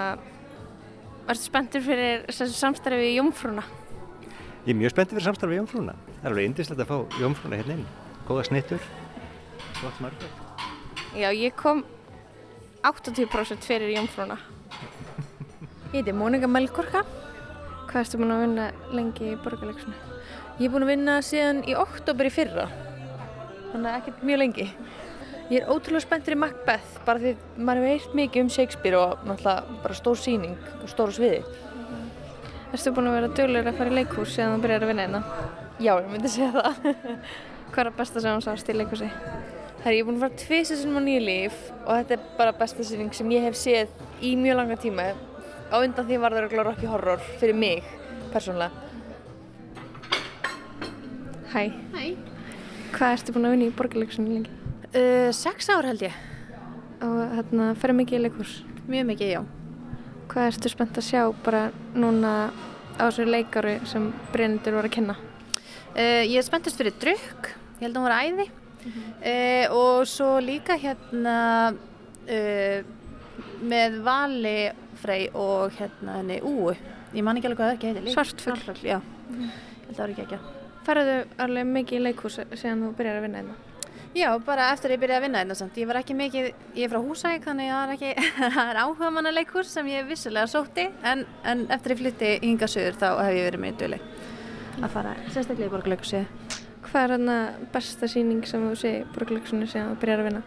Varstu 1.30 1.46
spenntur 1.46 1.84
fyrir 1.84 2.24
þessu 2.26 2.56
samstarfi 2.56 2.98
við 2.98 3.18
Jómfrúna? 3.20 3.62
Ég 4.64 4.72
er 4.72 4.78
mjög 4.80 4.96
spenntið 4.96 5.18
fyrir 5.18 5.28
samstarfi 5.28 5.54
við 5.54 5.62
Jómfrúna 5.62 5.96
það 6.10 6.24
er 6.24 6.32
alveg 6.32 6.50
indislegt 6.50 6.84
að 6.84 6.90
fá 6.90 7.20
Jómfrúna 7.22 7.60
hérna 7.60 7.78
inn 7.78 7.88
góða 8.26 8.48
snittur 8.48 8.92
gott 9.80 10.02
margir 10.02 10.38
Já, 11.10 11.32
ég 11.34 11.56
kom 11.58 11.82
80% 12.86 13.66
fyrir 13.66 13.90
Jómfrúna. 13.96 14.36
Ég 15.90 16.00
heiti 16.00 16.12
Mónika 16.14 16.46
Melkorka. 16.46 17.02
Hvað 17.90 17.98
erstu 18.04 18.20
búin 18.20 18.30
að 18.30 18.44
vinna 18.44 18.68
lengi 18.94 19.32
í 19.32 19.38
borgarleiksinu? 19.42 19.96
Ég 20.60 20.68
er 20.68 20.72
búin 20.72 20.86
að 20.86 20.92
vinna 20.92 21.16
síðan 21.26 21.64
í 21.66 21.74
oktober 21.74 22.30
í 22.30 22.32
fyrra. 22.32 22.68
Þannig 23.70 23.90
að 23.90 23.98
ekkert 24.00 24.26
mjög 24.26 24.42
lengi. 24.42 24.66
Ég 25.50 25.64
er 25.64 25.70
ótrúlega 25.70 26.04
spenntur 26.04 26.36
í 26.36 26.38
Macbeth 26.38 27.00
bara 27.06 27.18
því 27.18 27.32
maður 27.58 27.86
hefur 27.86 27.90
heyrt 27.90 28.12
mikið 28.20 28.44
um 28.44 28.50
Shakespeare 28.54 28.98
og 28.98 29.24
náttúrulega 29.26 29.78
bara 29.82 29.96
stór 29.98 30.18
síning 30.18 30.56
og 30.78 30.90
stóru 30.92 31.14
sviði. 31.16 31.40
Erstu 32.70 32.92
búin 32.94 33.10
að 33.10 33.16
vera 33.18 33.30
dölur 33.34 33.66
að 33.66 33.80
fara 33.80 33.90
í 33.90 33.96
leikhús 33.98 34.36
síðan 34.36 34.54
þú 34.54 34.62
byrjar 34.62 34.86
að 34.86 34.92
vinna 34.92 35.06
einna? 35.08 35.22
Já, 35.82 35.90
ég 35.96 36.06
myndi 36.12 36.30
segja 36.30 36.52
það. 36.54 36.86
Hvað 37.72 37.82
er 37.82 37.90
að 37.90 37.98
besta 37.98 38.22
sem 38.22 38.38
þú 38.38 38.46
sást 38.46 38.70
í 38.70 38.78
leikhúsi? 38.78 39.10
Það 39.80 39.90
er 39.90 39.96
ég 39.96 40.04
er 40.04 40.06
búin 40.06 40.20
að 40.20 40.24
fara 40.26 40.40
tvisið 40.44 40.80
sinum 40.84 41.00
á 41.00 41.02
nýju 41.08 41.26
líf 41.26 41.60
og 41.80 41.90
þetta 41.90 42.16
er 42.16 42.24
bara 42.38 42.56
besta 42.62 42.86
síning 42.86 43.10
sem 43.16 43.34
ég 43.34 43.46
hef 43.48 43.58
séð 43.58 44.22
í 44.22 44.36
mjög 44.38 44.60
langa 44.60 44.78
tíma. 44.86 45.10
Á 45.70 45.76
undan 45.82 46.06
því 46.06 46.22
var 46.22 46.36
það 46.36 46.44
örugglega 46.44 46.68
Rocky 46.70 46.90
Horror 46.94 47.28
fyrir 47.42 47.58
mig, 47.58 47.94
persónulega. 48.30 48.70
Hæ. 51.50 51.72
Hæ. 51.98 52.29
Hvað 52.94 53.14
ertu 53.16 53.32
búin 53.34 53.46
að 53.48 53.54
vinna 53.54 53.68
í 53.70 53.74
borgarleiksinu 53.78 54.34
lengi? 54.34 54.52
Uh, 54.90 55.30
sex 55.36 55.68
ár 55.72 55.86
held 55.88 56.02
ég. 56.04 56.16
Og 57.06 57.18
hérna, 57.36 57.70
ferðu 57.80 57.96
mikið 58.02 58.18
í 58.18 58.22
leikhús? 58.26 58.54
Mjög 58.90 59.06
mikið, 59.12 59.30
já. 59.36 59.40
Hvað 60.30 60.48
ertu 60.50 60.72
spennt 60.72 60.98
að 61.00 61.06
sjá 61.06 61.22
bara 61.46 61.62
núna 61.94 62.32
á 62.98 63.02
þessu 63.06 63.26
leikari 63.28 63.76
sem 63.88 64.10
Bryndur 64.34 64.76
var 64.76 64.88
að 64.90 64.94
kenna? 64.98 65.16
Uh, 65.94 66.22
ég 66.26 66.36
er 66.40 66.46
spenntast 66.46 66.78
fyrir 66.78 66.94
drukk, 67.02 67.52
ég 67.78 67.86
held 67.86 67.94
að 67.96 68.00
hún 68.02 68.08
var 68.08 68.18
æði. 68.26 68.48
uh, 68.90 69.64
og 69.76 70.06
svo 70.08 70.30
líka 70.44 70.76
hérna 70.80 71.38
uh, 71.72 72.78
með 73.60 73.98
Vali 74.06 74.56
Frey 75.00 75.28
og 75.36 75.76
hérna 75.78 76.20
henni 76.20 76.40
Úu. 76.44 76.74
Ég 77.14 77.24
man 77.26 77.38
ekki 77.40 77.48
alveg 77.50 77.60
hvað 77.62 77.70
það 77.72 77.76
ekki 77.78 77.90
heitir. 77.90 78.06
líka. 78.08 78.16
Svartfugl. 78.18 78.56
Svartfugl, 78.60 78.88
já. 78.88 78.98
Ég 79.00 79.52
held 79.86 79.90
að 79.90 79.94
það 79.96 80.02
var 80.04 80.14
ekki 80.16 80.26
ekki. 80.28 80.59
Ferðu 80.86 81.16
alveg 81.44 81.66
mikið 81.74 81.98
í 81.98 82.04
leikhús 82.06 82.38
síðan 82.54 82.86
þú 82.86 82.94
byrjar 82.98 83.20
að 83.20 83.26
vinna 83.26 83.42
einna? 83.42 83.58
Já, 84.10 84.32
bara 84.42 84.72
eftir 84.72 84.90
að 84.90 84.96
ég 84.96 85.02
byrjaði 85.04 85.20
að 85.20 85.24
vinna 85.26 85.40
þetta 85.44 85.56
samt. 85.60 85.76
Ég 85.78 85.86
var 85.86 85.98
ekki 86.00 86.14
mikið, 86.18 86.46
ég 86.74 86.86
er 86.86 86.90
frá 86.90 86.98
Húsæk 87.04 87.44
þannig 87.44 87.68
að 87.70 87.92
það 87.92 88.06
er 88.08 88.64
er 88.72 88.80
áhuga 88.82 89.10
manna 89.14 89.30
leikhús 89.30 89.70
sem 89.70 89.86
ég 89.86 90.08
vissulega 90.08 90.50
sótti 90.50 90.88
en, 91.06 91.22
en 91.46 91.62
eftir 91.70 91.94
ég 91.94 92.00
flytti 92.00 92.30
hinga 92.42 92.66
söður 92.70 92.98
þá 92.98 93.06
hef 93.20 93.36
ég 93.38 93.46
verið 93.46 93.62
mjög 93.66 93.78
döli 93.84 94.00
að 94.80 94.96
fara 94.96 95.14
sérstaklega 95.28 95.68
í 95.68 95.74
borgarleikhúsi. 95.76 96.24
Hvað 96.88 97.04
er 97.04 97.14
hérna 97.14 97.38
besta 97.70 98.10
síning 98.10 98.42
sem 98.50 98.66
þú 98.66 98.74
sé 98.82 98.94
í 98.96 99.06
borgarleiksinu 99.14 99.70
síðan 99.70 99.92
þú 99.92 100.02
byrjar 100.02 100.24
að 100.24 100.30
vinna? 100.30 100.42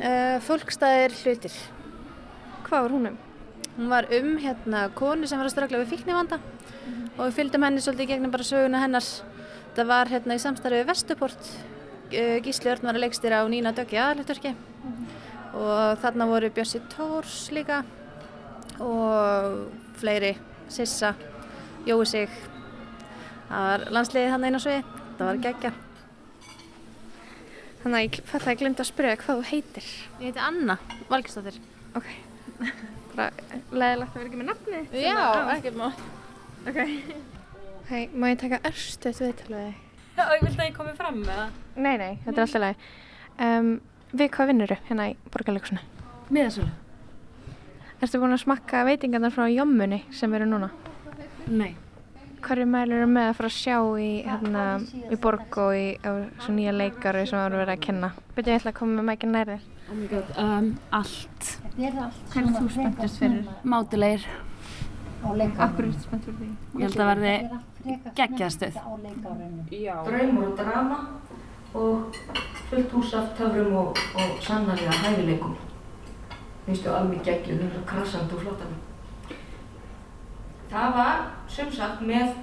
Uh, 0.00 0.36
fólkstæðir 0.44 1.16
hlutir. 1.22 1.58
Hvað 2.68 2.86
var 2.86 2.96
hún 2.98 3.12
um? 3.14 3.20
Hún 3.76 3.90
var 3.90 4.08
um 4.12 4.32
hérna 4.42 4.88
konu 4.94 5.26
sem 5.26 5.38
var 5.38 5.48
að 5.48 5.54
ströggla 5.54 5.82
við 5.82 5.92
fíknivanda 5.94 6.40
og 7.16 7.22
við 7.26 7.36
fylgdum 7.38 7.64
henni 7.66 7.82
svolítið 7.84 8.06
í 8.06 8.10
gegnum 8.14 8.32
bara 8.34 8.46
söguna 8.46 8.82
hennar. 8.82 9.06
Það 9.76 9.92
var 9.92 10.10
hérna 10.10 10.36
í 10.36 10.42
samstarfi 10.42 10.80
við 10.80 10.90
Vestuport. 10.90 11.50
Uh, 12.10 12.36
Gísli 12.42 12.72
Örn 12.72 12.88
var 12.88 12.98
að 12.98 13.04
leikstýra 13.04 13.42
á 13.42 13.46
Nína 13.46 13.70
Döggi 13.76 14.00
aðalutverki 14.02 14.54
og 15.54 15.98
þarna 16.02 16.26
voru 16.30 16.50
Bjössi 16.54 16.80
Tórs 16.90 17.50
líka 17.54 17.82
og 18.80 19.70
fleiri, 20.00 20.36
Sissa, 20.68 21.14
Jói 21.86 22.06
Sig. 22.06 22.30
Það 23.50 23.66
var 23.66 23.86
landsliðið 23.96 24.34
hann 24.34 24.46
einu 24.46 24.60
á 24.62 24.64
sviði. 24.64 24.84
Það 25.18 25.26
var 25.30 25.42
geggja. 25.46 25.72
Þannig 27.82 27.98
að 27.98 28.04
ég 28.04 28.46
ég 28.46 28.62
glemt 28.62 28.80
að 28.80 28.90
spyrja 28.90 29.18
hvað 29.24 29.42
þú 29.42 29.50
heitir. 29.50 29.92
Ég 30.20 30.30
heiti 30.30 30.46
Anna 30.46 30.78
Valgistóttir. 31.10 31.60
Ok. 31.96 32.10
Bara 33.20 33.52
leðilegt 33.76 34.14
að 34.14 34.16
vera 34.16 34.28
ekki 34.30 34.38
með 34.40 34.48
nafni. 34.48 34.78
Já, 34.96 35.12
Svona, 35.12 35.40
á. 35.44 35.52
ekkert 35.58 35.76
mál. 35.76 35.92
Ok. 36.70 36.78
Hei, 37.90 38.02
má 38.14 38.26
ég 38.30 38.38
taka 38.40 38.60
örstuðt 38.70 39.20
viðtal 39.20 39.50
við 39.50 39.64
þig? 39.66 39.80
Já, 40.16 40.22
ég 40.30 40.44
vildi 40.46 40.60
að 40.60 40.68
ég 40.70 40.76
komi 40.76 40.94
fram 40.96 41.18
með 41.20 41.32
það. 41.40 41.58
Nei, 41.76 41.94
nei, 42.00 42.12
þetta 42.24 42.32
er 42.36 42.44
alltaf 42.46 42.62
lægi. 42.64 42.88
Um, 43.40 43.68
við 44.14 44.30
hvað 44.36 44.50
vinnur 44.52 44.72
hérna 44.88 45.06
í 45.10 45.14
borgarleikusinu? 45.34 45.82
Miðasölu. 46.30 46.72
Ertu 48.00 48.20
búin 48.22 48.32
að 48.36 48.42
smakka 48.46 48.82
veitingarnar 48.88 49.34
frá 49.34 49.44
Jommunni 49.52 50.00
sem 50.16 50.32
eru 50.38 50.46
núna? 50.48 50.70
Nei. 51.50 51.74
Hverju 52.40 52.64
mælur 52.72 53.02
eru 53.02 53.10
með 53.10 53.26
að 53.28 53.36
fara 53.36 53.50
að 53.50 53.56
sjá 53.58 53.76
í, 54.00 54.10
hérna, 54.24 54.64
í 55.12 55.18
borg 55.20 55.58
og 55.60 55.74
í 55.76 55.84
á, 56.00 56.24
svo 56.40 56.54
nýja 56.56 56.72
leikari 56.72 57.26
sem 57.28 57.36
það 57.36 57.50
eru 57.50 57.60
verið 57.60 57.74
að 57.74 57.82
kenna? 57.84 58.12
Byrju, 58.32 58.54
ég 58.54 58.62
ætla 58.62 58.72
að 58.72 58.78
koma 58.80 58.96
með 58.96 59.08
mækinn 59.10 59.34
nærði. 59.36 59.58
Oh 59.90 59.94
my 59.94 60.06
god, 60.06 60.24
um, 60.38 60.78
allt. 60.90 61.58
Er 61.78 61.96
þú 62.54 62.68
spenntast 62.70 63.16
fyrir? 63.18 63.46
Mátulegir. 63.66 64.26
Akkur 65.58 65.88
er 65.88 65.96
spennt 65.98 66.28
fyrir 66.28 66.36
því? 66.38 66.50
Ég 66.78 66.84
held 66.84 67.00
að 67.02 67.08
verði 67.10 67.32
geggjaðstöð. 68.20 68.78
Já. 69.74 69.96
Draumur 70.06 70.44
og 70.46 70.60
drama 70.60 70.98
og 71.74 72.20
fullt 72.68 72.94
hús 72.94 73.14
af 73.18 73.32
töfrum 73.38 73.74
og, 73.80 73.98
og 74.14 74.36
sannarlega 74.46 74.94
hæfileikum. 75.00 75.56
Finnstu 76.68 76.92
alveg 76.94 77.24
geggjum, 77.26 77.64
það 77.64 77.80
er 77.80 77.88
krassandi 77.90 78.38
og 78.38 78.44
flottan. 78.44 78.78
Það 80.70 80.96
var 81.00 81.26
sem 81.50 81.74
sagt 81.74 82.06
með 82.06 82.38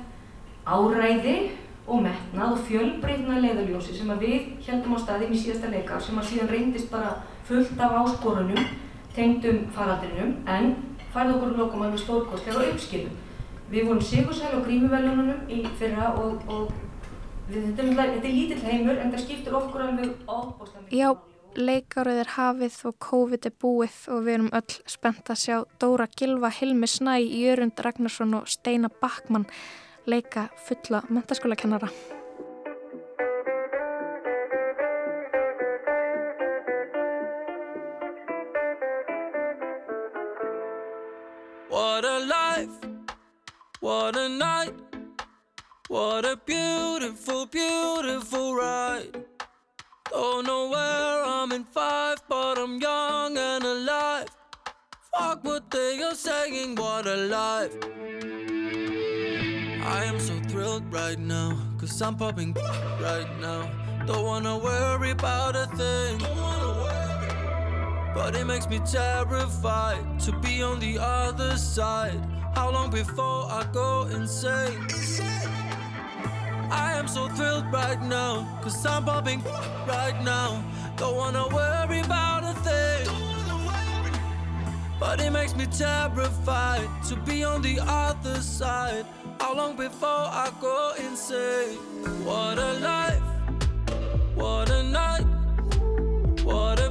áræði 0.67 1.37
og 1.87 2.03
metnað 2.03 2.57
og 2.57 2.67
fjölbreytna 2.67 3.39
leiðaljósi 3.39 3.95
sem 3.95 4.11
að 4.11 4.27
við 4.27 4.47
heldum 4.67 4.99
á 4.99 5.03
staðinn 5.05 5.31
í 5.31 5.39
síðasta 5.39 5.71
leikar 5.71 6.03
sem 6.03 6.19
að 6.19 6.27
síðan 6.33 6.51
reyndist 6.51 6.91
bara 6.91 7.15
fullt 7.47 7.79
af 7.79 7.95
áskorunum 8.01 8.67
tengdum 9.15 9.63
faraldrinum 9.75 10.35
en 10.55 10.75
færði 11.13 11.37
okkur 11.37 11.55
lokum 11.57 11.85
alveg 11.85 12.03
stórkostlega 12.03 12.59
og 12.59 12.73
uppskilum. 12.73 13.15
Við 13.71 13.87
vorum 13.87 14.03
sigursæl 14.03 14.53
á 14.55 14.59
grímuvelununum 14.63 15.49
í 15.51 15.63
fyrra 15.79 16.11
og, 16.21 16.43
og 16.47 16.69
við, 17.49 17.71
þetta, 17.71 17.87
er, 17.87 18.13
þetta 18.17 18.29
er 18.29 18.35
lítill 18.35 18.61
heimur 18.67 19.01
en 19.01 19.15
það 19.15 19.25
skiptir 19.25 19.57
okkur 19.59 19.87
alveg 19.87 20.13
ofbúslega 20.27 20.99
Já, 20.99 21.09
leikárið 21.57 22.21
er 22.23 22.33
hafið 22.35 22.77
og 22.91 22.99
COVID 23.07 23.49
er 23.49 23.55
búið 23.63 23.97
og 24.13 24.27
við 24.27 24.37
erum 24.37 24.53
öll 24.61 24.77
spennt 24.97 25.33
að 25.33 25.41
sjá 25.43 25.57
Dóra 25.81 26.07
Gilva, 26.13 26.53
Hilmi 26.53 26.89
Snæ, 26.91 27.17
Jörund 27.23 27.83
Ragnarsson 27.83 28.37
og 28.39 28.51
Steina 28.51 28.91
Backmann 29.01 29.49
leika 30.07 30.47
fulla 30.67 31.03
mentaskólakennara. 31.09 31.91
What 31.91 32.16
what 43.97 44.15
a 44.15 44.29
night, 44.29 44.75
what 45.87 46.23
a 46.23 46.37
beautiful, 46.45 47.47
beautiful 47.47 48.53
ride. 48.53 49.25
Don't 50.11 50.45
know 50.45 50.69
where 50.69 51.23
I'm 51.25 51.51
in 51.51 51.63
five, 51.63 52.19
but 52.29 52.59
I'm 52.59 52.79
young 52.79 53.35
and 53.35 53.63
alive. 53.63 54.27
Fuck 55.11 55.43
what 55.43 55.71
they 55.71 55.99
are 56.03 56.13
saying, 56.13 56.75
what 56.75 57.07
a 57.07 57.15
life. 57.15 57.75
I 59.95 60.03
am 60.09 60.19
so 60.19 60.35
thrilled. 60.47 60.93
right 60.93 61.19
now, 61.19 61.57
cause 61.79 61.99
I'm 61.99 62.15
popping 62.17 62.53
right 63.07 63.31
now. 63.41 63.61
Don't 64.05 64.25
wanna 64.25 64.57
worry 64.59 65.11
about 65.11 65.55
a 65.55 65.65
thing. 65.81 66.19
But 68.13 68.35
it 68.35 68.45
makes 68.45 68.69
me 68.69 68.79
terrified 68.79 70.19
to 70.25 70.31
be 70.45 70.61
on 70.61 70.79
the 70.79 70.99
other 70.99 71.57
side. 71.57 72.36
How 72.57 72.71
long 72.71 72.89
before 72.89 73.45
I 73.51 73.67
go 73.71 74.07
insane? 74.07 74.87
I 76.71 76.93
am 76.97 77.07
so 77.07 77.29
thrilled 77.29 77.71
right 77.71 78.01
now, 78.01 78.47
cause 78.63 78.83
I'm 78.83 79.05
popping 79.05 79.43
right 79.87 80.19
now. 80.23 80.63
Don't 80.95 81.15
wanna 81.15 81.47
worry 81.49 81.99
about 81.99 82.43
a 82.43 82.55
thing. 82.67 83.05
But 84.99 85.21
it 85.21 85.29
makes 85.29 85.55
me 85.55 85.67
terrified 85.67 86.89
to 87.09 87.15
be 87.27 87.43
on 87.43 87.61
the 87.61 87.77
other 87.79 88.41
side. 88.41 89.05
How 89.39 89.53
long 89.55 89.75
before 89.75 90.25
I 90.43 90.49
go 90.59 90.93
insane? 90.97 91.77
What 92.25 92.57
a 92.57 92.73
life, 92.79 93.21
what 94.33 94.71
a 94.71 94.81
night, 94.81 95.27
what 96.43 96.79
a 96.79 96.86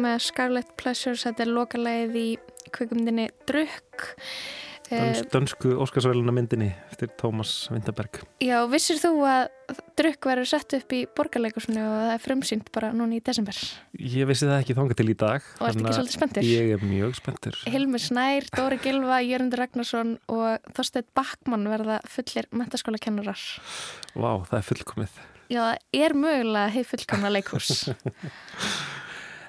með 0.00 0.22
Scarlet 0.28 0.70
Pleasures, 0.80 1.26
þetta 1.26 1.44
er 1.44 1.52
lokalegið 1.56 2.16
í 2.22 2.28
kvikumdini 2.74 3.28
Drukk. 3.48 4.08
Eh, 4.88 5.18
dönsku 5.28 5.74
Óskarsvæluna 5.84 6.32
myndinni 6.32 6.70
eftir 6.88 7.10
Tómas 7.20 7.66
Vinterberg 7.68 8.22
Já, 8.40 8.62
vissir 8.72 8.96
þú 8.96 9.10
að 9.28 9.74
Drukk 10.00 10.28
verður 10.30 10.48
sett 10.48 10.76
upp 10.78 10.94
í 10.96 11.02
borgarleikursinu 11.12 11.82
og 11.82 11.96
það 11.98 12.12
er 12.14 12.22
frumsýnt 12.24 12.70
bara 12.72 12.88
núna 12.96 13.18
í 13.18 13.20
desember? 13.20 13.58
Ég 14.00 14.24
vissi 14.30 14.48
það 14.48 14.62
ekki 14.62 14.76
þanga 14.78 14.96
til 14.96 15.06
í 15.12 15.16
dag 15.20 15.44
Og 15.58 15.66
ertu 15.68 15.82
ekki 15.82 15.96
svolítið 15.98 16.16
spenntur? 16.16 16.48
Ég 16.48 16.72
er 16.78 16.86
mjög 16.88 17.18
spenntur 17.18 17.58
Hilmur 17.68 18.00
Snær, 18.00 18.48
Dóri 18.56 18.78
Gilva, 18.80 19.18
Jörgundur 19.26 19.60
Ragnarsson 19.60 20.14
og 20.32 20.72
Þorsteinn 20.78 21.10
Backmann 21.20 21.68
verða 21.68 21.98
fullir 22.08 22.48
mentaskóla 22.56 23.02
kennurar. 23.02 23.42
Vá, 24.16 24.30
það 24.48 24.56
er 24.62 24.68
fullkomið 24.70 25.20
Já, 25.48 25.60
það 25.60 26.00
er 26.00 26.16
mögulega 26.24 26.72
heið 26.72 26.88
fullkomna 26.94 27.34
leikús. 27.36 27.68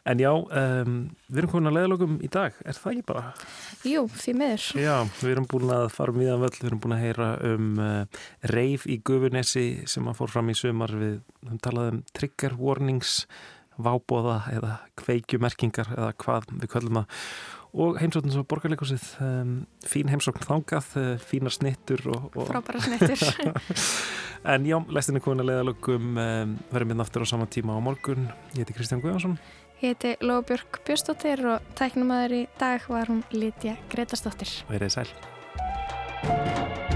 En 0.10 0.18
já, 0.18 0.32
um, 0.34 0.96
við 1.30 1.42
erum 1.42 1.52
komin 1.52 1.70
að 1.70 1.76
leiðalokum 1.78 2.16
í 2.26 2.30
dag, 2.34 2.56
er 2.66 2.78
það 2.80 2.94
ekki 2.96 3.06
bara? 3.12 3.24
Jú, 3.86 4.02
því 4.18 4.34
miður. 4.40 4.66
Já, 4.82 4.96
við 5.20 5.34
erum 5.36 5.48
búin 5.52 5.74
að 5.76 5.86
fara 5.94 6.16
um 6.16 6.18
viðan 6.24 6.42
völl, 6.42 6.56
við 6.56 6.70
erum 6.72 6.82
búin 6.82 6.96
að 6.96 7.04
heyra 7.04 7.28
um 7.52 7.70
uh, 7.84 8.24
reif 8.50 8.88
í 8.90 8.98
Gufunesi 9.06 9.68
sem 9.92 10.10
að 10.10 10.18
fór 10.18 10.34
fram 10.34 10.50
í 10.50 10.58
sumar 10.58 10.96
við 10.98 11.20
talað 11.62 11.94
um 11.94 12.02
trigger 12.18 12.58
warnings, 12.58 13.22
vábóða 13.80 14.42
eða 14.56 14.74
kveikjumerkingar 15.00 15.94
eða 15.94 16.10
hvað 16.20 16.50
við 16.58 16.74
köllum 16.74 17.02
það 17.04 17.24
og 17.70 18.00
heimsókn 18.02 18.34
svo 18.34 18.42
borgarleikusið, 18.50 19.04
um, 19.22 19.54
fín 19.86 20.10
heimsókn 20.10 20.42
þangað, 20.42 20.90
uh, 20.98 21.12
fínar 21.22 21.54
snittur 21.54 22.02
og, 22.10 22.30
og... 22.34 22.50
Frábæra 22.50 22.82
snittur. 22.82 23.22
en 24.56 24.66
já, 24.66 24.80
læstinni 24.90 25.22
komin 25.22 25.46
að 25.46 25.52
leiðalokum, 25.52 26.12
um, 26.18 26.56
verðum 26.74 26.96
við 26.96 27.04
aftur 27.06 27.30
á 27.30 27.32
sama 27.36 27.46
tíma 27.46 27.78
á 27.78 27.80
morgun. 27.86 28.26
Ég 28.56 28.64
heiti 28.64 28.74
Kristján 28.74 29.04
Guðjónsson. 29.06 29.38
Ég 29.80 29.96
heiti 29.96 30.16
Lóbjörg 30.20 30.82
Björstóttir 30.84 31.40
og 31.48 31.64
tæknumæður 31.80 32.34
í 32.36 32.42
dag 32.60 32.84
var 32.92 33.08
hún 33.08 33.22
Lítja 33.32 33.78
Gretarsdóttir. 33.88 34.52
Verðið 34.68 34.98
sæl. 34.98 36.89